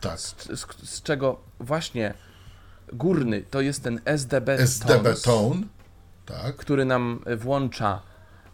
[0.02, 0.20] Tak.
[0.20, 2.14] z, z, z czego właśnie
[2.94, 5.62] górny to jest ten SDB, SDB tones, Tone,
[6.26, 6.56] tak.
[6.56, 8.02] który nam włącza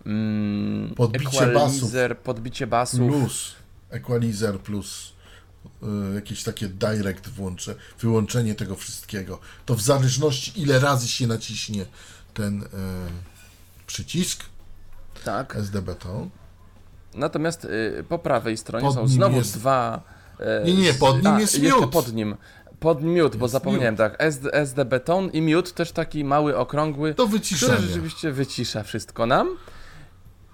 [0.06, 3.12] mm, Podbicie equalizer, podbicie basów.
[3.12, 3.56] Plus
[3.90, 5.14] equalizer plus
[5.84, 9.40] y, jakieś takie direct włącze, wyłączenie tego wszystkiego.
[9.66, 11.86] To w zależności ile razy się naciśnie
[12.34, 12.68] ten y,
[13.88, 14.44] przycisk
[15.26, 15.56] Tak.
[15.56, 16.43] SDB Tone.
[17.16, 20.02] Natomiast y, po prawej stronie Pod są znowu jest- dwa.
[20.40, 21.88] y, Nie, nie, pod nim a, jest mute.
[21.88, 22.36] pod nim.
[22.80, 24.16] Pod mute, bo zapomniałem, tak.
[24.20, 27.78] SD, SD beton i mute też taki mały, okrągły, Do który wyciszenia.
[27.78, 29.58] rzeczywiście wycisza wszystko nam.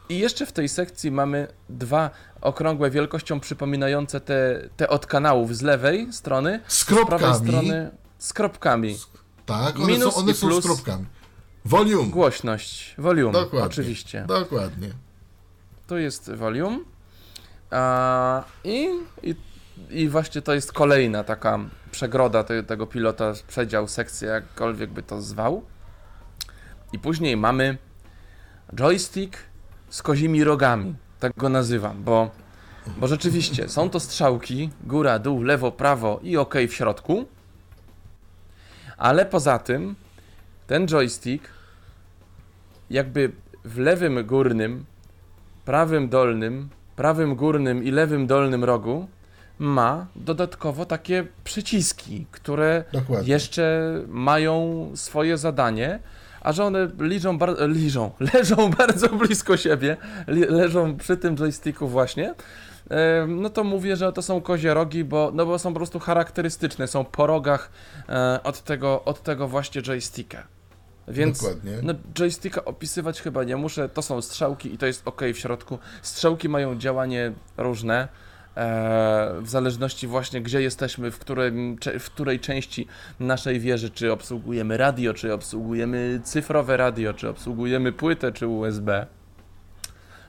[0.09, 2.09] I jeszcze w tej sekcji mamy dwa
[2.41, 7.47] okrągłe wielkością przypominające te, te od kanałów z lewej strony, Z z prawej kropkami.
[7.47, 8.97] strony z kropkami.
[9.45, 11.05] Tak, one minus są, one są z kropkami.
[11.65, 12.09] Volume.
[12.09, 13.67] Głośność, volume, Dokładnie.
[13.67, 14.25] oczywiście.
[14.27, 14.89] Dokładnie.
[15.89, 16.79] Tu jest volume.
[17.71, 18.89] A, i,
[19.23, 19.35] i,
[19.89, 21.59] I właśnie to jest kolejna taka
[21.91, 25.63] przegroda te, tego pilota, przedział, sekcja, jakkolwiek by to zwał.
[26.93, 27.77] I później mamy
[28.75, 29.37] joystick
[29.89, 30.95] z kozimi rogami.
[31.19, 32.31] Tak go nazywam, bo,
[32.97, 37.25] bo rzeczywiście są to strzałki góra, dół, lewo, prawo i OK w środku.
[38.97, 39.95] Ale poza tym
[40.67, 41.49] ten joystick
[42.89, 43.31] jakby
[43.65, 44.85] w lewym górnym
[45.69, 49.07] prawym dolnym, prawym górnym i lewym dolnym rogu
[49.59, 53.33] ma dodatkowo takie przyciski, które Dokładnie.
[53.33, 55.99] jeszcze mają swoje zadanie,
[56.41, 59.97] a że one liżą, bar- liżą, leżą bardzo blisko siebie,
[60.27, 62.33] leżą przy tym joysticku właśnie,
[63.27, 66.87] no to mówię, że to są kozie rogi, bo, no bo są po prostu charakterystyczne,
[66.87, 67.71] są po rogach
[68.09, 70.58] e, od, tego, od tego właśnie joysticka.
[71.09, 71.71] Więc Dokładnie.
[71.83, 75.79] no, joysticka opisywać chyba nie muszę, to są strzałki i to jest ok w środku.
[76.01, 78.07] Strzałki mają działanie różne,
[78.55, 82.87] e, w zależności właśnie gdzie jesteśmy, w, którym, w której części
[83.19, 89.07] naszej wieży, czy obsługujemy radio, czy obsługujemy cyfrowe radio, czy obsługujemy płytę, czy USB.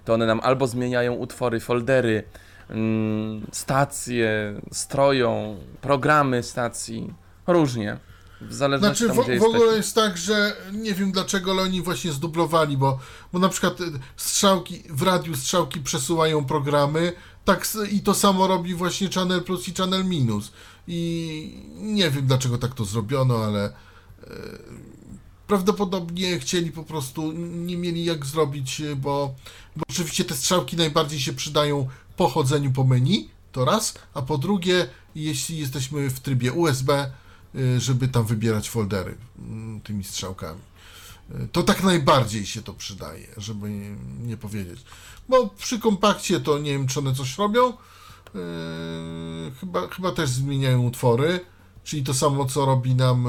[0.04, 2.22] To one nam albo zmieniają utwory, foldery,
[2.70, 7.14] mm, stacje, stroją, programy stacji,
[7.46, 7.96] różnie.
[8.40, 9.76] W zależności Znaczy tam, w, gdzie w ogóle jesteśmy.
[9.76, 12.98] jest tak, że nie wiem dlaczego, ale oni właśnie zdublowali, bo,
[13.32, 13.84] bo na przykład y,
[14.16, 17.12] strzałki, w radiu strzałki przesuwają programy,
[17.44, 20.52] tak i to samo robi właśnie Channel Plus i Channel Minus.
[20.88, 23.72] I nie wiem dlaczego tak to zrobiono, ale e,
[25.46, 29.34] prawdopodobnie chcieli po prostu, nie mieli jak zrobić, y, bo,
[29.76, 34.38] bo oczywiście te strzałki najbardziej się przydają po chodzeniu po menu, to raz, a po
[34.38, 37.10] drugie, jeśli jesteśmy w trybie USB,
[37.78, 40.60] żeby tam wybierać foldery mm, tymi strzałkami.
[41.30, 43.70] Y, To tak najbardziej się to przydaje, żeby
[44.20, 44.84] nie, powiedzieć.
[45.28, 47.72] Bo przy kompakcie to nie wiem, czy one coś robią.
[48.34, 48.40] Yy,
[49.60, 51.40] chyba, chyba też zmieniają utwory,
[51.84, 53.26] czyli to samo, co robi nam.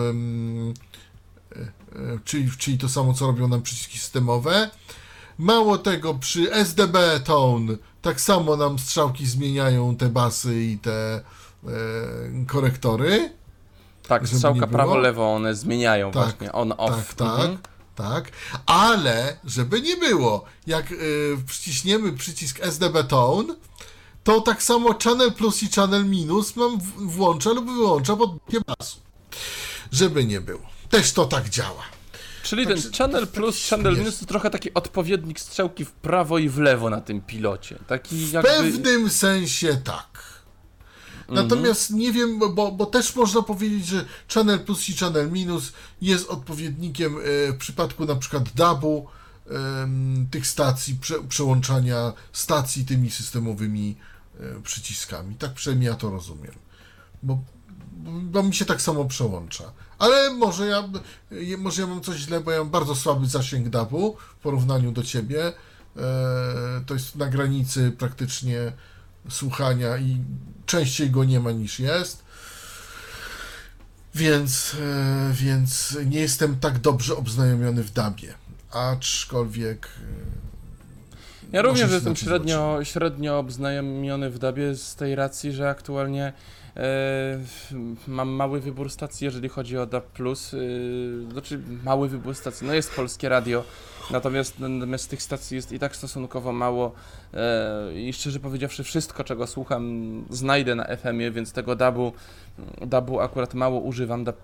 [2.25, 4.69] czyli, czyli to samo, co robią nam przyciski systemowe.
[5.37, 11.21] Mało tego, przy SDB Tone tak samo nam strzałki zmieniają te basy i te e,
[12.47, 13.33] korektory.
[14.07, 17.15] Tak, żeby strzałka prawo-lewo one zmieniają Tak, właśnie on-off.
[17.15, 17.57] Tak, tak, Mhm.
[17.95, 18.31] tak.
[18.65, 23.55] Ale, żeby nie było, jak y, przyciśniemy przycisk SDB Tone,
[24.23, 28.97] to tak samo Channel Plus i Channel Minus mam włącza lub wyłącza podbicie basu.
[29.91, 30.61] Żeby nie było.
[30.89, 31.83] Też to tak działa.
[32.43, 33.97] Czyli Także ten Channel Plus, Channel.
[33.97, 37.79] Minus to trochę taki odpowiednik strzałki w prawo i w lewo na tym pilocie.
[37.87, 38.49] Taki W jakby...
[38.49, 40.30] pewnym sensie tak.
[41.31, 46.29] Natomiast nie wiem, bo- bo, też można powiedzieć, że Channel Plus i Channel Minus jest
[46.29, 49.07] odpowiednikiem e, w przypadku na przykład DAB-u
[50.31, 53.97] tych stacji, prze, przełączania stacji tymi systemowymi
[54.39, 55.35] e, przyciskami.
[55.35, 56.53] Tak przynajmniej ja to rozumiem.
[57.23, 57.39] Bo,
[58.23, 59.71] bo mi się tak samo przełącza.
[59.99, 60.89] Ale może ja,
[61.31, 64.91] e, może ja mam coś źle, bo ja mam bardzo słaby zasięg DAB-u w porównaniu
[64.91, 65.53] do ciebie.
[66.85, 68.71] To jest na granicy praktycznie
[69.29, 70.17] słuchania i
[70.65, 72.23] częściej go nie ma niż jest.
[74.15, 78.33] Więc, e, więc nie jestem tak dobrze obznajomiony w dabie.
[78.71, 79.87] Aczkolwiek.
[79.87, 86.33] e, Ja również jestem średnio, średnio obznajomiony w DABie z tej racji, że aktualnie
[86.77, 87.39] e,
[88.07, 90.19] mam mały wybór stacji, jeżeli chodzi o DAB+.
[90.19, 93.63] E, znaczy mały wybór stacji, no jest polskie radio,
[94.11, 96.91] natomiast, natomiast tych stacji jest i tak stosunkowo mało
[97.33, 102.13] e, i szczerze powiedziawszy wszystko, czego słucham znajdę na FM-ie, więc tego DABu,
[102.81, 104.37] DABu akurat mało używam, DAB+,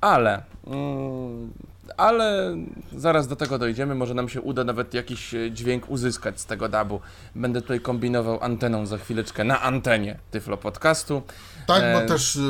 [0.00, 1.52] ale mm,
[1.96, 2.56] ale
[2.96, 3.94] zaraz do tego dojdziemy.
[3.94, 7.00] Może nam się uda nawet jakiś e, dźwięk uzyskać z tego dabu.
[7.34, 11.22] Będę tutaj kombinował anteną za chwileczkę na antenie Tyflo Podcastu.
[11.66, 12.40] Tak, E, bo też y,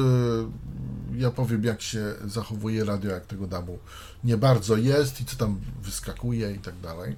[1.17, 3.79] ja powiem, jak się zachowuje radio, jak tego damu
[4.25, 7.17] nie bardzo jest i co tam wyskakuje i tak dalej.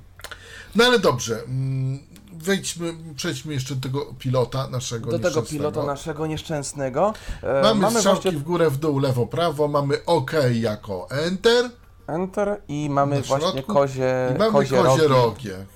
[0.74, 1.98] No ale dobrze, mm,
[2.32, 7.14] wejdźmy, przejdźmy jeszcze do tego pilota naszego Do tego pilota naszego nieszczęsnego.
[7.42, 11.70] E, Mamy, strzałki właśnie w górę, w dół, lewo, prawo, mamy OK jako Enter
[12.06, 15.48] Enter i mamy właśnie środku kozie, i mamy kozie, kozie rogi.
[15.48, 15.66] rogie.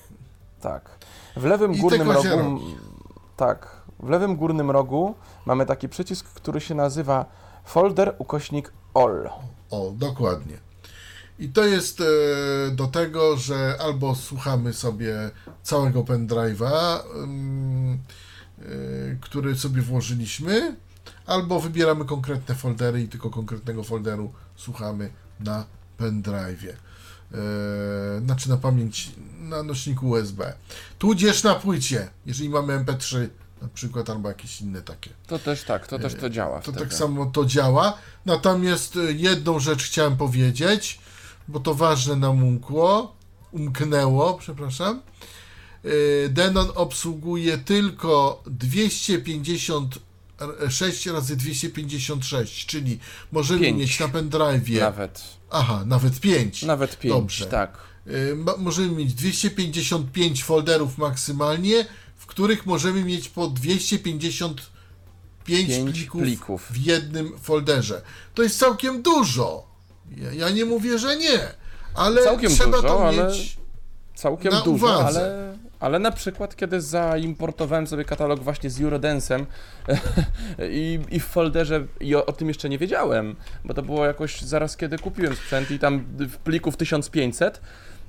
[0.61, 0.91] Tak.
[1.37, 2.29] W lewym I górnym rogu.
[2.29, 2.77] rogi.
[3.37, 3.77] Tak.
[4.01, 5.15] W lewym górnym rogu
[5.47, 7.27] mamy taki przycisk, który się nazywa
[7.65, 9.31] folder ukośnik all.
[9.71, 10.59] O, dokładnie.
[11.39, 12.05] I to jest e,
[12.71, 15.31] do tego, że albo słuchamy sobie
[15.63, 18.65] całego pendrive'a, ym, e,
[19.21, 20.77] który sobie włożyliśmy,
[21.27, 25.11] albo wybieramy konkretne foldery i tylko konkretnego folderu słuchamy
[25.41, 25.65] na
[25.99, 26.73] pendrive'ie.
[27.35, 29.11] E, znaczy na pamięć,
[29.41, 30.53] na nośniku USB.
[30.99, 33.29] Tudzież na płycie, jeżeli mamy MP3
[33.63, 35.11] na przykład, albo jakieś inne takie.
[35.27, 36.57] To też tak, to też to działa.
[36.57, 36.79] To wtedy.
[36.79, 37.99] tak samo to działa.
[38.27, 41.01] Natomiast jedną rzecz chciałem powiedzieć,
[41.49, 43.17] bo to ważne nam umkło,
[43.53, 45.03] umknęło, przepraszam.
[45.85, 52.99] Y, Denon obsługuje tylko 256 razy 256, czyli
[53.33, 53.79] możemy Pięć.
[53.79, 55.23] mieć na pendrive'ie, Nawet.
[55.51, 56.63] aha, nawet 5.
[56.63, 57.47] Nawet pięć, Dobrze.
[57.47, 57.79] tak.
[58.37, 61.87] Ma- możemy mieć 255 folderów maksymalnie,
[62.17, 64.71] w których możemy mieć po 255
[65.45, 66.67] Pięć plików, plików.
[66.71, 68.03] w jednym folderze.
[68.35, 69.68] To jest całkiem dużo.
[70.17, 71.39] Ja, ja nie mówię, że nie,
[71.95, 73.59] ale Całkiem trzeba dużo, to ale- mieć.
[74.15, 75.21] Całkiem Na dużo, uwadze.
[75.21, 79.47] ale, ale na przykład kiedy zaimportowałem sobie katalog właśnie z Eurodensem
[80.71, 84.41] i, i w folderze, i o, o tym jeszcze nie wiedziałem, bo to było jakoś
[84.41, 87.61] zaraz kiedy kupiłem sprzęt i tam w plików 1500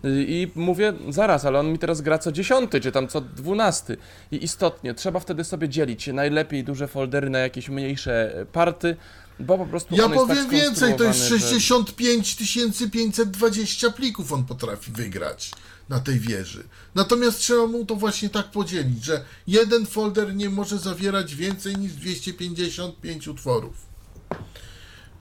[0.04, 3.98] i mówię, zaraz, ale on mi teraz gra co dziesiąty, czy tam co dwunasty.
[4.32, 8.96] I istotnie, trzeba wtedy sobie dzielić najlepiej duże foldery na jakieś mniejsze party,
[9.40, 12.36] bo po prostu Ja tak powiem więcej, to jest skonstruowany, że- 65
[12.92, 15.52] 520 plików on potrafi wygrać
[15.90, 16.64] na tej wieży.
[16.96, 21.94] Natomiast trzeba mu to właśnie tak podzielić, że jeden folder nie może zawierać więcej niż
[21.94, 23.74] 255 utworów.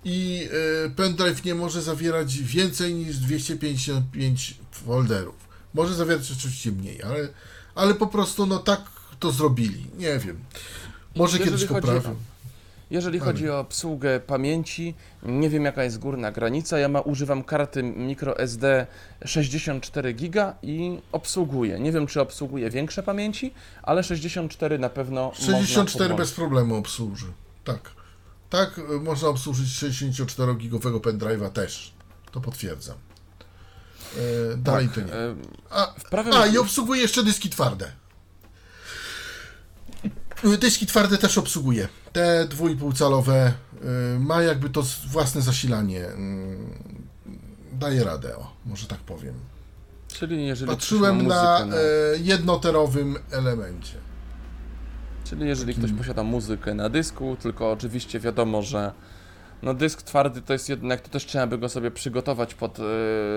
[0.04, 0.48] I
[0.86, 5.48] y, pendrive nie może zawierać więcej niż 255 folderów.
[5.74, 7.28] Może zawierać oczywiście mniej, ale,
[7.74, 8.80] ale po prostu no tak
[9.20, 9.86] to zrobili.
[9.98, 10.38] Nie wiem.
[11.16, 12.16] Może Jeżeli kiedyś poprawią.
[12.90, 16.78] Jeżeli chodzi o obsługę pamięci, nie wiem jaka jest górna granica.
[16.78, 18.86] Ja ma, używam karty microSD
[19.24, 21.80] 64 GB i obsługuję.
[21.80, 25.32] Nie wiem, czy obsługuje większe pamięci, ale 64 na pewno.
[25.34, 27.26] 64 można bez problemu obsłuży.
[27.64, 27.90] Tak.
[28.50, 31.92] Tak, y, można obsłużyć 64-gigowego pendrive'a też.
[32.32, 32.96] To potwierdzam.
[34.52, 35.12] E, dalej to nie.
[35.12, 35.34] E,
[35.70, 37.92] A, prawym a i obsługuje jeszcze dyski twarde.
[40.58, 41.88] Dyski twarde też obsługuje.
[42.12, 43.52] Te 2,5 calowe
[44.16, 46.00] y, ma jakby to własne zasilanie.
[46.00, 46.98] y,
[47.72, 49.34] Daje radę, o, może tak powiem.
[50.08, 51.82] Czyli jeżeli Patrzyłem na muzykę
[52.14, 53.94] e, jednoterowym elemencie.
[55.24, 58.92] Czyli jeżeli ktoś posiada muzykę na dysku, tylko oczywiście wiadomo, że
[59.62, 62.82] no dysk twardy to jest jednak, to też trzeba by go sobie przygotować pod, e,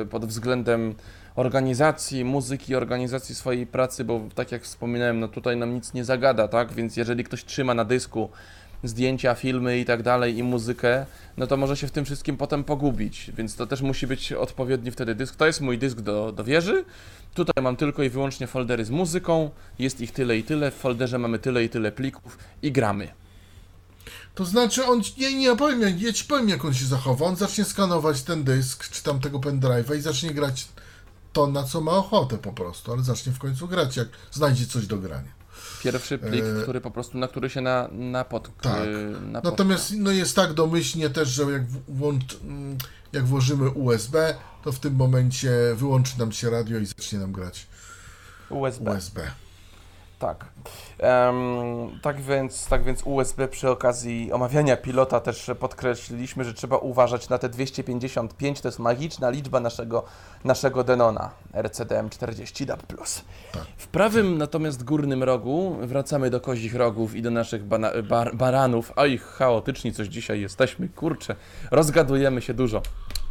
[0.09, 0.95] pod względem
[1.35, 6.47] organizacji muzyki, organizacji swojej pracy, bo tak jak wspominałem, no tutaj nam nic nie zagada,
[6.47, 6.73] tak?
[6.73, 8.29] Więc jeżeli ktoś trzyma na dysku
[8.83, 11.05] zdjęcia, filmy i tak dalej i muzykę,
[11.37, 14.91] no to może się w tym wszystkim potem pogubić, więc to też musi być odpowiedni
[14.91, 15.35] wtedy dysk.
[15.35, 16.85] To jest mój dysk do, do wieży.
[17.33, 21.19] Tutaj mam tylko i wyłącznie foldery z muzyką, jest ich tyle i tyle, w folderze
[21.19, 23.07] mamy tyle i tyle plików i gramy.
[24.35, 27.25] To znaczy on, nie, nie, ja powiem, ja, ja ci powiem jak on się zachowa.
[27.25, 30.67] On zacznie skanować ten dysk, czy tam tego pendrive'a i zacznie grać
[31.33, 34.87] to, na co ma ochotę po prostu, ale zacznie w końcu grać, jak znajdzie coś
[34.87, 35.40] do grania.
[35.83, 38.79] Pierwszy plik, E, który po prostu, na który się na, napot, Tak.
[39.21, 42.77] na Natomiast no jest tak domyślnie też, że jak, włącz, mm,
[43.13, 47.67] jak włożymy USB, to w tym momencie wyłączy nam się radio i zacznie nam grać
[48.49, 48.91] USB.
[48.91, 49.31] USB.
[50.21, 50.45] Tak.
[50.99, 51.35] Em,
[52.01, 57.37] tak, więc, tak więc USB przy okazji omawiania pilota też podkreśliliśmy, że trzeba uważać na
[57.37, 60.03] te 255, to jest magiczna liczba naszego,
[60.43, 62.83] naszego Denona RCDM 40 DAB+.
[63.51, 63.63] Tak.
[63.77, 68.91] W prawym natomiast górnym rogu, wracamy do kozich rogów i do naszych bana, bar, baranów,
[68.95, 71.35] a ich chaotyczni coś dzisiaj jesteśmy, kurczę,
[71.71, 72.81] rozgadujemy się dużo.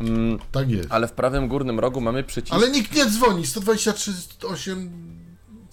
[0.00, 0.92] Mm, Tak jest.
[0.92, 4.12] ale w prawym górnym rogu mamy przycisk Ale nikt nie dzwoni, 123,
[4.48, 5.19] 8...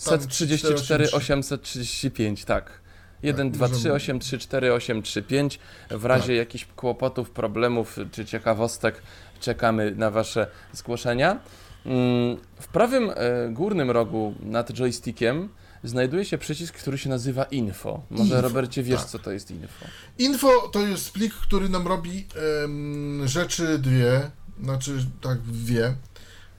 [0.05, 1.15] tam 134 483.
[1.17, 2.81] 835, tak.
[3.23, 5.59] 1, 2, 3, możemy- 8, 3, 4, 8, 3, 5.
[5.91, 6.35] W razie Tak.
[6.35, 9.01] jakichś kłopotów, problemów czy ciekawostek
[9.39, 11.39] czekamy na Wasze zgłoszenia.
[11.85, 13.13] Mm, W prawym e,
[13.49, 15.49] górnym rogu nad joystickiem
[15.83, 18.01] znajduje się przycisk, który się nazywa Info.
[18.09, 19.09] Może Info, Robercie wiesz, tak.
[19.09, 19.85] co to jest Info?
[20.17, 22.25] Info to jest plik, który nam robi
[22.63, 24.31] em, rzeczy dwie,
[24.63, 24.91] znaczy
[25.21, 25.95] tak dwie,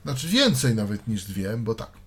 [0.05, 1.98] znaczy więcej nawet niż dwie, bo tak.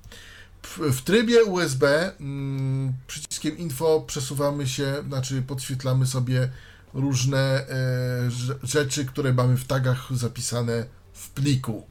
[0.63, 6.49] W, trybie USB mm, przyciskiem info przesuwamy się, znaczy podświetlamy sobie
[6.95, 7.67] różne e,
[8.29, 11.87] rze- rzeczy, które mamy w tagach zapisane w pliku.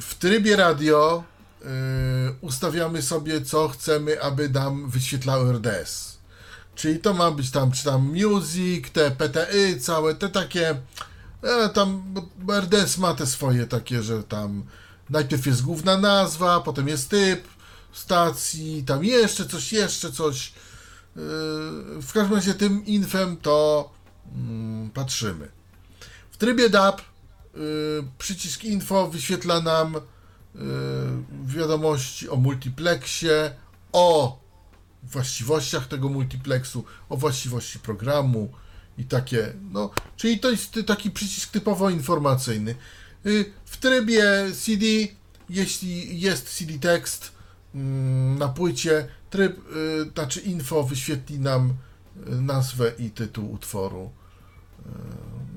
[0.00, 1.24] W trybie radio
[1.62, 1.66] y,
[2.40, 6.18] ustawiamy sobie, co chcemy, aby nam wyświetlało RDS.
[6.74, 10.76] Czyli to ma być tam, czy tam music, te PTY, całe te takie.
[11.42, 12.14] E, tam
[12.60, 14.64] RDS ma te swoje takie, że tam
[15.10, 17.48] najpierw jest główna nazwa, potem jest typ
[17.92, 20.52] stacji, tam jeszcze coś, jeszcze coś.
[21.16, 21.22] Yy,
[22.02, 23.90] w każdym razie tym infem to
[24.34, 25.48] mm, patrzymy.
[26.30, 27.02] W trybie DAP
[27.54, 27.60] yy,
[28.18, 30.60] przycisk info wyświetla nam yy,
[31.44, 33.54] wiadomości o multiplexie,
[33.92, 34.38] o
[35.02, 38.52] właściwościach tego multiplexu, o właściwości programu
[38.98, 42.74] i takie, no, czyli to jest taki przycisk typowo informacyjny.
[43.26, 44.24] Y, W trybie
[44.64, 44.86] CD,
[45.50, 47.32] jeśli jest CD tekst
[47.74, 51.74] mm, na płycie, tryb, y, znaczy info wyświetli nam
[52.28, 54.10] y, nazwę i tytuł utworu.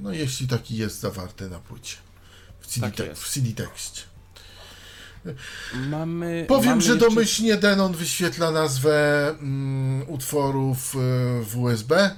[0.02, 1.98] No, jeśli taki jest zawarty na płycie.
[2.60, 3.22] W CD, Tak jest.
[3.24, 4.02] w CD tekście.
[5.90, 6.46] Mamy.
[6.48, 10.98] Powiem, mamy że jeszcze- domyślnie Denon wyświetla nazwę mm, utworów y,
[11.46, 12.16] w USB,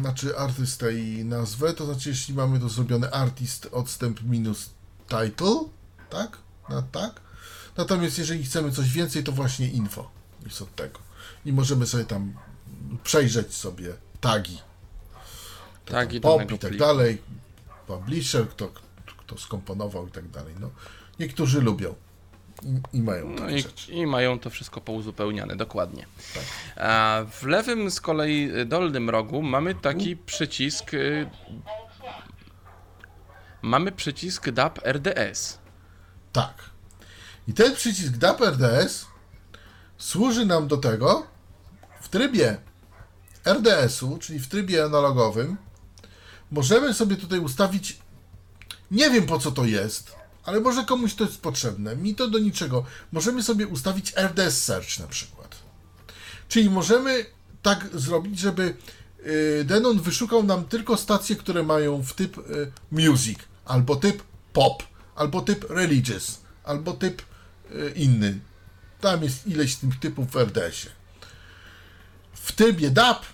[0.00, 4.70] znaczy artystę i nazwę, to znaczy jeśli mamy to zrobione artist odstęp minus
[5.08, 5.56] title,
[6.10, 6.38] tak?
[6.68, 7.20] Na, tak?
[7.76, 10.10] Natomiast jeżeli chcemy coś więcej, to właśnie info
[10.44, 10.98] jest od tego.
[11.44, 12.34] I możemy sobie tam
[13.04, 14.58] przejrzeć sobie tagi,
[15.84, 16.76] Tagi pop i tak pliku.
[16.84, 17.18] dalej,
[17.86, 18.70] publisher, kto,
[19.18, 20.54] kto skomponował i tak dalej.
[20.60, 20.70] No,
[21.18, 21.94] niektórzy lubią
[22.62, 23.64] i, i mają No i.
[23.88, 26.06] I mają to wszystko pouzupełniane, dokładnie.
[26.34, 26.44] Tak.
[26.76, 30.90] A w lewym z kolei y, dolnym rogu mamy taki przycisk.
[33.64, 35.58] Mamy przycisk DAP RDS.
[36.32, 36.54] Tak.
[37.48, 39.06] I ten przycisk DAP RDS
[39.98, 41.26] służy nam do tego
[42.00, 42.56] w trybie
[43.44, 45.56] RDS-u, czyli w trybie analogowym.
[46.50, 47.98] Możemy sobie tutaj ustawić.
[48.90, 51.96] Nie wiem po co to jest, ale może komuś to jest potrzebne.
[51.96, 52.84] Mi to do niczego.
[53.12, 55.56] Możemy sobie ustawić RDS Search na przykład.
[56.48, 57.26] Czyli możemy
[57.62, 58.76] tak zrobić, żeby
[59.26, 64.82] y, Denon wyszukał nam tylko stacje, które mają w typ y, music, albo typ pop,
[65.14, 67.22] albo typ religious, albo typ
[67.70, 68.40] y, inny.
[69.00, 70.92] Tam jest ileś tych typów w RDS-ie.
[72.32, 73.26] W trybie DAP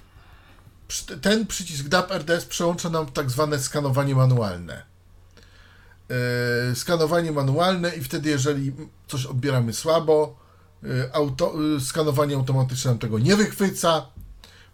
[1.22, 4.82] ten przycisk DAP RDS przełącza nam tak zwane skanowanie manualne.
[6.10, 8.72] E, skanowanie manualne i wtedy jeżeli
[9.08, 10.36] coś odbieramy słabo,
[10.84, 14.06] e, auto, e, skanowanie automatyczne nam tego nie wychwyca.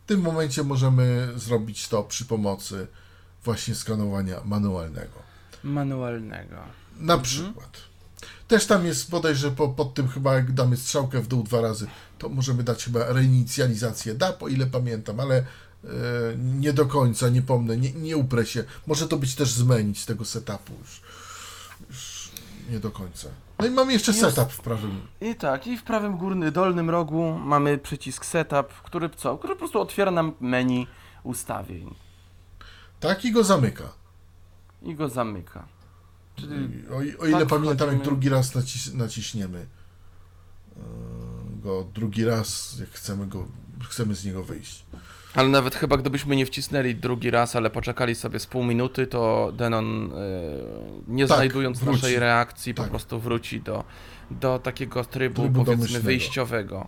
[0.04, 2.86] W tym momencie możemy zrobić to przy pomocy
[3.44, 5.25] właśnie skanowania manualnego.
[5.66, 6.56] Manualnego.
[7.00, 7.70] Na przykład.
[8.48, 11.86] Też tam jest bodajże po, pod tym chyba jak damy strzałkę w dół dwa razy,
[12.18, 15.44] to możemy dać chyba reinicjalizację DAP, o ile pamiętam, ale e,
[16.36, 18.64] nie do końca, nie pomnę, nie, nie uprę się.
[18.86, 21.00] Może to być też zmienić z tego setupu już.
[21.90, 22.30] już
[22.70, 23.28] nie do końca.
[23.58, 24.20] No i mamy jeszcze Jest.
[24.20, 25.00] setup w prawym.
[25.20, 29.38] I tak, i w prawym górnym dolnym rogu mamy przycisk Setup, który co?
[29.38, 30.86] Który po prostu otwiera nam menu
[31.22, 31.94] ustawień
[33.00, 33.84] Tak i go zamyka.
[34.86, 35.66] I go zamyka.
[36.36, 39.66] Czyli o, o ile Tak, pamiętam, jak drugi raz nacis, naciśniemy
[40.76, 40.80] e,
[41.62, 43.46] go drugi raz, jak chcemy go,
[43.88, 44.84] chcemy z niego wyjść.
[45.34, 49.52] Ale nawet chyba gdybyśmy nie wcisnęli drugi raz, ale poczekali sobie z pół minuty, to
[49.56, 50.16] Denon, e,
[51.08, 51.96] nie Tak, znajdując wróci.
[52.02, 52.90] naszej reakcji, po Tak.
[52.90, 53.84] prostu wróci do,
[54.30, 56.86] do takiego trybu, Trybu powiedzmy wyjściowego.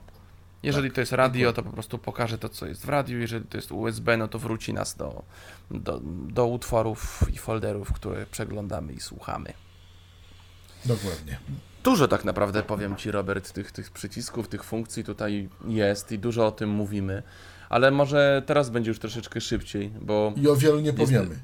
[0.62, 3.18] Jeżeli Tak, to jest radio, to po prostu pokaże to, co jest w radiu.
[3.18, 5.22] Jeżeli to jest USB, no to wróci nas do,
[5.70, 9.52] do, do utworów i folderów, które przeglądamy i słuchamy.
[10.84, 11.38] Dokładnie.
[11.84, 16.46] Dużo tak naprawdę, powiem Ci, Robert, tych, tych przycisków, tych funkcji tutaj jest i dużo
[16.46, 17.22] o tym mówimy.
[17.68, 21.36] Ale może teraz będzie już troszeczkę szybciej, bo I o wielu nie powiemy.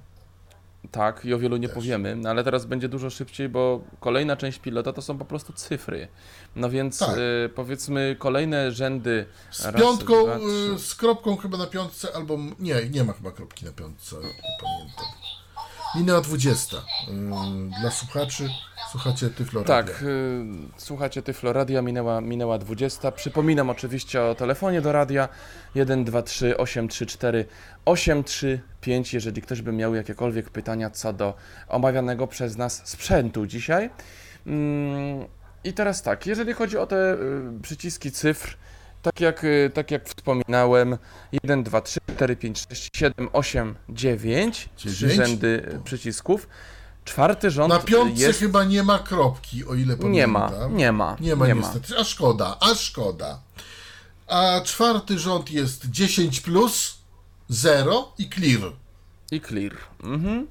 [0.90, 1.74] Tak, i o wielu nie Też.
[1.74, 5.52] powiemy, no ale teraz będzie dużo szybciej, bo kolejna część pilota to są po prostu
[5.52, 6.08] cyfry.
[6.56, 7.18] No więc Tak.
[7.18, 9.26] y, powiedzmy kolejne rzędy.
[9.50, 10.36] Z raz, piątką, dwa,
[10.74, 14.22] y, z kropką chyba na piątce, albo nie, nie ma chyba kropki na piątce, nie
[14.60, 15.06] pamiętam.
[15.96, 16.76] Minęła 20.
[16.76, 18.48] Yy, Dla słuchaczy
[18.90, 20.08] słuchacie Tyflo Tak, Radia.
[20.08, 20.44] y,
[20.76, 23.12] słuchacie Tyflo Radia, minęła, minęła 20.
[23.12, 25.28] Przypominam oczywiście o telefonie do radia
[25.74, 27.46] 123 834
[27.84, 31.34] 835, jeżeli ktoś by miał jakiekolwiek pytania co do
[31.68, 33.90] omawianego przez nas sprzętu dzisiaj.
[34.46, 35.26] Mm,
[35.64, 37.16] I teraz tak, jeżeli chodzi o te y,
[37.62, 38.56] przyciski cyfr,
[39.02, 40.98] tak jak, y, tak jak wspominałem,
[41.32, 45.16] 1, 2, 3, 4, 5, 6, 7, 8, 9, trzy Dziewięć.
[45.16, 46.48] rzędy przycisków.
[47.04, 50.12] Czwarty rząd Na piątce jest chyba nie ma kropki, o ile pamiętam.
[50.12, 51.16] nie ma, nie ma.
[51.20, 53.40] Nie ma niestety, a szkoda, a szkoda.
[54.26, 56.94] A czwarty rząd jest 10 plus,
[57.48, 58.72] 0 i clear.
[59.30, 59.72] I clear.
[60.02, 60.46] Mhm.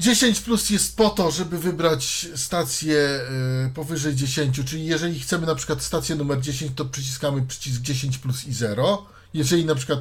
[0.00, 3.20] 10 plus jest po to, żeby wybrać stację
[3.66, 8.18] y, powyżej 10, czyli jeżeli chcemy na przykład stację numer 10, to przyciskamy przycisk 10
[8.18, 9.06] plus i 0.
[9.34, 9.98] Jeżeli na przykład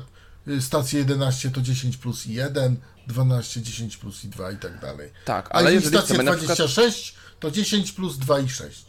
[0.48, 2.76] y, stację 11, to 10 plus i 1,
[3.08, 5.12] 12, 10 plus i 2 i tak dalej.
[5.26, 6.58] Tak, A ale jeżeli jeżeli chcemy na przykład...
[6.58, 8.86] 26, to 10 plus 2 i 6.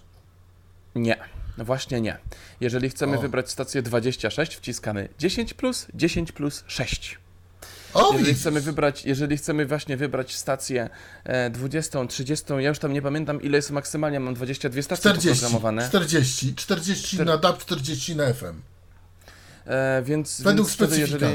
[0.95, 1.16] Nie,
[1.59, 2.18] no właśnie nie.
[2.61, 3.20] Jeżeli chcemy O.
[3.20, 7.18] wybrać stację 26, wciskamy 10 plus, 10 plus 6.
[7.95, 8.41] O, Jeżeli widzisz.
[8.41, 10.91] chcemy wybrać, jeżeli chcemy właśnie wybrać stację
[11.24, 15.28] e, 20, 30, ja już tam nie pamiętam ile jest maksymalnie, mam 22 stacje 40,
[15.28, 15.89] poprogramowane.
[15.89, 18.61] 40, 40 Czter- na DAB, 40 na FM.
[19.68, 21.26] E, więc, Według więc wtedy, jeżeli,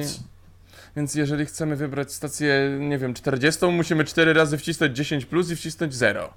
[0.95, 5.55] więc jeżeli chcemy wybrać stację, nie wiem, 40, musimy 4 razy wcisnąć 10 plus i
[5.55, 6.33] wcisnąć 0.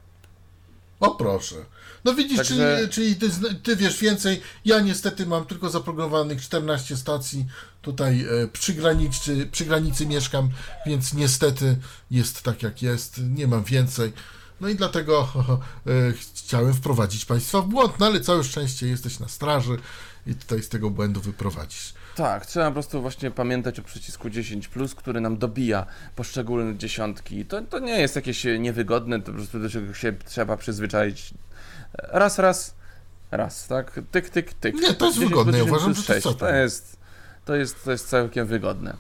[1.01, 1.55] O proszę.
[2.05, 4.42] No widzisz, Także- czyli, czyli ty, ty wiesz więcej.
[4.64, 7.47] Ja niestety mam tylko zaprogramowanych 14 stacji.
[7.82, 10.51] Tutaj e, przy, granicy, przy granicy mieszkam,
[10.86, 11.76] więc niestety
[12.11, 13.20] jest tak jak jest.
[13.30, 14.12] Nie mam więcej.
[14.61, 15.28] No i dlatego
[15.86, 19.78] e, chciałem wprowadzić Państwa w błąd, no ale całe szczęście jesteś na straży
[20.27, 21.95] i tutaj z tego błędu wyprowadzisz.
[22.16, 27.45] Tak, trzeba po prostu właśnie pamiętać o przycisku 10, który nam dobija poszczególne dziesiątki.
[27.45, 31.35] To, to nie jest jakieś niewygodne, to po prostu do czego się trzeba przyzwyczaić.
[31.93, 32.74] Raz, raz,
[33.31, 34.01] raz, tak?
[34.11, 34.74] Tyk, tyk, tyk.
[34.74, 36.35] Nie, to jest 10 wygodne, ja 10 uważam, że to jest 6.
[36.35, 36.49] super.
[36.49, 36.97] To jest,
[37.45, 38.97] to jest, to jest całkiem wygodne.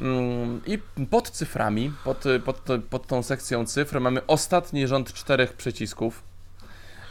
[0.00, 6.27] Mm, I pod cyframi, pod, pod, pod tą sekcją cyfr mamy ostatni rząd czterech przycisków.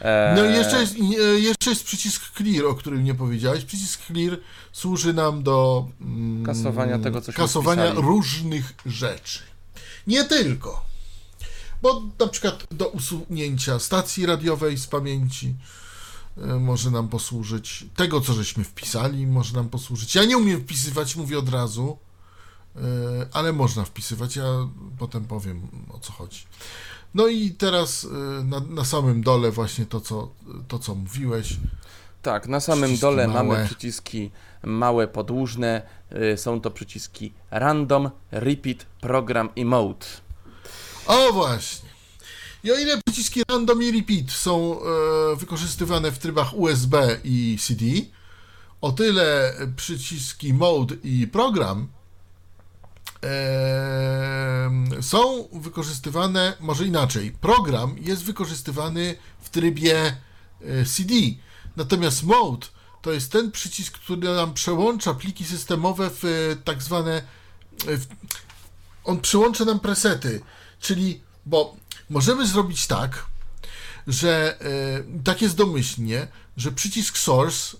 [0.00, 3.64] E, No i jeszcze jest, e, jeszcze jest przycisk clear, o którym nie powiedziałeś.
[3.64, 4.38] Przycisk clear
[4.72, 9.38] służy nam do mm, Kasowania tego, cośmy kasowania różnych rzeczy.
[10.06, 10.88] Nie tylko.
[11.82, 15.54] Bo na przykład do usunięcia stacji radiowej z pamięci
[16.36, 17.84] e, może nam posłużyć.
[17.96, 20.14] Tego, co żeśmy wpisali, może nam posłużyć.
[20.14, 21.98] Ja nie umiem wpisywać, mówię od razu,
[22.76, 22.80] e,
[23.32, 24.36] ale można wpisywać.
[24.36, 24.44] Ja
[24.98, 26.40] potem powiem, o co chodzi.
[27.14, 30.30] No i teraz e, na, na samym dole właśnie to, co,
[30.68, 31.56] to, co mówiłeś.
[32.22, 33.42] Tak, na samym Przyciski dole małe.
[33.48, 34.30] mamy przyciski
[34.64, 35.82] małe, podłużne.
[36.32, 40.06] y, Są to przyciski Random, Repeat, Program i Mode.
[41.06, 41.88] O właśnie.
[42.64, 47.84] I o ile przyciski random i repeat są e, wykorzystywane w trybach USB i CD,
[48.80, 51.88] o tyle przyciski mode i program
[55.00, 60.16] są wykorzystywane, może inaczej, program jest wykorzystywany w trybie
[60.62, 61.14] e, CD,
[61.76, 62.66] natomiast mode
[63.02, 67.22] to jest ten przycisk, który nam przełącza pliki systemowe w e, tak zwane
[67.86, 68.06] e, w,
[69.04, 70.40] on przyłącza nam presety,
[70.80, 71.76] czyli, bo
[72.10, 73.26] możemy zrobić tak,
[74.06, 74.58] że
[75.24, 77.76] tak jest domyślnie, że przycisk source,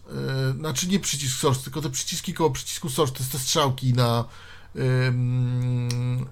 [0.50, 3.92] e, znaczy nie przycisk source, tylko te przyciski koło przycisku source, to jest te strzałki
[3.92, 4.24] na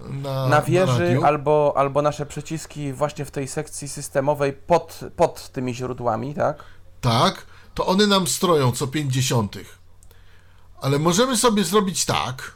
[0.09, 1.25] na, Na wieży radiu.
[1.25, 6.63] albo, albo nasze przyciski właśnie w tej sekcji systemowej pod, pod tymi źródłami, tak?
[7.01, 9.55] tak, to one nam stroją co 50.
[10.81, 12.53] Ale możemy sobie zrobić tak,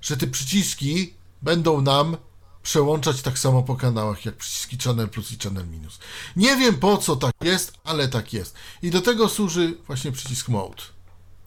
[0.00, 2.16] że te przyciski będą nam
[2.62, 5.98] przełączać tak samo po kanałach, jak przyciski channel plus i channel minus.
[6.36, 8.54] Nie wiem po co tak jest, ale tak jest.
[8.82, 10.82] I do tego służy właśnie przycisk mode.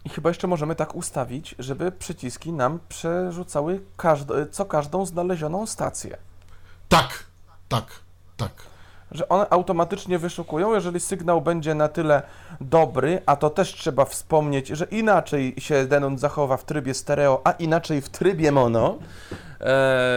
[0.05, 3.81] I chyba jeszcze możemy tak ustawić, żeby przyciski nam przerzucały
[4.51, 6.17] co każdą znalezioną stację.
[6.89, 7.23] Tak,
[7.69, 7.85] tak,
[8.37, 8.51] tak.
[9.11, 12.21] Że one automatycznie wyszukują, jeżeli sygnał będzie na tyle
[12.61, 17.51] dobry, a to też trzeba wspomnieć, że inaczej się Denon zachowa w trybie stereo, a
[17.51, 18.97] inaczej w trybie mono,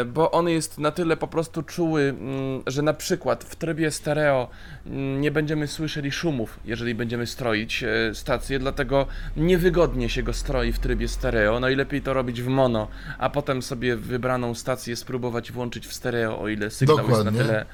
[0.07, 4.49] bo on jest na tyle po prostu czuły, mm, że na przykład w trybie stereo
[4.87, 10.73] mm, nie będziemy słyszeli szumów, jeżeli będziemy stroić e, stację, dlatego niewygodnie się go stroi
[10.73, 11.61] w trybie stereo.
[11.61, 12.89] Najlepiej to robić w mono,
[13.19, 17.39] a potem sobie wybraną stację spróbować włączyć w stereo, o ile sygnał jest Dokładnie.
[17.39, 17.67] na tyle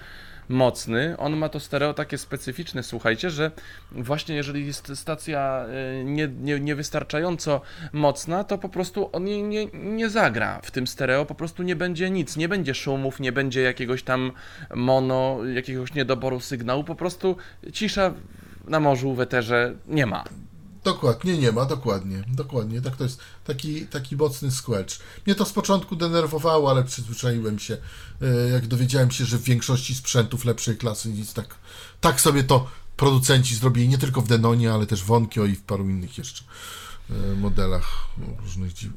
[0.50, 1.14] mocny.
[1.18, 3.50] On ma to stereo takie specyficzne, słuchajcie, że
[3.92, 5.66] właśnie jeżeli jest stacja
[6.00, 7.60] y, nie, nie, niewystarczająco
[7.92, 11.76] mocna, to po prostu on nie, nie, nie zagra w tym stereo, po prostu nie
[11.76, 14.32] będzie nic, nie będzie szumów, nie będzie jakiegoś tam
[14.74, 17.36] mono, jakiegoś niedoboru sygnału, po prostu
[17.72, 18.14] cisza
[18.68, 20.24] na morzu, w eterze nie ma.
[20.84, 22.82] Dokładnie, nie ma, dokładnie, dokładnie.
[22.82, 24.98] Tak to jest taki, taki mocny squelch.
[25.26, 27.76] Mnie to z początku denerwowało, ale przyzwyczaiłem się.
[28.22, 31.54] E, Jak dowiedziałem się, że w większości sprzętów lepszej klasy nic tak,
[32.00, 32.66] tak sobie to
[32.96, 36.44] producenci zrobili, nie tylko w Denonie, ale też w Onkyo i w paru innych jeszcze
[37.10, 38.08] e, modelach
[38.42, 38.90] różnych dziw,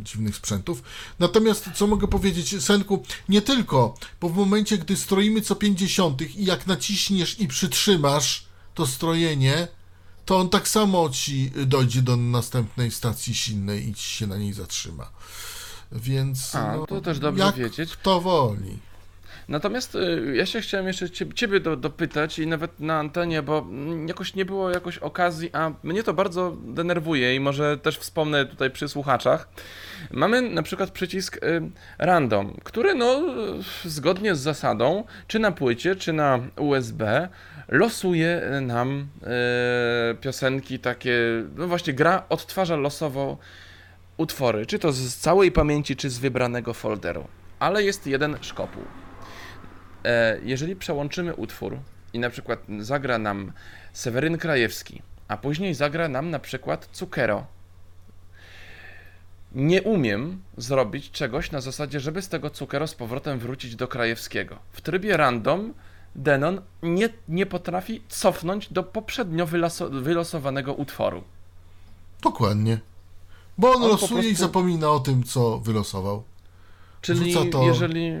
[0.00, 0.82] dziwnych sprzętów.
[1.18, 6.44] Natomiast co mogę powiedzieć, Senku, nie tylko, bo w momencie, gdy stroimy co 50 i
[6.44, 9.68] jak naciśniesz i przytrzymasz to strojenie,
[10.24, 14.52] to on tak samo ci dojdzie do następnej stacji silnej i ci się na niej
[14.52, 15.10] zatrzyma.
[15.92, 17.96] Więc A, no, to też dobrze jak wiedzieć.
[17.96, 18.78] kto woli.
[19.48, 24.08] Natomiast y, ja się chciałem jeszcze ciebie, do, dopytać i nawet na antenie, bo mm,
[24.08, 28.70] jakoś nie było jakoś okazji, a mnie to bardzo denerwuje i może też wspomnę tutaj
[28.70, 29.48] przy słuchaczach.
[30.10, 33.22] Mamy na przykład przycisk y, random, który no
[33.84, 37.28] y, zgodnie z zasadą, czy na płycie, czy na USB
[37.68, 39.08] losuje nam
[40.12, 41.18] y, piosenki takie,
[41.56, 43.38] no właśnie gra odtwarza losowo
[44.16, 47.28] utwory, czy to z całej pamięci, czy z wybranego folderu.
[47.58, 48.82] Ale jest jeden szkopuł.
[50.04, 51.78] E, jeżeli przełączymy utwór
[52.12, 53.52] i na przykład zagra nam
[53.92, 57.46] Seweryn Krajewski, a później zagra nam na przykład Cukero,
[59.54, 64.58] nie umiem zrobić czegoś na zasadzie, żeby z tego Cukero z powrotem wrócić do Krajewskiego.
[64.72, 65.74] W trybie random
[66.16, 71.22] Denon nie, nie potrafi cofnąć do poprzednio wyloso- wylosowanego utworu.
[72.22, 72.78] Dokładnie.
[73.58, 76.22] Bo on, On losuje i prostu- zapomina o tym, co wylosował.
[77.00, 78.12] Czyli to- jeżeli,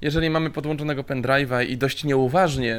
[0.00, 2.76] jeżeli mamy podłączonego pendrive'a i dość nieuważnie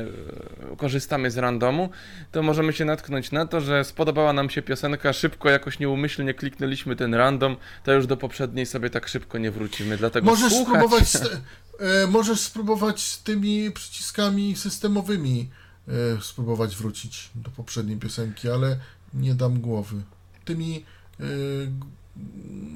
[0.74, 1.90] e, korzystamy z randomu,
[2.32, 6.96] to możemy się natknąć na to, że spodobała nam się piosenka, szybko jakoś nieumyślnie kliknęliśmy
[6.96, 9.98] ten random, to już do poprzedniej sobie tak szybko nie wrócimy.
[9.98, 10.76] Dlatego Możesz słuchać...
[10.76, 11.08] spróbować,
[12.08, 15.50] możesz spróbować z tymi przyciskami systemowymi
[15.88, 18.80] e, spróbować wrócić do poprzedniej piosenki, ale
[19.14, 20.02] nie dam głowy.
[20.46, 20.86] Tymi
[21.20, 21.24] e,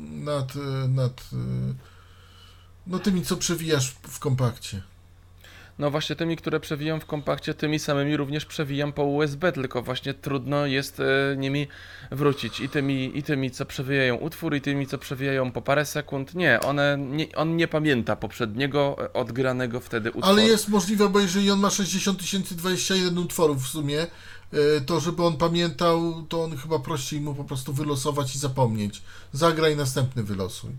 [0.10, 1.36] nad, e, nad e,
[2.88, 4.82] no tymi, co przewijasz w kompakcie.
[5.80, 10.14] No właśnie tymi, które przewijam w kompakcie, tymi samymi również przewijam po USB, tylko właśnie
[10.14, 11.04] trudno jest e,
[11.38, 11.68] nimi
[12.12, 12.60] wrócić.
[12.60, 16.36] I tymi, I tymi, co przewijają utwór, i tymi, co przewijają po parę sekund.
[16.36, 20.28] Nie, one, nie, on nie pamięta poprzedniego e, odgranego wtedy utworu.
[20.28, 24.08] Ale jest możliwe, bo jeżeli on ma 60 021 utworów w sumie, e,
[24.86, 29.02] to żeby on pamiętał, to on chyba prosi mu po prostu wylosować i zapomnieć.
[29.32, 30.72] Zagraj następny wylosuj.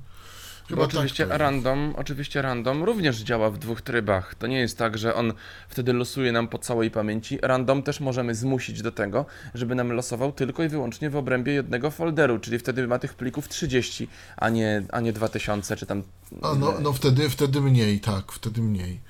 [0.70, 1.36] Bo tak oczywiście jest.
[1.36, 4.34] random, oczywiście random również działa w dwóch trybach.
[4.34, 5.32] To nie jest tak, że on
[5.68, 7.38] wtedy losuje nam po całej pamięci.
[7.42, 11.90] Random też możemy zmusić do tego, żeby nam losował tylko i wyłącznie w obrębie jednego
[11.90, 16.02] folderu, czyli wtedy ma tych plików 30, a nie, a nie 2000 czy tam.
[16.42, 19.00] A no, no wtedy, wtedy mniej, tak, wtedy mniej.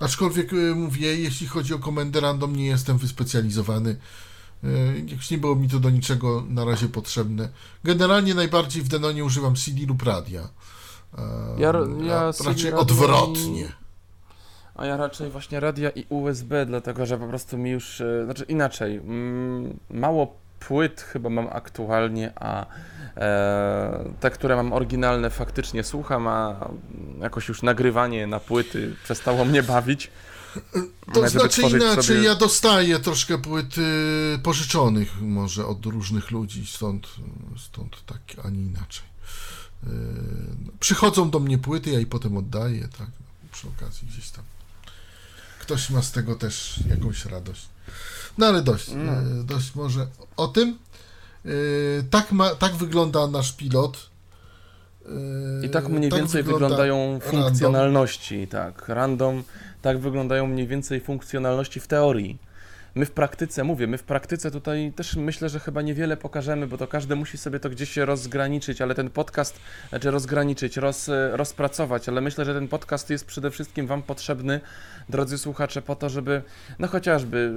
[0.00, 3.96] Aczkolwiek y, mówię, jeśli chodzi o komendę random, nie jestem wyspecjalizowany.
[4.64, 7.48] Y, Jakoś nie było mi to do niczego na razie potrzebne.
[7.84, 10.48] Generalnie najbardziej w Denonie używam CD lub radia.
[11.58, 11.72] Ja-
[12.06, 13.72] ja raczej odwrotnie.
[14.74, 18.44] A ja raczej właśnie radia i USB, dlatego że po prostu mi już, e, znaczy
[18.48, 19.00] inaczej,
[19.90, 22.66] mało płyt chyba mam aktualnie, a
[23.16, 26.68] e, te, które mam oryginalne faktycznie słucham, a
[27.20, 30.10] jakoś już nagrywanie na płyty przestało mnie bawić.
[31.14, 37.06] To znaczy inaczej, sobie- ja dostaję troszkę płyt y, pożyczonych może od różnych ludzi, stąd,
[37.58, 39.04] stąd tak, a nie inaczej.
[39.86, 39.88] Y,
[40.80, 43.08] przychodzą do mnie płyty, ja i potem oddaję, tak,
[43.52, 44.44] przy okazji gdzieś tam.
[45.60, 47.68] Ktoś ma z tego też jakąś radość.
[48.38, 49.22] No ale dość, No.
[49.40, 50.06] y, dość może
[50.36, 50.78] o tym.
[51.46, 54.12] Y, tak, ma, tak wygląda nasz pilot.
[55.62, 57.30] I tak mniej więcej wygląda wyglądają random.
[57.30, 59.44] funkcjonalności, tak, random,
[59.82, 62.38] tak wyglądają mniej więcej funkcjonalności w teorii.
[62.94, 66.78] My w praktyce, mówię, my w praktyce tutaj też myślę, że chyba niewiele pokażemy, bo
[66.78, 72.20] to każdy musi sobie to gdzieś rozgraniczyć, ale ten podcast, znaczy rozgraniczyć, roz, rozpracować, ale
[72.20, 74.60] myślę, że ten podcast jest przede wszystkim Wam potrzebny,
[75.08, 76.42] drodzy słuchacze, po to, żeby,
[76.78, 77.52] no chociażby,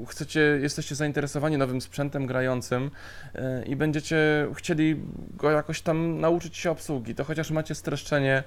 [0.00, 2.90] yy, chcecie, jesteście zainteresowani nowym sprzętem grającym
[3.34, 4.96] yy, i będziecie chcieli
[5.36, 8.42] go jakoś tam nauczyć się obsługi, to chociaż macie streszczenie,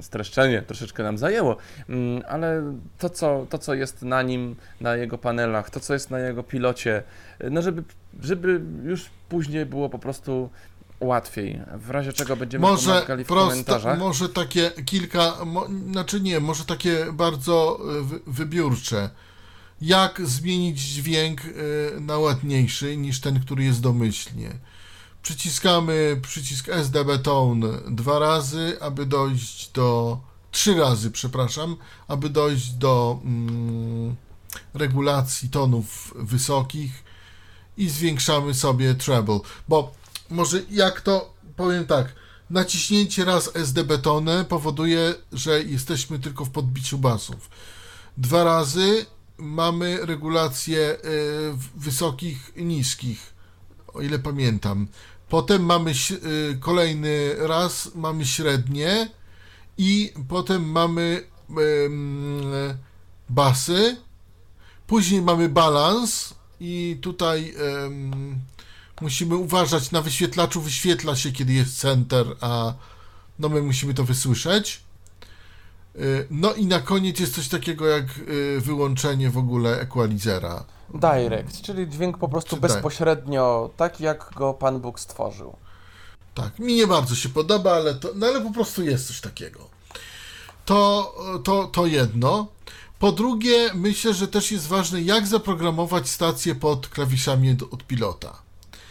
[0.00, 1.56] streszczenie troszeczkę nam zajęło,
[1.88, 2.62] mm, ale
[2.98, 6.42] to co, to, co jest na nim, na jego panelach, to, co jest na jego
[6.42, 7.02] pilocie,
[7.50, 7.82] no żeby,
[8.20, 10.50] żeby już później było po prostu
[11.00, 11.60] łatwiej.
[11.76, 13.98] W razie czego będziemy Może pomagali w komentarzach.
[13.98, 19.10] może takie kilka, mo, znaczy nie, może takie bardzo y, wy, wybiórcze.
[19.80, 24.50] Jak zmienić dźwięk y, na ładniejszy niż ten, który jest domyślnie?
[25.22, 30.18] Przyciskamy przycisk SDB Tone dwa razy, aby dojść do.
[30.50, 31.76] Trzy razy, przepraszam,
[32.08, 34.16] aby dojść do mm,
[34.74, 37.04] regulacji tonów wysokich
[37.76, 39.40] i zwiększamy sobie treble.
[39.68, 39.92] Bo
[40.30, 42.12] może jak to powiem tak,
[42.50, 47.50] naciśnięcie raz SDB Tone powoduje, że jesteśmy tylko w podbiciu basów.
[48.16, 49.06] Dwa razy
[49.38, 50.98] mamy regulację y,
[51.76, 53.32] wysokich niskich,
[53.94, 54.86] o ile pamiętam.
[55.30, 59.10] Potem mamy y, kolejny raz mamy średnie
[59.78, 61.26] i potem mamy
[63.28, 63.96] basy.
[64.86, 67.54] Później mamy balans i tutaj
[69.00, 72.74] musimy uważać na wyświetlaczu wyświetla się kiedy jest center, a
[73.38, 74.82] no my musimy to wysłyszeć.
[75.96, 80.64] Y, No i na koniec jest coś takiego jak y, wyłączenie w ogóle equalizera.
[80.94, 85.56] Direct, czyli dźwięk po prostu Czy bezpośrednio, tak jak go Pan Bóg stworzył.
[86.34, 89.68] Tak, mi nie bardzo się podoba, ale, to, no ale po prostu jest coś takiego.
[90.64, 91.14] To,
[91.44, 92.46] to, to jedno.
[92.98, 98.42] Po drugie, myślę, że też jest ważne, jak zaprogramować stację pod klawiszami od, od pilota.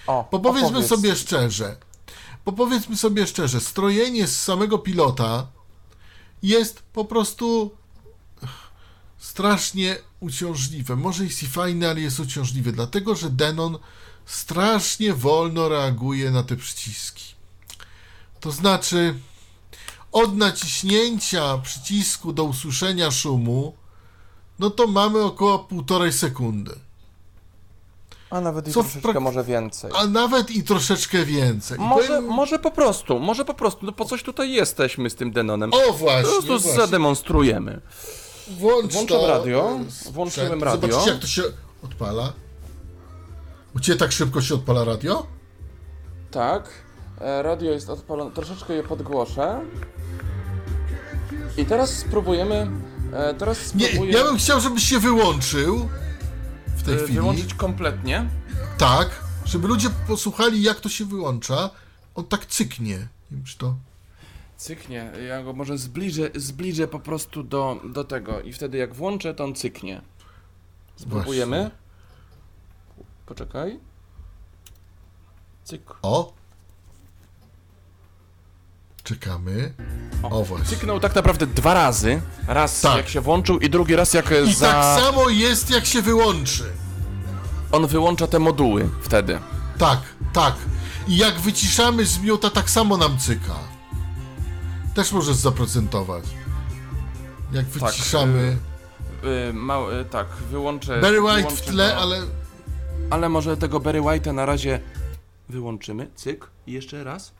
[0.07, 0.89] O, Bo powiedzmy opowiedz.
[0.89, 1.75] sobie szczerze,
[2.45, 5.47] bo powiedzmy sobie szczerze, strojenie z samego pilota
[6.43, 7.71] jest po prostu
[9.17, 10.95] strasznie uciążliwe.
[10.95, 13.77] Może i fajne, ale jest uciążliwe, dlatego że Denon
[14.25, 17.23] strasznie wolno reaguje na te przyciski.
[18.39, 19.19] To znaczy,
[20.11, 23.75] od naciśnięcia przycisku do usłyszenia szumu,
[24.59, 26.79] no to mamy około półtorej sekundy.
[28.29, 29.91] A nawet i Co troszeczkę prak- może więcej.
[29.95, 31.77] A nawet i troszeczkę więcej.
[31.77, 35.15] I Może, powiem- może po prostu, może po prostu, no po coś tutaj jesteśmy z
[35.15, 35.73] tym Denonem.
[35.73, 36.71] O Po właśnie, prostu właśnie.
[36.73, 37.81] zademonstrujemy.
[38.59, 40.15] Włącz Włączam to, radio, e, sprzęt.
[40.15, 40.87] włączyłem radio.
[40.89, 41.41] Zobaczycie jak to się
[41.83, 42.33] odpala.
[43.75, 45.25] U Ciebie tak szybko się odpala radio?
[46.31, 46.69] Tak,
[47.21, 49.61] e, radio jest odpalone, troszeczkę je podgłoszę.
[51.57, 52.67] I teraz spróbujemy,
[53.13, 55.89] e, teraz Nie, spróbuję ja bym chciał, żebyś się wyłączył
[56.89, 57.19] tej e, chwili.
[57.19, 58.29] wyłączyć kompletnie.
[58.77, 61.69] Tak, żeby ludzie posłuchali jak to się wyłącza.
[62.15, 62.97] On tak cyknie.
[62.97, 63.75] Nie wiem, czy to...
[64.57, 69.33] Cyknie, ja go może zbliżę, zbliżę po prostu do, do tego i wtedy jak włączę,
[69.33, 70.01] to on cyknie.
[70.95, 71.71] Spróbujemy.
[73.25, 73.79] Poczekaj.
[75.63, 75.95] Cyk.
[76.01, 76.38] O!
[79.09, 79.73] Czekamy.
[80.23, 80.65] O, właśnie.
[80.67, 82.21] Cyknął tak naprawdę dwa razy.
[82.47, 82.97] Raz Tak.
[82.97, 84.71] jak się włączył i drugi raz jak I za...
[84.71, 86.63] tak samo jest jak się wyłączy.
[87.71, 89.39] on wyłącza te moduły wtedy.
[89.77, 89.99] Tak,
[90.33, 90.53] tak.
[91.07, 93.55] I jak wyciszamy z miuta, tak samo nam cyka.
[94.93, 96.23] Też możesz zaprocentować.
[97.51, 98.57] Jak wyciszamy.
[99.23, 101.01] Yy, mał, yy, tak, wyłączę...
[101.01, 101.97] Barry White w wyłączę tle, go.
[101.97, 102.21] ale.
[103.09, 104.79] Ale może tego Barry White'a na razie
[105.49, 106.07] wyłączymy.
[106.15, 106.47] Cyk.
[106.67, 107.38] I jeszcze raz.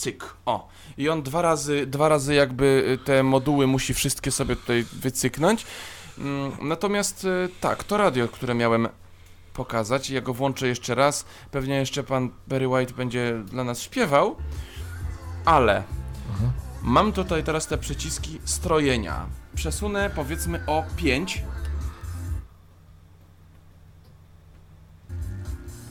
[0.00, 0.34] Cyk.
[0.46, 0.68] O.
[0.98, 5.66] I on dwa razy, dwa razy jakby y, te moduły musi wszystkie sobie tutaj wycyknąć.
[6.18, 8.88] Mm, Natomiast y, tak, to radio, które miałem
[9.54, 11.24] pokazać, ja go włączę jeszcze raz.
[11.50, 14.36] Pewnie jeszcze pan Barry White będzie dla nas śpiewał.
[15.44, 15.82] Ale
[16.82, 19.26] mam tutaj teraz te przyciski strojenia.
[19.54, 21.42] Przesunę powiedzmy o 5.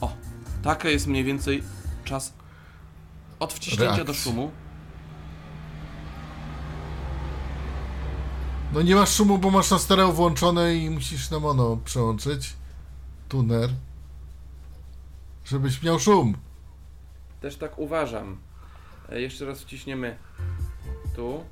[0.01, 0.11] O,
[0.63, 1.63] taka jest mniej więcej
[2.03, 2.33] czas
[3.39, 4.15] od wciśnięcia do Reakcji.
[4.31, 4.51] szumu.
[8.73, 12.53] No nie masz szumu, bo masz na stereo włączone i musisz na mono przełączyć.
[13.29, 13.69] Tuner.
[15.45, 16.37] Żebyś miał szum.
[17.41, 18.37] Też tak uważam.
[19.09, 20.17] E, Jeszcze raz wciśniemy
[21.15, 21.43] tu.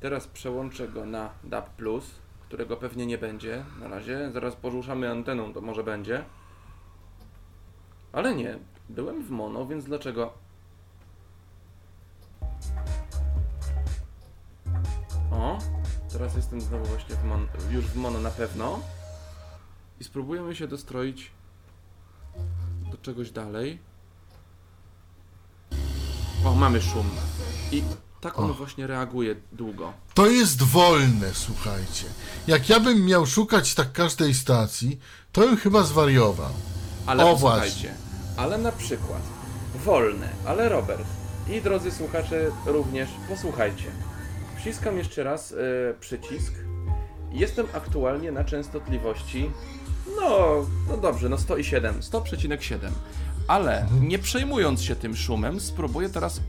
[0.00, 1.68] Teraz przełączę go na DAB+,
[2.48, 4.30] którego pewnie nie będzie na razie.
[4.34, 6.24] Zaraz poruszamy anteną, to może będzie.
[8.12, 8.58] Ale nie,
[8.88, 10.32] byłem w mono, więc dlaczego?
[15.32, 15.58] O,
[16.12, 18.80] teraz jestem znowu właśnie w mon, już w mono na pewno.
[20.00, 21.30] I spróbujemy się dostroić
[22.90, 23.78] do czegoś dalej.
[26.44, 27.10] O, mamy szum.
[27.72, 27.82] I
[28.20, 28.54] tak on O.
[28.54, 29.92] właśnie reaguje długo.
[30.14, 32.06] To jest wolne, słuchajcie.
[32.46, 34.98] Jak ja bym miał szukać tak każdej stacji,
[35.32, 36.52] to bym chyba zwariował.
[37.06, 37.94] Ale O, posłuchajcie,
[38.36, 39.22] ale na przykład
[39.74, 41.04] wolne, ale Robert
[41.50, 43.90] i drodzy słuchacze również posłuchajcie.
[44.60, 45.56] Wciskam jeszcze raz e,
[46.00, 46.54] przycisk.
[47.32, 49.50] Jestem aktualnie na częstotliwości
[50.16, 52.78] no, no dobrze, no 107, 100,7.
[53.48, 56.40] Ale nie przejmując się tym szumem, spróbuję teraz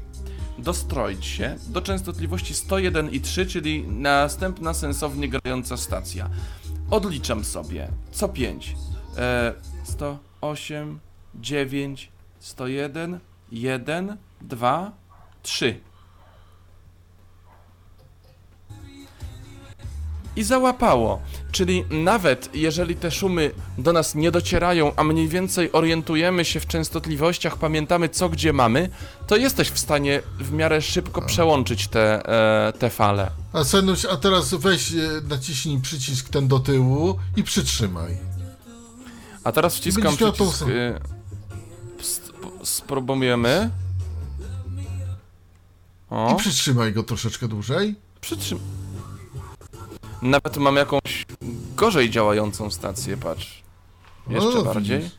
[0.58, 6.30] dostroić się do częstotliwości 101,3, czyli następna sensownie grająca stacja.
[6.90, 8.76] Odliczam sobie co 5.
[9.18, 11.00] E, 108,
[11.36, 13.20] 9, 101,
[13.52, 14.92] 1, 2,
[15.44, 15.91] 3.
[20.36, 21.22] I załapało.
[21.52, 26.68] Czyli nawet jeżeli te szumy do nas nie docierają, a mniej więcej orientujemy się w
[26.68, 28.90] częstotliwościach, pamiętamy co gdzie mamy,
[29.28, 32.26] to jesteś w stanie w miarę szybko przełączyć te,
[32.70, 33.32] e, te fale.
[33.54, 34.98] A Senuś, a teraz weź, e,
[35.30, 38.18] naciśnij przycisk ten do tyłu i przytrzymaj.
[39.44, 40.68] A teraz wciskam Będziesz miał tą przycisk.
[40.70, 41.00] y,
[42.16, 43.70] sp- Spróbujemy.
[46.10, 47.96] O, I przytrzymaj go troszeczkę dłużej.
[48.22, 48.60] przytrzym.
[50.22, 51.26] Nawet mam jakąś
[51.76, 53.64] gorzej działającą stację, patrz.
[54.30, 54.98] Jeszcze No, bardziej.
[55.00, 55.16] widzisz.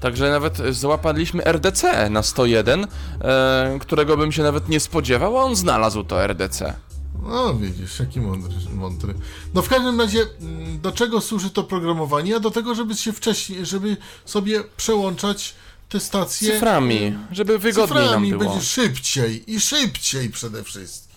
[0.00, 2.86] Także nawet złapaliśmy RDC na 101,
[3.20, 6.74] e, którego bym się nawet nie spodziewał, a on znalazł to RDC.
[7.22, 9.14] No widzisz, jaki mądry, mądry.
[9.54, 12.36] No w każdym razie, mm, do czego służy to programowanie?
[12.36, 15.54] A do tego, żeby się wcześniej, żeby sobie przełączać
[15.88, 18.50] te stacje Cyframi, żeby wygodniej cyframi, nam było.
[18.52, 21.07] będzie szybciej i szybciej przede wszystkim.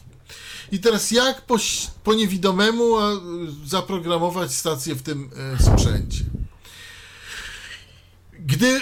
[0.72, 1.57] I teraz jak po,
[2.03, 2.95] po niewidomemu
[3.65, 5.30] zaprogramować stację w tym
[5.60, 6.23] y, sprzęcie?
[8.39, 8.81] Gdy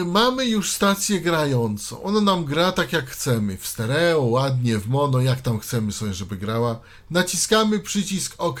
[0.00, 4.88] y, mamy już stację grającą, ona nam gra tak jak chcemy, w stereo, ładnie, w
[4.88, 6.80] mono, jak tam chcemy sobie, żeby grała.
[7.10, 8.60] Naciskamy przycisk OK,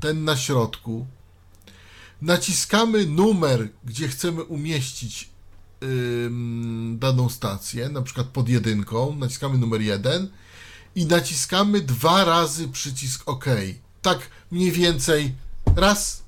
[0.00, 1.06] ten na środku.
[2.22, 5.30] Naciskamy numer, gdzie chcemy umieścić
[6.94, 10.30] daną stację, na przykład pod jedynką, naciskamy numer 1
[10.98, 13.44] i naciskamy dwa razy przycisk OK.
[14.02, 14.18] Tak
[14.50, 15.34] mniej więcej
[15.76, 16.22] raz,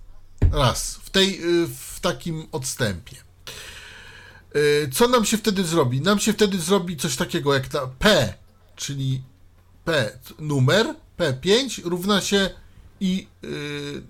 [0.53, 3.17] raz, w, tej, y, w takim odstępie.
[4.57, 6.01] Y, Co nam się wtedy zrobi?
[6.01, 8.35] Nam się wtedy zrobi coś takiego jak na P,
[8.77, 9.23] czyli
[9.85, 12.51] P numer, P5 równa się
[13.01, 14.03] i y,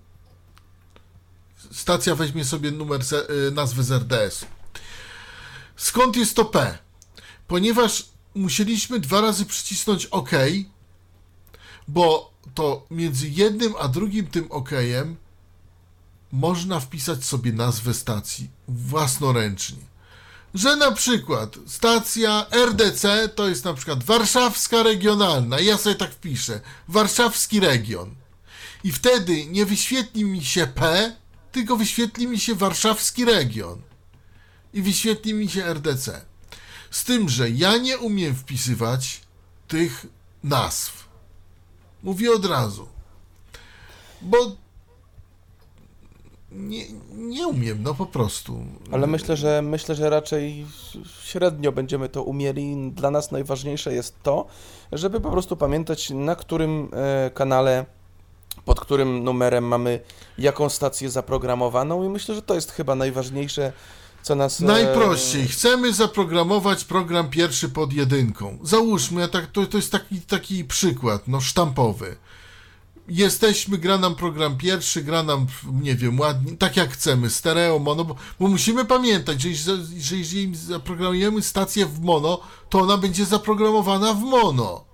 [1.72, 3.00] stacja weźmie sobie numer,
[3.48, 4.44] y, nazwę z RDS.
[5.76, 6.78] Skąd jest to P?
[7.46, 10.30] Ponieważ musieliśmy dwa razy przycisnąć OK,
[11.88, 15.16] bo to między jednym a drugim tym OKem
[16.32, 19.90] można wpisać sobie nazwę stacji własnoręcznie.
[20.54, 25.60] Że na przykład stacja RDC to jest na przykład warszawska regionalna.
[25.60, 26.60] Ja sobie tak wpiszę.
[26.88, 28.14] Warszawski region.
[28.84, 31.12] I wtedy nie wyświetli mi się P,
[31.52, 33.82] tylko wyświetli mi się warszawski region.
[34.74, 36.29] I wyświetli mi się RDC.
[36.90, 39.20] Z tym, że ja nie umiem wpisywać
[39.68, 40.06] tych
[40.44, 41.08] nazw.
[42.02, 42.88] Mówię od razu.
[44.22, 44.56] Bo
[46.52, 48.64] nie, nie umiem, no po prostu.
[48.92, 50.66] Ale myślę, że myślę, że raczej
[51.22, 52.90] średnio będziemy to umieli.
[52.92, 54.46] Dla nas najważniejsze jest to,
[54.92, 57.86] żeby po prostu pamiętać, na którym e, kanale,
[58.64, 60.00] pod którym numerem mamy
[60.38, 63.72] jaką stację zaprogramowaną i myślę, że to jest chyba najważniejsze,
[64.22, 64.60] co nas...
[64.60, 65.48] e, Najprościej.
[65.48, 68.58] Chcemy zaprogramować program pierwszy pod jedynką.
[68.62, 72.16] Załóżmy, tak, to, to jest taki, taki przykład, no sztampowy.
[73.08, 75.46] Jesteśmy, gra nam program pierwszy, gra nam,
[75.82, 80.56] nie wiem, ładnie, tak jak chcemy, stereo, mono, bo, bo musimy pamiętać, że, że jeżeli
[80.56, 84.84] zaprogramujemy stację w mono, to ona będzie zaprogramowana w mono.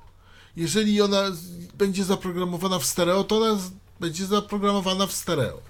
[0.56, 1.22] Jeżeli ona
[1.74, 3.60] będzie zaprogramowana w stereo, to ona
[4.00, 5.60] będzie zaprogramowana w stereo.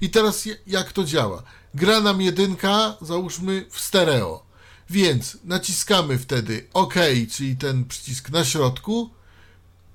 [0.00, 1.42] I teraz jak to działa?
[1.74, 4.42] Gra nam jedynka, załóżmy w stereo.
[4.90, 6.94] Więc naciskamy wtedy OK,
[7.32, 9.10] czyli ten przycisk na środku,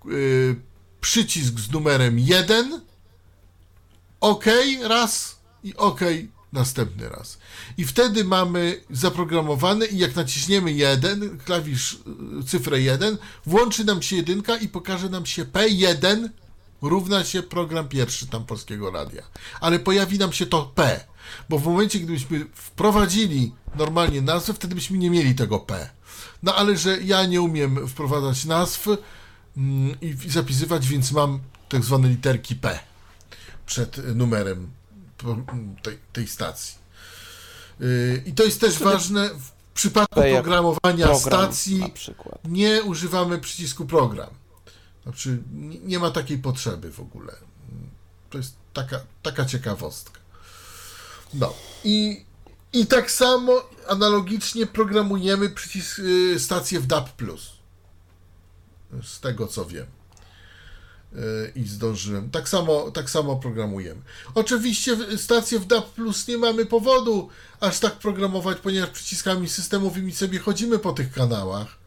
[0.05, 0.55] yy,
[1.01, 2.81] przycisk z numerem 1,
[4.19, 4.45] OK
[4.83, 5.99] raz i OK
[6.53, 7.37] następny raz.
[7.77, 11.97] I wtedy mamy zaprogramowany i jak naciśniemy 1, klawisz y,
[12.47, 16.29] cyfrę 1, włączy nam się jedynka i pokaże nam się P1
[16.81, 19.23] równa się program pierwszy tam Polskiego Radia.
[19.61, 21.05] Ale pojawi nam się to P,
[21.49, 25.89] bo w momencie, gdybyśmy wprowadzili normalnie nazwę, wtedy byśmy nie mieli tego P.
[26.43, 28.87] No ale że ja nie umiem wprowadzać nazw
[29.57, 31.39] mm, i i zapisywać, więc mam
[31.69, 32.79] tak zwane literki P
[33.65, 34.71] przed y, numerem
[35.81, 36.75] tej, tej stacji.
[37.79, 41.93] Yy, I to jest też ważne w przypadku P programowania program stacji
[42.45, 44.29] nie używamy przycisku program.
[45.03, 47.33] Znaczy, nie nie ma takiej potrzeby w ogóle.
[48.29, 50.19] To jest taka, taka ciekawostka.
[51.33, 51.53] No
[51.83, 52.25] i,
[52.73, 57.09] i tak samo analogicznie programujemy przycisk y, stację w DAB+.
[59.03, 59.85] Z tego co wiem.
[61.55, 62.29] i zdążyłem.
[62.29, 64.01] Tak samo, tak samo programujemy.
[64.35, 67.29] Oczywiście stację w DAB Plus nie mamy powodu
[67.59, 71.84] aż tak programować, ponieważ przyciskami systemowymi sobie chodzimy po tych kanałach.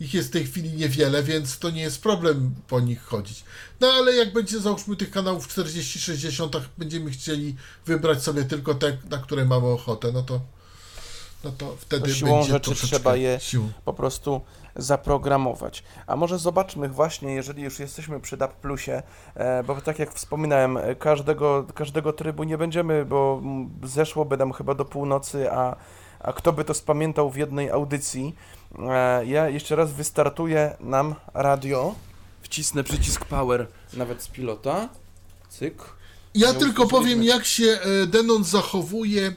[0.00, 3.44] Ich jest w tej chwili niewiele, więc to nie jest problem po nich chodzić.
[3.80, 7.56] No ale jak będzie załóżmy tych kanałów 40-60, będziemy chcieli
[7.86, 10.40] wybrać sobie tylko te, na które mamy ochotę, no to,
[11.44, 13.72] no to wtedy siłą będzie rzeczy trzeba je sił.
[13.84, 14.40] po prostu
[14.76, 15.82] zaprogramować.
[16.06, 19.02] A może zobaczmy właśnie, jeżeli już jesteśmy przy DAP Plusie,
[19.66, 23.42] bo tak jak wspominałem, każdego, każdego trybu nie będziemy, bo
[23.82, 25.76] zeszłoby nam chyba do północy, a,
[26.20, 28.34] a kto by to spamiętał w jednej audycji.
[28.78, 31.94] E, Ja jeszcze raz wystartuję nam radio.
[32.42, 34.88] Wcisnę przycisk power nawet z pilota.
[35.48, 35.82] Cyk.
[36.34, 37.64] Ja Nie tylko powiem, jak się
[38.02, 39.34] e, Denon zachowuje,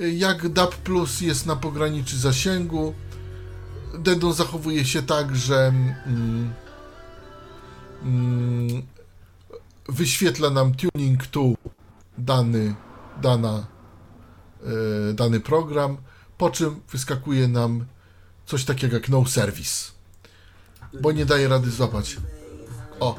[0.00, 2.94] e, jak DAB Plus jest na pograniczy zasięgu.
[3.98, 5.72] Denon zachowuje się tak, że
[6.06, 6.52] mm,
[8.02, 8.82] mm,
[9.88, 11.40] wyświetla nam tuning to
[12.18, 12.74] dany,
[13.22, 13.66] dana,
[15.10, 15.96] e, dany program,
[16.44, 17.84] po czym wyskakuje nam
[18.46, 19.92] coś takiego jak no service,
[21.00, 22.16] bo nie daje rady złapać.
[23.00, 23.16] O,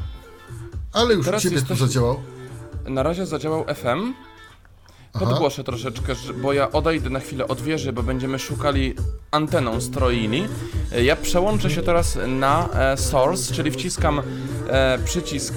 [0.93, 2.21] ale już Teraz u Ciebie tu jesteśmy- zadziałał.
[2.87, 4.13] Na razie zadziałał FM.
[5.13, 5.25] Aha.
[5.25, 8.95] Podgłoszę troszeczkę, że- bo ja odejdę na chwilę od wieży, bo będziemy szukali
[9.31, 10.47] anteną stroili.
[11.03, 14.21] Ja przełączę się teraz na e, source, czyli wciskam
[14.67, 15.53] e, przycisk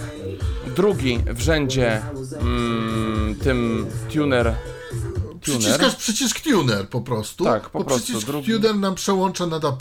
[0.77, 2.03] drugi w rzędzie
[2.40, 4.55] mm, tym tuner.
[5.52, 5.60] Tuner.
[5.60, 7.44] Przyciskasz przycisk tuner po prostu.
[7.44, 8.52] Tak, po bo prostu, Przycisk drugi.
[8.52, 9.76] tuner nam przełącza na DA+.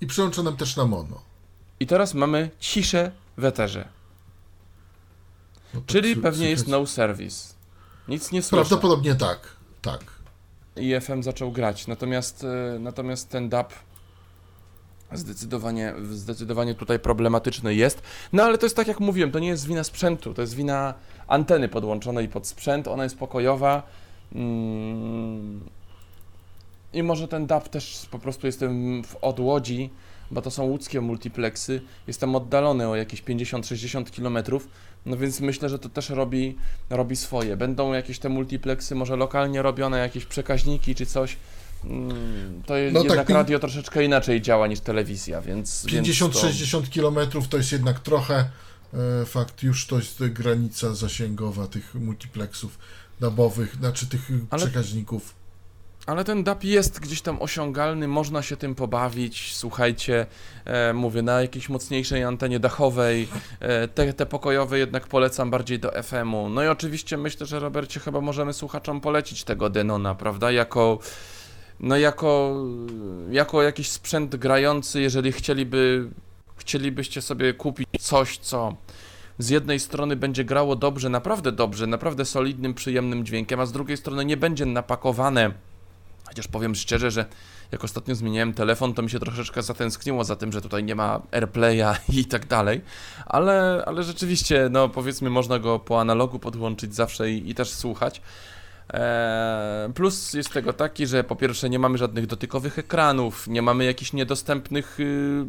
[0.00, 1.20] I przełącza nam też na mono.
[1.80, 3.88] I teraz mamy ciszę w eterze,
[5.74, 7.54] No czyli pewnie jest no service.
[8.08, 8.56] Nic nie słyszę.
[8.56, 9.40] Prawdopodobnie tak,
[9.82, 10.00] tak.
[10.76, 11.86] i FM zaczął grać.
[11.86, 13.72] Natomiast, e, natomiast ten DAP
[15.12, 18.02] zdecydowanie, zdecydowanie tutaj problematyczny jest.
[18.32, 20.94] No ale to jest tak jak mówiłem, to nie jest wina sprzętu, to jest wina
[21.28, 23.82] anteny podłączonej pod sprzęt, ona jest pokojowa.
[24.34, 25.60] Mm,
[26.92, 29.90] I może ten DAP też po prostu jestem w odłodzi,
[30.30, 31.80] bo to są łódzkie multiplexy.
[32.06, 34.60] Jestem oddalony o jakieś 50-60 km,
[35.06, 36.56] no więc myślę, że to też robi,
[36.90, 37.56] robi swoje.
[37.56, 41.36] Będą jakieś te multiplexy, może lokalnie robione, jakieś przekaźniki czy coś.
[41.84, 45.86] Mm, To No tak, jednak pię- radio troszeczkę inaczej działa niż telewizja, więc.
[45.86, 48.44] więc to- 50-60 km to jest jednak trochę
[49.26, 52.78] fakt, już to jest granica zasięgowa tych multiplexów
[53.20, 55.34] dabowych, znaczy tych Ale- przekaźników.
[56.06, 59.54] Ale ten DAP jest gdzieś tam osiągalny, można się tym pobawić.
[59.56, 60.26] Słuchajcie,
[60.64, 63.28] e, mówię, na jakiejś mocniejszej antenie dachowej,
[63.60, 66.48] e, te, te pokojowe jednak polecam bardziej do FM-u.
[66.48, 70.50] No i oczywiście myślę, że Robercie chyba możemy słuchaczom polecić tego Denona, prawda?
[70.50, 70.98] Jako,
[71.80, 72.64] no jako,
[73.30, 76.10] jako jakiś sprzęt grający, jeżeli chcieliby,
[76.66, 78.76] chcielibyście sobie kupić coś, co
[79.38, 83.96] z jednej strony będzie grało dobrze, naprawdę dobrze, naprawdę solidnym, przyjemnym dźwiękiem, a z drugiej
[83.96, 85.52] strony nie będzie napakowane
[86.28, 87.26] Chociaż powiem szczerze, że
[87.72, 91.22] jak ostatnio zmieniałem telefon, to mi się troszeczkę zatęskniło za tym, że tutaj nie ma
[91.32, 92.80] AirPlaya i tak dalej,
[93.26, 98.20] ale, ale rzeczywiście, no powiedzmy, można go po analogu podłączyć zawsze i, i też słuchać.
[98.92, 103.84] Eee, plus jest tego taki, że po pierwsze nie mamy żadnych dotykowych ekranów, nie mamy
[103.84, 105.44] jakichś niedostępnych, y,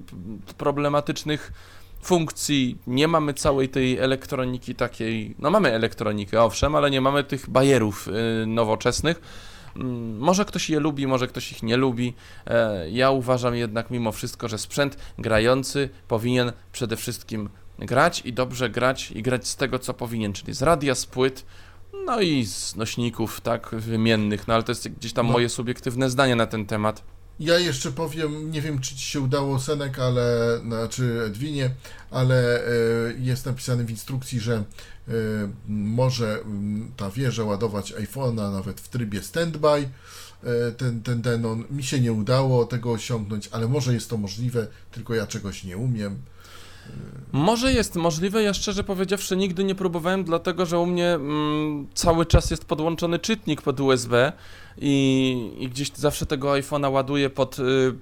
[0.57, 1.53] problematycznych
[2.01, 7.49] funkcji, nie mamy całej tej elektroniki takiej, no mamy elektronikę owszem, ale nie mamy tych
[7.49, 8.07] bajerów
[8.43, 9.21] y, nowoczesnych.
[9.75, 12.13] Mm, Może ktoś je lubi, może ktoś ich nie lubi.
[12.47, 17.49] E, Ja uważam jednak mimo wszystko, że sprzęt grający powinien przede wszystkim
[17.79, 21.45] grać i dobrze grać i grać z tego, co powinien, czyli z radia, z płyt,
[22.05, 25.33] no i z nośników, tak, wymiennych, no ale to jest gdzieś tam No.
[25.33, 27.03] moje subiektywne zdanie na ten temat.
[27.39, 31.69] Ja jeszcze powiem, nie wiem czy Ci się udało Senek, ale, znaczy Edwinie,
[32.11, 32.69] ale e,
[33.19, 34.55] jest napisane w instrukcji, że
[35.07, 35.11] e,
[35.67, 36.39] może
[36.97, 41.63] ta wieża ładować iPhone'a nawet w trybie standby, e, ten, ten Denon.
[41.71, 45.77] Mi się nie udało tego osiągnąć, ale może jest to możliwe, tylko ja czegoś nie
[45.77, 46.17] umiem.
[47.31, 52.25] Może jest możliwe, ja szczerze powiedziawszy nigdy nie próbowałem, dlatego że u mnie mm, cały
[52.25, 54.33] czas jest podłączony czytnik pod USB
[54.77, 57.93] i, i gdzieś zawsze tego iPhone'a ładuję pod, y,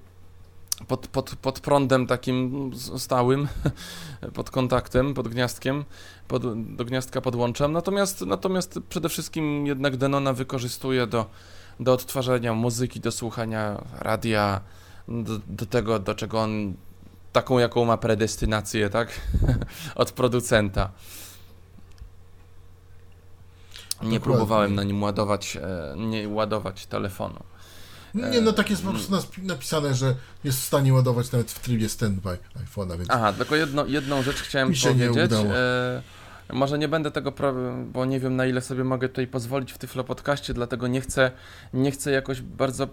[0.88, 3.48] pod, pod, pod prądem takim stałym,
[4.34, 5.86] pod kontaktem, pod gniazdkiem,
[6.28, 7.72] pod, do gniazdka podłączam.
[7.72, 11.26] Natomiast, natomiast przede wszystkim jednak Denona wykorzystuję do,
[11.80, 14.62] do odtwarzania muzyki, do słuchania radia,
[15.08, 16.74] do, do tego, do czego on
[17.36, 19.10] taką, jaką ma predestynację, tak?
[19.96, 20.92] Od producenta.
[24.04, 27.44] Nie próbowałem na nim ładować, e, nie ładować telefonu.
[28.14, 31.90] Nie, no tak jest po prostu napisane, że jest w stanie ładować nawet w trybie
[31.90, 35.40] standby iPhone'a, więc Aha, tylko jedno, jedną rzecz chciałem Mi się nie powiedzieć.
[35.40, 35.56] udało.
[35.56, 36.02] E,
[36.54, 37.34] może nie będę tego,
[37.94, 41.32] bo nie wiem na ile sobie mogę tutaj pozwolić w Tyflo Podcaście, dlatego nie chcę,
[41.74, 42.88] nie chcę jakoś bardzo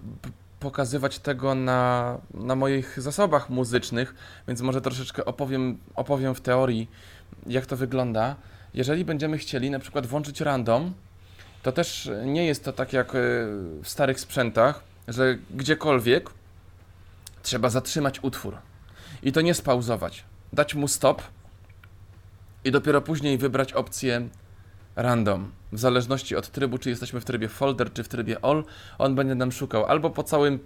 [0.63, 4.15] pokazywać tego na, na moich zasobach muzycznych,
[4.49, 6.91] więc może troszeczkę opowiem, opowiem w teorii,
[7.47, 8.37] jak to wygląda.
[8.75, 10.95] Jeżeli będziemy chcieli na przykład włączyć random,
[11.63, 13.19] to też nie jest to tak jak e,
[13.83, 16.31] w starych sprzętach, że gdziekolwiek
[17.43, 18.57] trzeba zatrzymać utwór
[19.23, 20.25] i to nie spauzować.
[20.53, 21.23] Dać mu stop
[22.65, 24.29] i dopiero później wybrać opcję
[24.97, 25.51] random.
[25.73, 28.65] W zależności od trybu, czy jesteśmy w trybie folder, czy w trybie all,
[28.99, 30.59] on będzie nam szukał albo po, całym,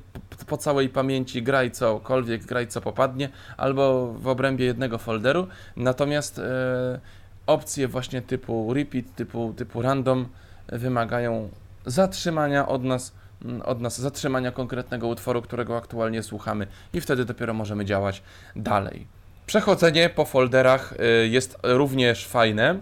[0.46, 5.46] po, całej pamięci graj cokolwiek, graj co popadnie, albo w obrębie jednego folderu.
[5.76, 7.00] Natomiast e,
[7.46, 10.28] opcje właśnie typu repeat, typu, typu random
[10.68, 11.48] wymagają
[11.86, 17.54] zatrzymania od nas, mm, od nas zatrzymania konkretnego utworu, którego aktualnie słuchamy i wtedy dopiero
[17.54, 18.22] możemy działać
[18.56, 19.06] dalej.
[19.46, 22.80] Przechodzenie po folderach y, jest również fajne.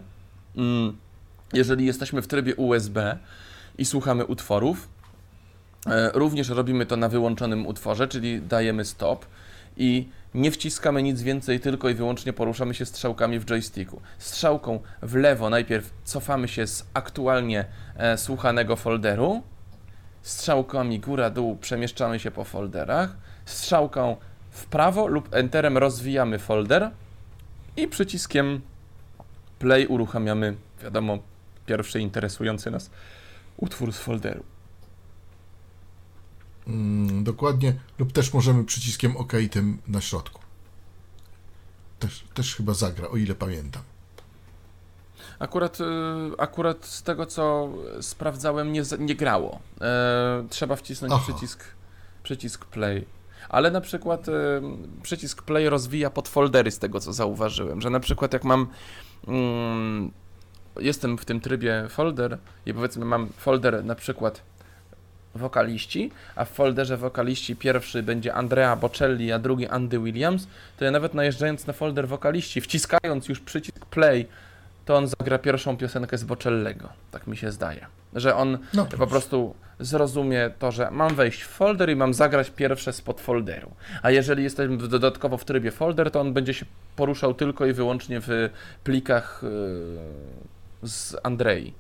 [0.57, 0.97] Mm,
[1.55, 3.18] Jeżeli jesteśmy w trybie USB
[3.78, 4.89] i słuchamy utworów,
[5.86, 9.26] e, również robimy to na wyłączonym utworze, czyli dajemy stop
[9.76, 14.01] i nie wciskamy nic więcej, tylko i wyłącznie poruszamy się strzałkami w joysticku.
[14.18, 17.64] Strzałką w lewo najpierw cofamy się z aktualnie
[17.97, 19.43] e, słuchanego folderu,
[20.22, 24.16] strzałkami góra-dół przemieszczamy się po folderach, strzałką
[24.51, 26.90] w prawo lub enterem rozwijamy folder
[27.76, 28.60] i przyciskiem
[29.59, 31.18] play uruchamiamy, wiadomo,
[31.66, 32.91] pierwszy interesujący nas
[33.57, 34.45] utwór z folderu.
[36.66, 40.41] mm, dokładnie, lub też możemy przyciskiem OK tym na środku.
[41.99, 43.82] Też, też chyba zagra, o ile pamiętam.
[45.39, 45.85] Akurat, y,
[46.39, 47.69] akurat z tego co
[48.01, 49.61] sprawdzałem, nie, nie grało.
[49.81, 51.23] E, trzeba wcisnąć Aha.
[51.23, 51.65] przycisk,
[52.23, 53.07] przycisk play.
[53.49, 54.32] Ale na przykład y,
[55.03, 58.66] przycisk play rozwija podfoldery z tego co zauważyłem, że na przykład jak mam
[59.28, 60.11] mm,
[60.81, 64.43] jestem w tym trybie folder i powiedzmy mam folder na przykład
[65.35, 70.91] wokaliści, a w folderze wokaliści pierwszy będzie Andrea Bocelli, a drugi Andy Williams, to ja
[70.91, 74.27] nawet najeżdżając na folder wokaliści, wciskając już przycisk play,
[74.85, 76.89] to on zagra pierwszą piosenkę z Bocellego.
[77.11, 77.87] Tak mi się zdaje.
[78.15, 82.51] Że on No, po prostu zrozumie to, że mam wejść w folder i mam zagrać
[82.51, 83.71] pierwsze z podfolderu.
[84.03, 88.21] A jeżeli jestem dodatkowo w trybie folder, to on będzie się poruszał tylko i wyłącznie
[88.21, 88.51] w
[88.85, 90.53] plikach yy,
[90.85, 91.73] z Andrei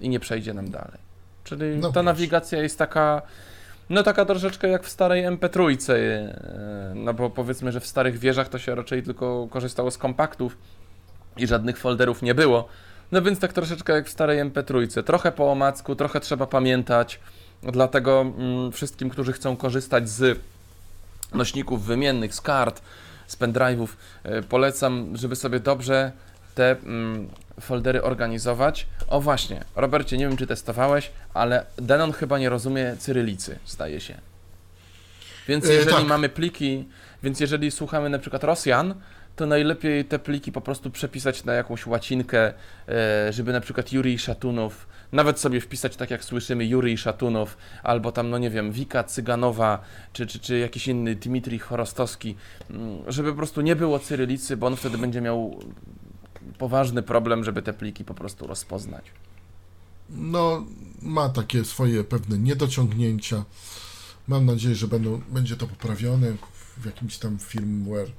[0.00, 0.98] i nie przejdzie nam dalej.
[1.44, 2.02] Czyli No ta proszę.
[2.02, 3.22] nawigacja jest taka,
[3.90, 5.98] no taka troszeczkę jak w starej MP3, yy,
[6.94, 10.56] no bo powiedzmy, że w starych wieżach to się raczej tylko korzystało z kompaktów
[11.36, 12.68] i żadnych folderów nie było.
[13.12, 15.02] No więc tak troszeczkę jak w starej MP3.
[15.02, 17.20] Trochę po omacku, trochę trzeba pamiętać.
[17.62, 20.38] Dlatego mm, wszystkim, którzy chcą korzystać z
[21.34, 22.82] nośników wymiennych, z kart,
[23.26, 23.88] z pendrive'ów,
[24.26, 26.12] y, polecam, żeby sobie dobrze
[26.54, 27.28] te mm,
[27.60, 28.86] foldery organizować.
[29.08, 34.14] O właśnie, Robercie, nie wiem czy testowałeś, ale Denon chyba nie rozumie cyrylicy, zdaje się.
[35.48, 36.06] Więc E, jeżeli tak.
[36.06, 36.84] mamy pliki,
[37.22, 38.94] więc jeżeli słuchamy na przykład Rosjan,
[39.36, 42.52] to najlepiej te pliki po prostu przepisać na jakąś łacinkę,
[42.88, 48.12] e, żeby na przykład Jurij Szatunow, nawet sobie wpisać tak jak słyszymy Jurij Szatunow, albo
[48.12, 49.78] tam, no nie wiem, Wika Cyganowa,
[50.12, 52.36] czy, czy, czy jakiś inny Dmitrij Chorostowski,
[52.70, 55.60] mm, żeby po prostu nie było cyrylicy, bo on wtedy będzie miał
[56.58, 59.04] poważny problem, żeby te pliki po prostu rozpoznać.
[60.10, 60.66] No,
[61.02, 63.44] ma takie swoje pewne niedociągnięcia.
[64.28, 66.32] Mam nadzieję, że będą, będzie to poprawione
[66.76, 68.10] w jakimś tam firmware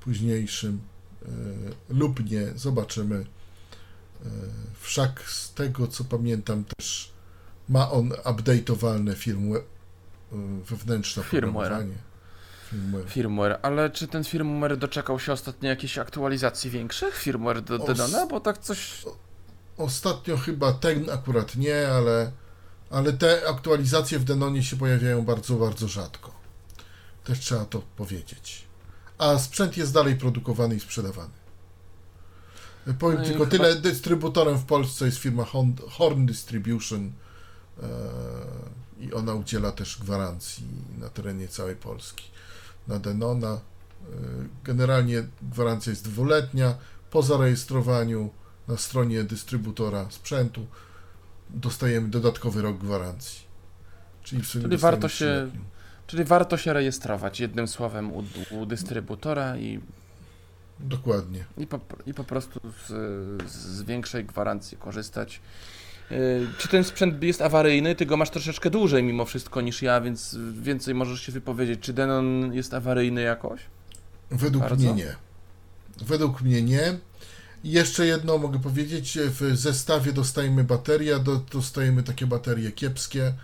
[0.00, 0.80] późniejszym
[1.22, 1.28] e,
[1.88, 3.16] lub nie, zobaczymy.
[4.24, 4.28] E,
[4.80, 7.12] wszak z tego co pamiętam też
[7.68, 9.62] ma on update'owalne firmware,
[10.32, 10.36] e,
[10.70, 11.72] wewnętrzne Firmware.
[11.72, 11.94] oprogramowanie.
[12.70, 13.08] Firmware.
[13.10, 17.16] Firmware, ale czy ten firmware doczekał się ostatnio jakiejś aktualizacji większych?
[17.16, 18.26] Firmware do Dedona?
[18.26, 19.04] Bo tak coś...
[19.78, 22.32] Ostatnio chyba ten akurat nie, ale,
[22.90, 26.32] ale te aktualizacje w Denonie się pojawiają bardzo, bardzo rzadko.
[27.24, 28.64] Też trzeba to powiedzieć.
[29.18, 31.30] A sprzęt jest dalej produkowany i sprzedawany.
[32.98, 37.12] Powiem No tylko chyba- tyle, dystrybutorem w Polsce jest firma Horn, Horn Distribution
[37.82, 37.86] e,
[39.00, 40.64] i ona udziela też gwarancji
[40.98, 42.24] na terenie całej Polski.
[42.88, 43.58] Na Denona e,
[44.64, 46.74] generalnie gwarancja jest dwuletnia,
[47.10, 48.30] po zarejestrowaniu
[48.68, 50.66] na stronie dystrybutora sprzętu
[51.50, 53.46] dostajemy dodatkowy rok gwarancji.
[54.22, 54.42] Czyli,
[54.76, 55.50] warto się-.
[56.06, 59.80] Czyli warto się rejestrować jednym słowem u, u dystrybutora i,
[60.80, 61.44] Dokładnie.
[61.58, 62.92] i, po, i po prostu z,
[63.50, 65.40] z większej gwarancji korzystać.
[66.12, 67.94] Y, Czy ten sprzęt jest awaryjny?
[67.94, 71.80] Ty go masz troszeczkę dłużej mimo wszystko niż ja, więc więcej możesz się wypowiedzieć.
[71.80, 73.60] Czy Denon jest awaryjny jakoś?
[74.30, 74.94] Według Bardzo?
[74.94, 75.16] mnie nie.
[76.06, 76.98] Według mnie nie.
[77.64, 83.26] Jeszcze jedno mogę powiedzieć, w zestawie dostajemy bateria, do, dostajemy takie baterie kiepskie.
[83.26, 83.34] E,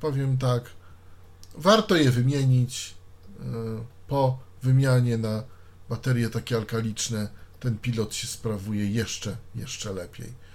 [0.00, 0.62] powiem tak,
[1.58, 2.94] warto je wymienić.
[3.40, 3.44] E,
[4.08, 5.42] po wymianie na
[5.88, 7.28] baterie takie alkaliczne
[7.60, 10.45] ten pilot się sprawuje jeszcze, jeszcze lepiej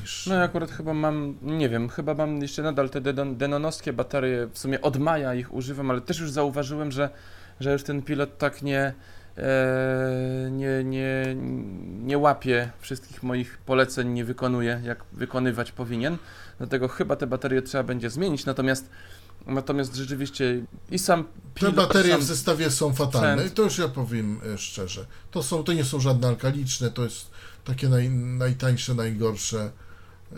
[0.00, 0.26] niż...
[0.26, 4.48] No ja akurat chyba mam, nie wiem, chyba mam jeszcze nadal te denon- denonowskie baterie,
[4.52, 7.10] w sumie od maja ich używam, ale też już zauważyłem, że,
[7.60, 8.94] że już ten pilot tak nie,
[9.36, 11.36] e, nie, nie,
[12.04, 16.16] nie łapie wszystkich moich poleceń, nie wykonuje, jak wykonywać powinien.
[16.58, 18.90] Dlatego chyba te baterie trzeba będzie zmienić, natomiast
[19.46, 23.54] natomiast rzeczywiście i sam Te pilot, baterie sam, w zestawie są fatalne, sprzęt.
[23.54, 25.06] to już ja powiem e, szczerze.
[25.30, 27.30] To, są, to nie są żadne alkaliczne, to jest
[27.64, 29.70] takie naj, najtańsze, najgorsze.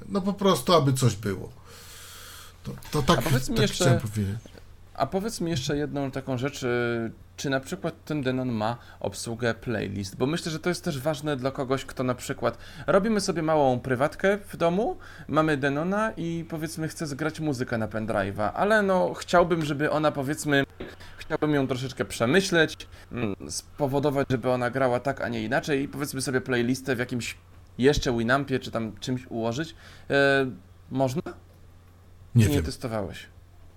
[0.08, 1.52] No po prostu, aby coś było.
[2.62, 4.36] To, to tak, tak jeszcze- chciałem powiedzieć.
[4.96, 9.54] A powiedz mi jeszcze jedną taką rzecz, y, czy na przykład ten Denon ma obsługę
[9.54, 10.16] playlist?
[10.16, 13.80] Bo myślę, że to jest też ważne dla kogoś, kto na przykład robimy sobie małą
[13.80, 14.96] prywatkę w domu,
[15.28, 20.64] mamy Denona i powiedzmy chce zgrać muzykę na pendrive'a, ale no chciałbym, żeby ona powiedzmy,
[21.16, 26.22] chciałbym ją troszeczkę przemyśleć, mm, spowodować, żeby ona grała tak, a nie inaczej i powiedzmy
[26.22, 27.36] sobie playlistę w jakimś
[27.78, 29.74] jeszcze Winampie czy tam czymś ułożyć.
[30.10, 30.46] E,
[30.90, 31.22] można?
[32.34, 33.26] Nie Czy nie wiem, testowałeś?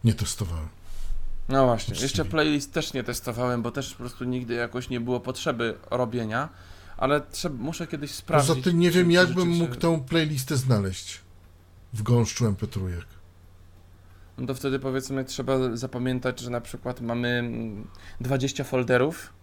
[0.04, 0.79] nie testowałem.
[1.50, 5.20] No właśnie, jeszcze playlist też nie testowałem, bo też po prostu nigdy jakoś nie było
[5.20, 6.50] potrzeby robienia,
[6.98, 8.50] ale trzeba, muszę kiedyś sprawdzić.
[8.50, 11.22] Poza tym nie wiem, czy jak bym rzeczywiście- mógł tę playlistę znaleźć
[11.94, 12.80] w gąszczu MP3.
[14.38, 17.88] No to wtedy powiedzmy trzeba zapamiętać, że na przykład mamy mm,
[18.22, 19.34] 20 folderów,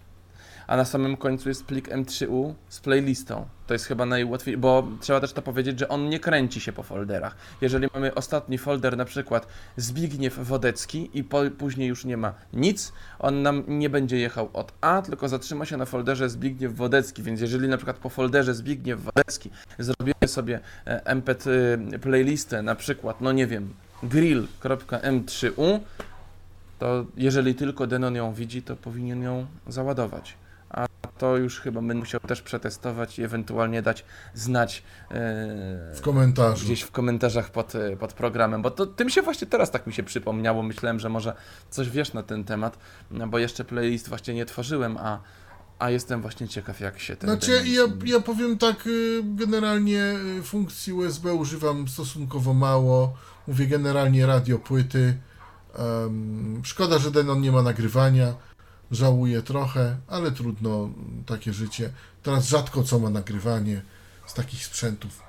[0.66, 3.47] a na samym końcu jest plik M3U z playlistą.
[3.66, 6.82] To jest chyba najłatwiej, bo trzeba też to powiedzieć, że on nie kręci się po
[6.82, 7.36] folderach.
[7.60, 12.93] Jeżeli mamy ostatni folder, na przykład Zbigniew Wodecki i po, później już nie ma nic,
[13.18, 17.40] on nam nie będzie jechał od A, tylko zatrzyma się na folderze Zbigniew Wodecki, więc
[17.40, 21.48] jeżeli na przykład po folderze Zbigniew Wodecki zrobimy sobie e, MP3
[21.98, 25.80] playlistę, na przykład, no nie wiem, grill.m3u,
[26.78, 30.34] to jeżeli tylko Denon ją widzi, to powinien ją załadować.
[30.70, 30.86] A
[31.18, 35.14] to już chyba będę musiał też przetestować i ewentualnie dać znać e,
[35.94, 36.64] W komentarzu.
[36.64, 39.93] gdzieś w komentarzach pod, e, pod programem, bo to tym się właśnie teraz tak mi
[39.93, 40.62] się przypomniało.
[40.62, 41.34] Myślałem, że może
[41.70, 42.78] coś wiesz na ten temat,
[43.10, 45.20] no bo jeszcze playlist właśnie nie tworzyłem, a,
[45.78, 47.30] a jestem właśnie ciekaw, jak się ten.
[47.30, 53.14] Znaczy, Denon- ja, ja powiem tak, y, generalnie y, funkcji USB używam stosunkowo mało.
[53.48, 55.16] Mówię generalnie radio, płyty.
[55.78, 58.34] Em, szkoda, że Denon nie ma nagrywania.
[58.90, 60.90] Żałuję trochę, ale trudno,
[61.26, 61.90] takie życie.
[62.22, 63.82] Teraz rzadko co ma nagrywanie
[64.26, 65.22] z takich sprzętów.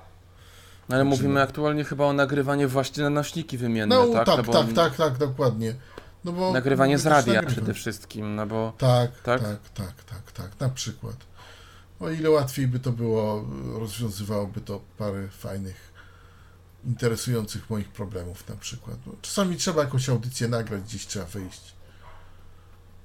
[0.88, 1.42] No, ale mówimy Zaczynam.
[1.48, 4.26] aktualnie chyba o nagrywaniu właśnie na nośniki wymienne, No tak?
[4.26, 5.74] tak, No tak, tak, tak, dokładnie.
[6.24, 7.54] No bo Nagrywanie z radia nagrywam.
[7.54, 9.42] przede wszystkim, no bo Tak, Tak?
[9.42, 11.16] tak, tak, tak, tak, na przykład.
[12.00, 13.44] O ile łatwiej by to było,
[13.78, 15.92] rozwiązywałoby to parę fajnych,
[16.86, 18.96] interesujących moich problemów na przykład.
[19.06, 21.74] Bo czasami trzeba jakąś audycję nagrać, gdzieś trzeba wyjść.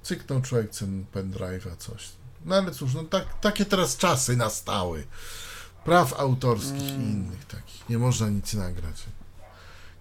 [0.04, 2.08] Cyknął człowiek ten pendrive'a, coś.
[2.44, 5.06] No ale cóż, no tak, takie teraz czasy nastały.
[5.84, 7.02] Praw autorskich i Mm.
[7.02, 7.88] innych takich.
[7.88, 9.02] Nie można nic nagrać.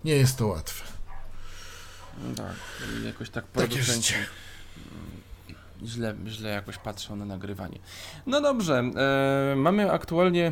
[0.03, 0.83] Nie jest to łatwe.
[2.17, 2.55] no tak,
[3.01, 4.13] i jakoś tak producenci
[5.85, 7.79] źle, źle jakoś patrzą na nagrywanie.
[8.27, 10.51] No dobrze, e, mamy aktualnie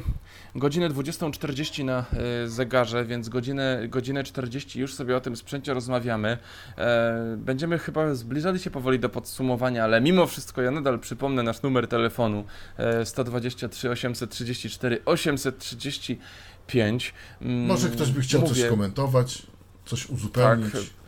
[0.55, 2.05] godzinę 20.40 na
[2.43, 6.37] e, zegarze, więc godzinę, godzinę 40 już sobie o tym sprzęcie rozmawiamy.
[6.77, 11.61] E, będziemy chyba zbliżali się powoli do podsumowania, ale mimo wszystko ja nadal przypomnę nasz
[11.61, 12.43] numer telefonu
[12.77, 17.13] e, 123 834 835.
[17.41, 19.47] Mm, Może ktoś by chciał coś mówię, skomentować,
[19.85, 20.71] coś uzupełnić.
[20.71, 21.00] Tak.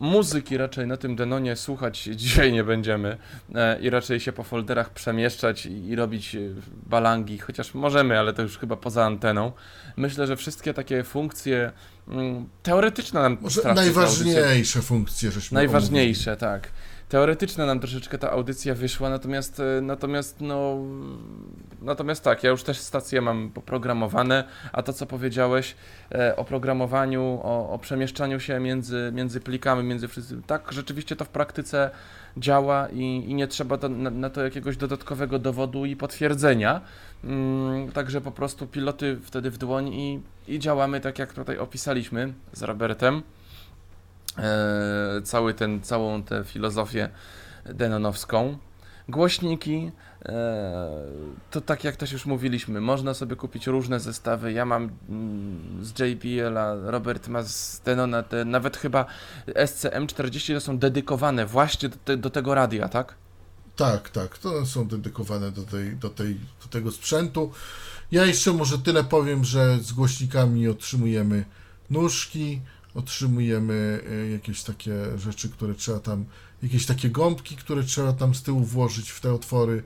[0.00, 3.16] Muzyki raczej na tym Denonie słuchać dzisiaj nie będziemy
[3.54, 6.38] e, i raczej się po folderach przemieszczać i, robić e,
[6.86, 9.52] balangi, chociaż możemy, ale to już chyba poza anteną.
[9.96, 11.72] Myślę, że wszystkie takie funkcje
[12.08, 16.70] mm, teoretyczne nam Może najważniejsze funkcje, żeśmy Najważniejsze, tak.
[17.14, 20.78] Teoretyczne nam troszeczkę ta audycja wyszła, natomiast e, natomiast no
[21.82, 25.74] natomiast tak, ja już też stacje mam poprogramowane, a to co powiedziałeś
[26.12, 31.24] e, o programowaniu, o, o przemieszczaniu się między, między plikami, między wszystkim, tak rzeczywiście to
[31.24, 31.90] w praktyce
[32.36, 36.80] działa i, i nie trzeba to, na, na to jakiegoś dodatkowego dowodu i potwierdzenia.
[37.24, 42.32] Mm, także po prostu piloty wtedy w dłoń i, i działamy tak jak tutaj opisaliśmy
[42.52, 43.22] z Robertem
[45.24, 47.08] cały ten, całą tę filozofię
[47.64, 48.58] denonowską.
[49.08, 49.92] Głośniki,
[50.24, 51.02] e,
[51.50, 54.52] to tak jak też już mówiliśmy, można sobie kupić różne zestawy.
[54.52, 59.06] Ja mam mm, z JBL-a, Robert ma z Denona, te, nawet chyba
[59.46, 63.14] SCM40 to są dedykowane właśnie do, te, do tego radia, tak?
[63.76, 67.52] Tak, tak, to są dedykowane do, tej, do, tej, do tego sprzętu.
[68.12, 71.44] Ja jeszcze może tyle powiem, że z głośnikami otrzymujemy
[71.90, 72.60] nóżki,
[72.94, 76.24] otrzymujemy y, jakieś takie rzeczy, które trzeba tam,
[76.62, 79.82] jakieś takie gąbki, które trzeba tam z tyłu włożyć w te otwory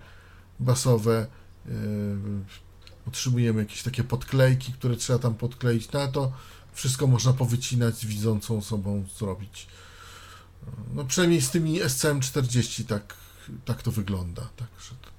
[0.61, 1.27] basowe.
[1.67, 1.71] y,
[3.07, 5.93] Otrzymujemy jakieś takie podklejki, które trzeba tam podkleić.
[5.93, 6.33] No to
[6.73, 9.67] wszystko można powycinać widzącą osobą zrobić.
[10.95, 13.15] No przynajmniej z tymi SCM40 tak,
[13.65, 14.49] tak to wygląda.
[14.57, 15.11] Tak, że to,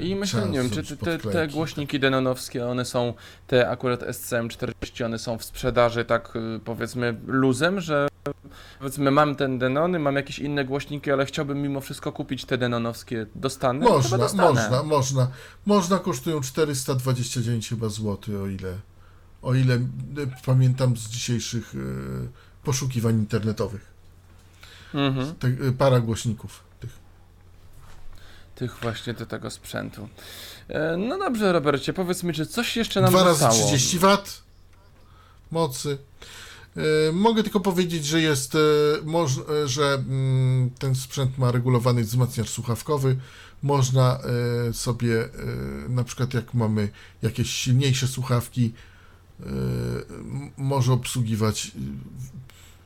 [0.00, 3.14] I myślę, nie wiem, czy te, te, głośniki denonowskie, one są,
[3.46, 8.08] te akurat SCM40, one są w sprzedaży tak y, powiedzmy luzem, że
[8.78, 13.26] powiedzmy mam ten Denony, mam jakieś inne głośniki, ale chciałbym mimo wszystko kupić te denonowskie,
[13.34, 13.84] dostanę?
[13.84, 14.52] Można, dostanę.
[14.52, 15.30] można, można.
[15.66, 18.74] Można, kosztują 429 chyba złoty, o ile,
[19.42, 19.80] o ile y,
[20.46, 21.78] pamiętam z dzisiejszych y,
[22.64, 23.86] poszukiwań internetowych.
[24.94, 25.34] Mhm.
[25.34, 26.67] Te, y, para głośników
[28.58, 28.78] tych.
[28.82, 30.08] Właśnie do tego sprzętu.
[30.68, 33.66] E, No dobrze, Robercie, powiedz mi, czy coś jeszcze nam Dwa razy zostało?
[33.66, 34.18] 30 W
[35.50, 35.98] mocy.
[37.08, 38.58] Y, Mogę tylko powiedzieć, że jest, y,
[39.64, 43.16] że mm, ten sprzęt ma regulowany wzmacniacz słuchawkowy.
[43.62, 44.18] Można
[44.72, 45.28] sobie,
[45.88, 46.88] na przykład jak mamy
[47.22, 48.72] jakieś silniejsze słuchawki,
[50.56, 51.72] może obsługiwać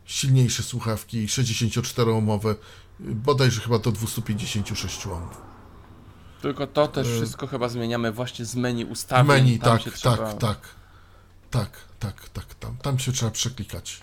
[0.05, 2.55] silniejsze słuchawki 64-ohmowe,
[3.01, 5.52] y, bodajże chyba do 256 ohmów.
[6.43, 9.27] Tylko to też E, wszystko chyba zmieniamy właśnie z menu ustawień.
[9.27, 10.33] menu, tam tak, tak, trzeba...
[10.35, 10.59] tak.
[11.51, 11.71] Tak,
[12.01, 12.77] tak, tak, tam.
[12.77, 14.01] Tam się trzeba przeklikać.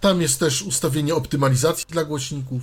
[0.00, 2.62] Tam jest też ustawienie optymalizacji dla głośników.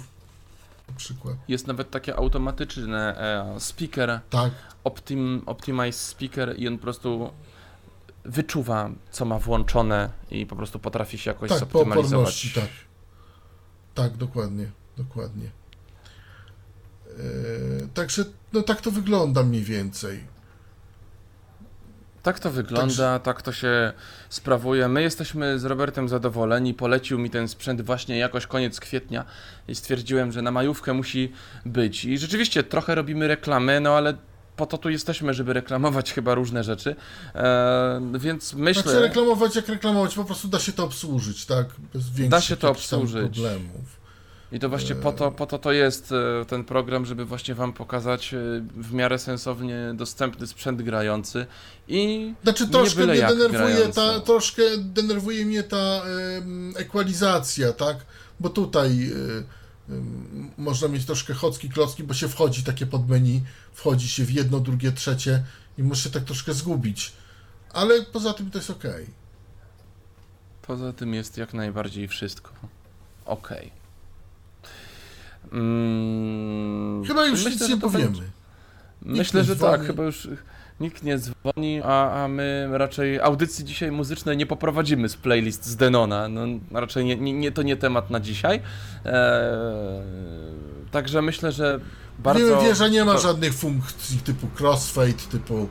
[0.90, 1.36] Na przykład.
[1.48, 3.18] Jest nawet takie automatyczne
[3.56, 4.52] e, speaker, Tak,
[4.84, 7.32] optim, optimize speaker i on po prostu
[8.26, 12.14] wyczuwa, co ma włączone i po prostu potrafi się jakoś tak, po zoptymalizować.
[12.14, 12.70] oporności, tak.
[13.96, 15.50] Tak, dokładnie, dokładnie.
[17.20, 20.34] Eee, także, no tak to wygląda mniej więcej.
[22.24, 23.94] Tak to wygląda, tak to się
[24.30, 24.88] sprawuje.
[24.88, 26.74] My jesteśmy z Robertem zadowoleni.
[26.74, 29.26] Polecił mi ten sprzęt właśnie jakoś koniec kwietnia
[29.68, 31.32] i stwierdziłem, że na majówkę musi
[31.66, 32.06] być.
[32.06, 34.14] I rzeczywiście trochę robimy reklamy, no ale
[34.56, 36.96] po to tu jesteśmy, żeby reklamować chyba różne rzeczy.
[37.36, 38.84] E, więc myślę.
[38.84, 41.68] Znaczy reklamować jak reklamować, po prostu da się to obsłużyć, tak?
[41.94, 43.34] Bez większych Da się to obsłużyć.
[43.34, 44.03] problemów.
[44.54, 47.74] I to właśnie po to, po to to jest e, ten program, żeby właśnie Wam
[47.74, 48.38] pokazać e,
[48.76, 51.46] w miarę sensownie dostępny sprzęt grający
[51.88, 56.02] i Znaczy troszkę mnie denerwuje ta, troszkę denerwuje mnie ta
[56.76, 57.98] ekwalizacja, tak?
[58.40, 59.12] Bo tutaj
[59.90, 63.42] ym, można mieć troszkę chocki klocki, bo się wchodzi takie pod menu,
[63.74, 65.44] wchodzi się w jedno, drugie, trzecie
[65.78, 67.14] i może się tak troszkę zgubić.
[67.72, 68.84] Ale poza tym to jest ok.
[70.62, 72.52] poza tym jest jak najbardziej wszystko.
[73.26, 73.83] Okej.
[75.54, 78.06] Mm, Chyba już nic że nie powiemy.
[78.06, 78.24] będzie-
[79.02, 79.78] Myślę, nie że dzwoni.
[79.78, 80.28] tak, chyba już
[80.80, 85.76] nikt nie dzwoni, a, a my raczej audycji dzisiaj muzycznej nie poprowadzimy z playlist z
[85.76, 86.28] Denona.
[86.28, 88.62] No, raczej nie, nie, nie, to nie temat na dzisiaj.
[89.06, 89.14] Eee,
[90.92, 91.80] także myślę, że
[92.20, 92.62] bardzo...
[92.62, 95.68] Nie, wieża nie ma żadnych funkcji typu crossfade, typu,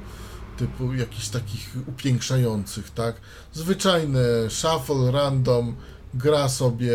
[0.56, 3.14] typu jakichś takich upiększających, tak?
[3.52, 5.76] Zwyczajne shuffle, random,
[6.14, 6.92] gra sobie.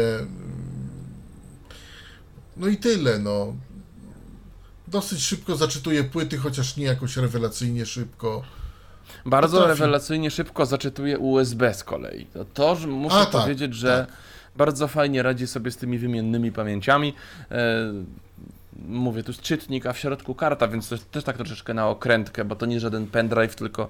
[2.59, 3.53] No i tyle, no.
[4.87, 8.43] Dosyć szybko zaczytuje płyty, chociaż nie jakoś rewelacyjnie szybko.
[9.25, 9.79] Bardzo Potrafi.
[9.79, 12.25] rewelacyjnie szybko zaczytuje USB z kolei.
[12.25, 14.17] To, to że muszę A, tak, powiedzieć, że tak.
[14.55, 17.13] bardzo fajnie radzi sobie z tymi wymiennymi pamięciami.
[17.51, 17.93] E,
[18.87, 21.89] mówię, tu jest czytnik, a w środku karta, więc to jest też tak troszeczkę na
[21.89, 23.89] okrętkę, bo to nie żaden pendrive, tylko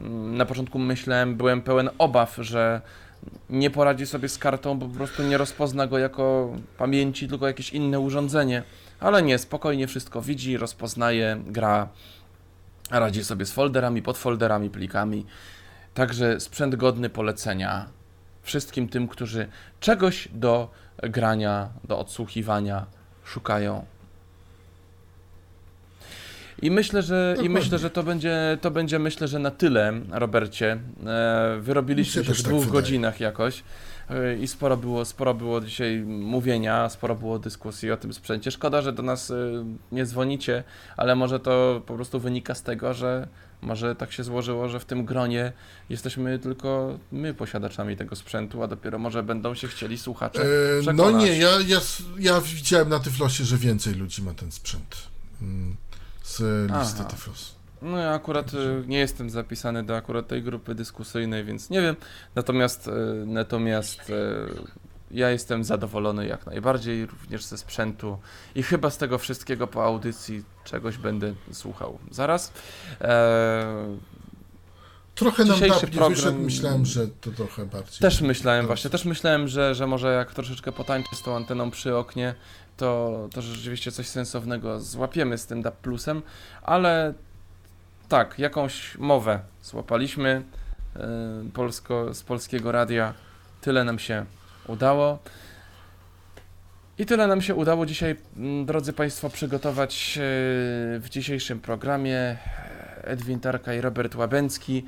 [0.00, 2.80] mm, na początku myślałem, byłem pełen obaw, że
[3.50, 7.70] nie poradzi sobie z kartą, bo po prostu nie rozpozna go jako pamięci, tylko jakieś
[7.70, 8.62] inne urządzenie.
[9.00, 11.88] Ale nie, spokojnie wszystko widzi, rozpoznaje, gra,
[12.90, 15.26] radzi sobie z folderami, podfolderami, plikami.
[15.94, 17.86] Także sprzęt godny polecenia
[18.42, 19.48] wszystkim tym, którzy
[19.80, 20.70] czegoś do
[21.02, 22.86] grania, do odsłuchiwania
[23.24, 23.84] szukają.
[26.62, 30.78] I myślę, że, i myślę, że to będzie, to będzie myślę, że na tyle, Robercie.
[31.06, 32.72] E, wyrobiliśmy się się w tak dwóch wydaje.
[32.72, 33.62] godzinach jakoś.
[34.10, 38.50] y, i sporo było, sporo było dzisiaj mówienia, sporo było dyskusji o tym sprzęcie.
[38.50, 40.64] Szkoda, że do nas y, nie dzwonicie,
[40.96, 43.28] ale może to po prostu wynika z tego, że
[43.62, 45.52] może tak się złożyło, że w tym gronie
[45.90, 50.46] jesteśmy tylko my posiadaczami tego sprzętu, a dopiero może będą się chcieli słuchacze E,
[50.76, 51.22] no przekonać.
[51.24, 51.80] nie, ja, ja,
[52.18, 54.96] ja widziałem na Tyflosie, że więcej ludzi ma ten sprzęt
[55.42, 55.76] mm,
[56.26, 56.40] z
[56.70, 57.04] listy Aha.
[57.10, 57.54] Tyflos.
[57.82, 61.96] No ja akurat y, nie jestem zapisany do akurat tej grupy dyskusyjnej, więc nie wiem.
[62.34, 62.92] Natomiast, y,
[63.26, 64.14] natomiast y,
[65.10, 68.18] ja jestem zadowolony jak najbardziej również ze sprzętu
[68.54, 71.98] i chyba z tego wszystkiego po audycji czegoś będę słuchał.
[72.10, 72.52] Zaraz.
[73.00, 73.96] E,
[75.14, 78.00] Trochę nam Dzisiejszy program- wyszedł, myślałem, że to trochę bardziej.
[78.00, 81.96] też myślałem właśnie, też myślałem, że, że może jak troszeczkę potańczę z tą anteną przy
[81.96, 82.34] oknie,
[82.76, 86.22] to, to rzeczywiście coś sensownego złapiemy z tym DAP Plusem,
[86.62, 87.14] ale
[88.08, 90.42] tak, jakąś mowę złapaliśmy
[90.96, 91.00] y,
[91.52, 93.14] polsko, z polskiego radia.
[93.60, 94.24] Tyle nam się
[94.68, 95.18] udało.
[96.98, 98.16] I tyle nam się udało dzisiaj,
[98.64, 100.20] drodzy Państwo, przygotować y,
[101.00, 102.36] w dzisiejszym programie.
[103.06, 104.84] Edwin Tarka i Robert Łabęcki.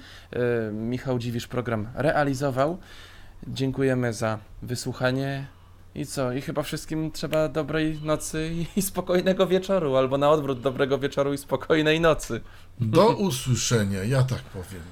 [0.69, 2.79] y, Michał Dziwisz program realizował.
[3.47, 5.58] Dziękujemy za wysłuchanie.
[5.99, 6.33] I co?
[6.33, 11.39] I chyba wszystkim trzeba dobrej nocy i spokojnego wieczoru, albo na odwrót dobrego wieczoru i
[11.39, 12.41] spokojnej nocy.
[12.81, 14.83] Do usłyszenia, ja tak powiem.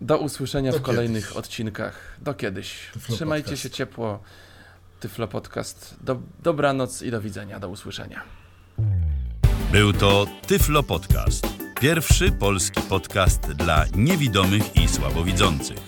[0.00, 1.36] Do usłyszenia Do w kolejnych kiedyś.
[1.36, 2.16] odcinkach.
[2.22, 2.90] Do kiedyś.
[2.92, 3.62] Tyflo Trzymajcie Podcast.
[3.62, 4.22] się ciepło.
[5.00, 5.96] Tyflo Podcast.
[6.00, 7.60] Do, dobranoc i do widzenia.
[7.60, 8.22] Do usłyszenia.
[9.72, 11.46] Był to Tyflo Podcast.
[11.80, 15.87] Pierwszy polski podcast dla niewidomych i słabowidzących.